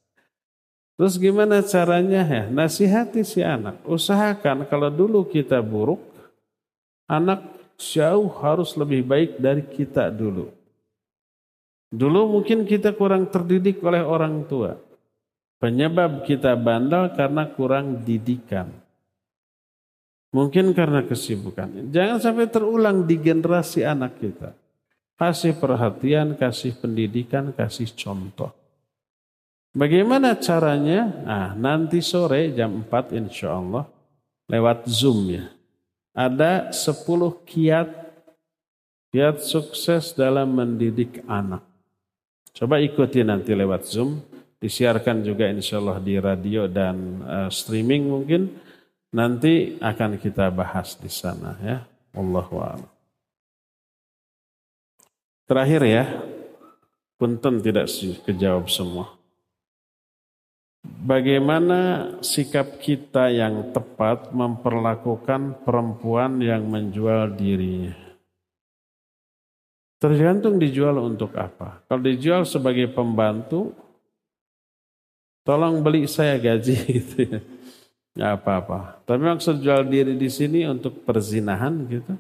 Terus 0.95 1.19
gimana 1.19 1.59
caranya 1.59 2.23
ya? 2.23 2.43
Nasihati 2.47 3.27
si 3.27 3.43
anak. 3.43 3.83
Usahakan 3.83 4.63
kalau 4.71 4.87
dulu 4.87 5.27
kita 5.27 5.59
buruk, 5.59 5.99
anak 7.09 7.60
jauh 7.81 8.29
harus 8.45 8.77
lebih 8.77 9.01
baik 9.01 9.31
dari 9.41 9.65
kita 9.65 10.13
dulu. 10.13 10.53
Dulu 11.91 12.39
mungkin 12.39 12.63
kita 12.63 12.95
kurang 12.95 13.27
terdidik 13.27 13.83
oleh 13.83 13.99
orang 13.99 14.47
tua. 14.47 14.77
Penyebab 15.59 16.23
kita 16.23 16.55
bandel 16.55 17.11
karena 17.13 17.49
kurang 17.51 18.01
didikan. 18.01 18.71
Mungkin 20.31 20.71
karena 20.71 21.03
kesibukan. 21.03 21.91
Jangan 21.91 22.17
sampai 22.23 22.47
terulang 22.47 23.03
di 23.03 23.19
generasi 23.19 23.83
anak 23.83 24.15
kita. 24.23 24.55
Kasih 25.19 25.59
perhatian, 25.59 26.39
kasih 26.39 26.79
pendidikan, 26.79 27.51
kasih 27.51 27.91
contoh. 27.93 28.55
Bagaimana 29.75 30.39
caranya? 30.39 31.07
Nah, 31.27 31.49
nanti 31.55 31.99
sore 31.99 32.55
jam 32.55 32.87
4 32.87 33.15
insya 33.19 33.59
Allah 33.59 33.85
lewat 34.47 34.87
Zoom 34.87 35.31
ya. 35.31 35.45
Ada 36.11 36.75
10 36.75 37.07
kiat 37.47 37.89
kiat 39.11 39.43
sukses 39.43 40.15
dalam 40.15 40.55
mendidik 40.55 41.23
anak. 41.27 41.63
Coba 42.55 42.79
ikuti 42.79 43.23
nanti 43.23 43.51
lewat 43.51 43.87
Zoom. 43.87 44.23
Disiarkan 44.61 45.25
juga 45.25 45.49
insya 45.49 45.81
Allah 45.81 45.97
di 45.99 46.15
radio 46.21 46.69
dan 46.69 47.19
uh, 47.23 47.49
streaming 47.51 48.07
mungkin. 48.07 48.51
Nanti 49.11 49.75
akan 49.79 50.15
kita 50.15 50.47
bahas 50.51 50.95
di 50.95 51.11
sana 51.11 51.59
ya. 51.59 51.83
Allah 52.15 52.47
Terakhir 55.47 55.81
ya, 55.83 56.05
punten 57.19 57.59
tidak 57.59 57.91
kejawab 58.23 58.71
semua. 58.71 59.20
Bagaimana 60.81 62.09
sikap 62.25 62.81
kita 62.81 63.29
yang 63.29 63.69
tepat 63.69 64.33
memperlakukan 64.33 65.61
perempuan 65.61 66.41
yang 66.41 66.65
menjual 66.65 67.37
dirinya? 67.37 67.93
Tergantung 70.01 70.57
dijual 70.57 70.97
untuk 70.97 71.37
apa. 71.37 71.85
Kalau 71.85 72.01
dijual 72.01 72.41
sebagai 72.49 72.89
pembantu, 72.89 73.77
tolong 75.45 75.85
beli 75.85 76.09
saya 76.09 76.41
gaji 76.41 76.73
gitu 76.97 77.17
ya. 77.29 77.39
Ya 78.17 78.27
apa-apa. 78.33 79.05
Tapi 79.05 79.21
maksud 79.21 79.61
jual 79.61 79.85
diri 79.85 80.17
di 80.17 80.27
sini 80.33 80.65
untuk 80.65 81.05
perzinahan 81.05 81.85
gitu. 81.85 82.13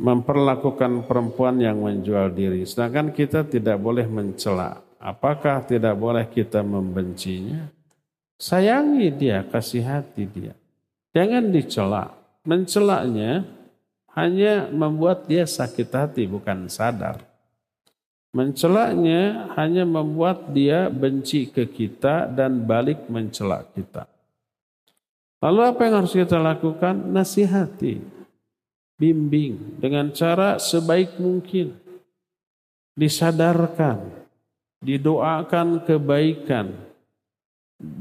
Memperlakukan 0.00 1.04
perempuan 1.04 1.60
yang 1.60 1.84
menjual 1.84 2.32
diri. 2.32 2.64
Sedangkan 2.64 3.12
kita 3.12 3.44
tidak 3.44 3.76
boleh 3.76 4.08
mencela. 4.08 4.85
Apakah 4.96 5.60
tidak 5.64 5.94
boleh 5.96 6.24
kita 6.28 6.64
membencinya? 6.64 7.68
Sayangi 8.36 9.08
dia, 9.12 9.44
kasih 9.48 9.84
hati 9.84 10.28
dia. 10.28 10.52
Jangan 11.16 11.48
dicela. 11.48 12.12
Mencelaknya 12.44 13.48
hanya 14.16 14.68
membuat 14.72 15.28
dia 15.28 15.44
sakit 15.44 15.88
hati 15.92 16.24
bukan 16.28 16.68
sadar. 16.72 17.20
Mencelaknya 18.36 19.52
hanya 19.56 19.88
membuat 19.88 20.52
dia 20.52 20.92
benci 20.92 21.48
ke 21.48 21.64
kita 21.64 22.28
dan 22.28 22.68
balik 22.68 23.08
mencelak 23.08 23.72
kita. 23.72 24.04
Lalu 25.40 25.60
apa 25.64 25.80
yang 25.88 25.94
harus 26.04 26.12
kita 26.16 26.36
lakukan? 26.40 27.12
Nasihati, 27.12 28.00
bimbing 29.00 29.80
dengan 29.80 30.12
cara 30.12 30.60
sebaik 30.60 31.16
mungkin. 31.16 31.76
Disadarkan, 32.96 34.25
didoakan 34.80 35.84
kebaikan. 35.84 36.72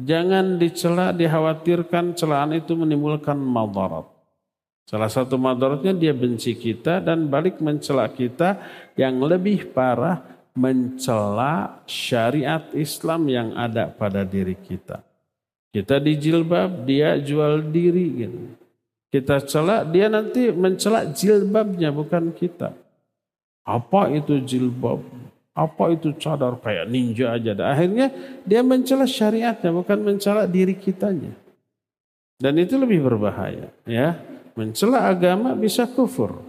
Jangan 0.08 0.56
dicela, 0.56 1.12
dikhawatirkan 1.12 2.16
celaan 2.16 2.56
itu 2.56 2.76
menimbulkan 2.80 3.36
madarat. 3.36 4.08
Salah 4.86 5.10
satu 5.10 5.36
madaratnya 5.36 5.98
dia 5.98 6.14
benci 6.14 6.54
kita 6.54 7.02
dan 7.02 7.26
balik 7.26 7.58
mencela 7.58 8.06
kita 8.06 8.62
yang 8.94 9.18
lebih 9.18 9.74
parah 9.74 10.22
mencela 10.56 11.84
syariat 11.84 12.64
Islam 12.72 13.28
yang 13.28 13.50
ada 13.58 13.92
pada 13.92 14.24
diri 14.24 14.56
kita. 14.56 15.04
Kita 15.76 16.00
dijilbab, 16.00 16.88
dia 16.88 17.20
jual 17.20 17.68
diri 17.68 18.08
gitu. 18.24 18.40
Kita 19.12 19.44
cela, 19.44 19.84
dia 19.84 20.08
nanti 20.08 20.48
mencela 20.54 21.04
jilbabnya 21.12 21.92
bukan 21.92 22.32
kita. 22.32 22.72
Apa 23.68 24.08
itu 24.16 24.40
jilbab? 24.40 25.04
Apa 25.56 25.96
itu 25.96 26.12
cadar 26.20 26.60
kayak 26.60 26.92
ninja 26.92 27.32
aja. 27.32 27.56
Akhirnya 27.64 28.12
dia 28.44 28.60
mencela 28.60 29.08
syariatnya 29.08 29.72
bukan 29.72 30.04
mencela 30.04 30.44
diri 30.44 30.76
kitanya. 30.76 31.32
Dan 32.36 32.60
itu 32.60 32.76
lebih 32.76 33.08
berbahaya, 33.08 33.72
ya. 33.88 34.20
Mencela 34.60 35.08
agama 35.08 35.56
bisa 35.56 35.88
kufur. 35.88 36.44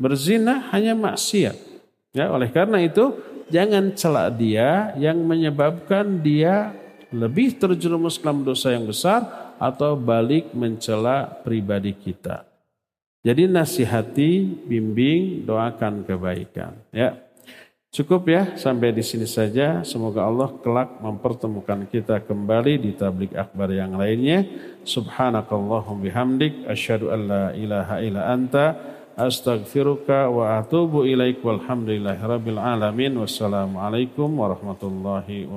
Berzina 0.00 0.72
hanya 0.72 0.96
maksiat. 0.96 1.56
Ya, 2.16 2.32
oleh 2.32 2.48
karena 2.48 2.80
itu 2.80 3.12
jangan 3.52 3.92
celak 3.92 4.40
dia 4.40 4.96
yang 4.96 5.20
menyebabkan 5.20 6.24
dia 6.24 6.72
lebih 7.12 7.60
terjerumus 7.60 8.16
dalam 8.16 8.40
dosa 8.40 8.72
yang 8.72 8.88
besar 8.88 9.52
atau 9.60 9.96
balik 9.96 10.52
mencela 10.56 11.28
pribadi 11.44 11.92
kita. 11.92 12.48
Jadi 13.20 13.50
nasihati, 13.50 14.64
bimbing, 14.64 15.44
doakan 15.44 16.06
kebaikan. 16.06 16.72
Ya, 16.94 17.18
Cukup 17.96 18.28
ya 18.28 18.60
sampai 18.60 18.92
di 18.92 19.00
sini 19.00 19.24
saja. 19.24 19.80
Semoga 19.80 20.28
Allah 20.28 20.52
kelak 20.60 21.00
mempertemukan 21.00 21.88
kita 21.88 22.20
kembali 22.20 22.76
di 22.76 22.92
tablik 22.92 23.32
akbar 23.32 23.72
yang 23.72 23.96
lainnya. 23.96 24.44
Subhanakallahum 24.84 26.04
bihamdik 26.04 26.68
asyhadu 26.68 27.08
an 27.08 27.20
la 27.24 27.44
ilaha 27.56 27.96
illa 28.04 28.28
anta 28.28 28.76
astaghfiruka 29.16 30.28
wa 30.28 30.60
atubu 30.60 31.08
ilaik 31.08 31.40
walhamdulillahirabbil 31.40 32.60
alamin. 32.60 33.16
Wassalamualaikum 33.16 34.28
warahmatullahi 34.28 35.48
wabarakatuh. 35.48 35.54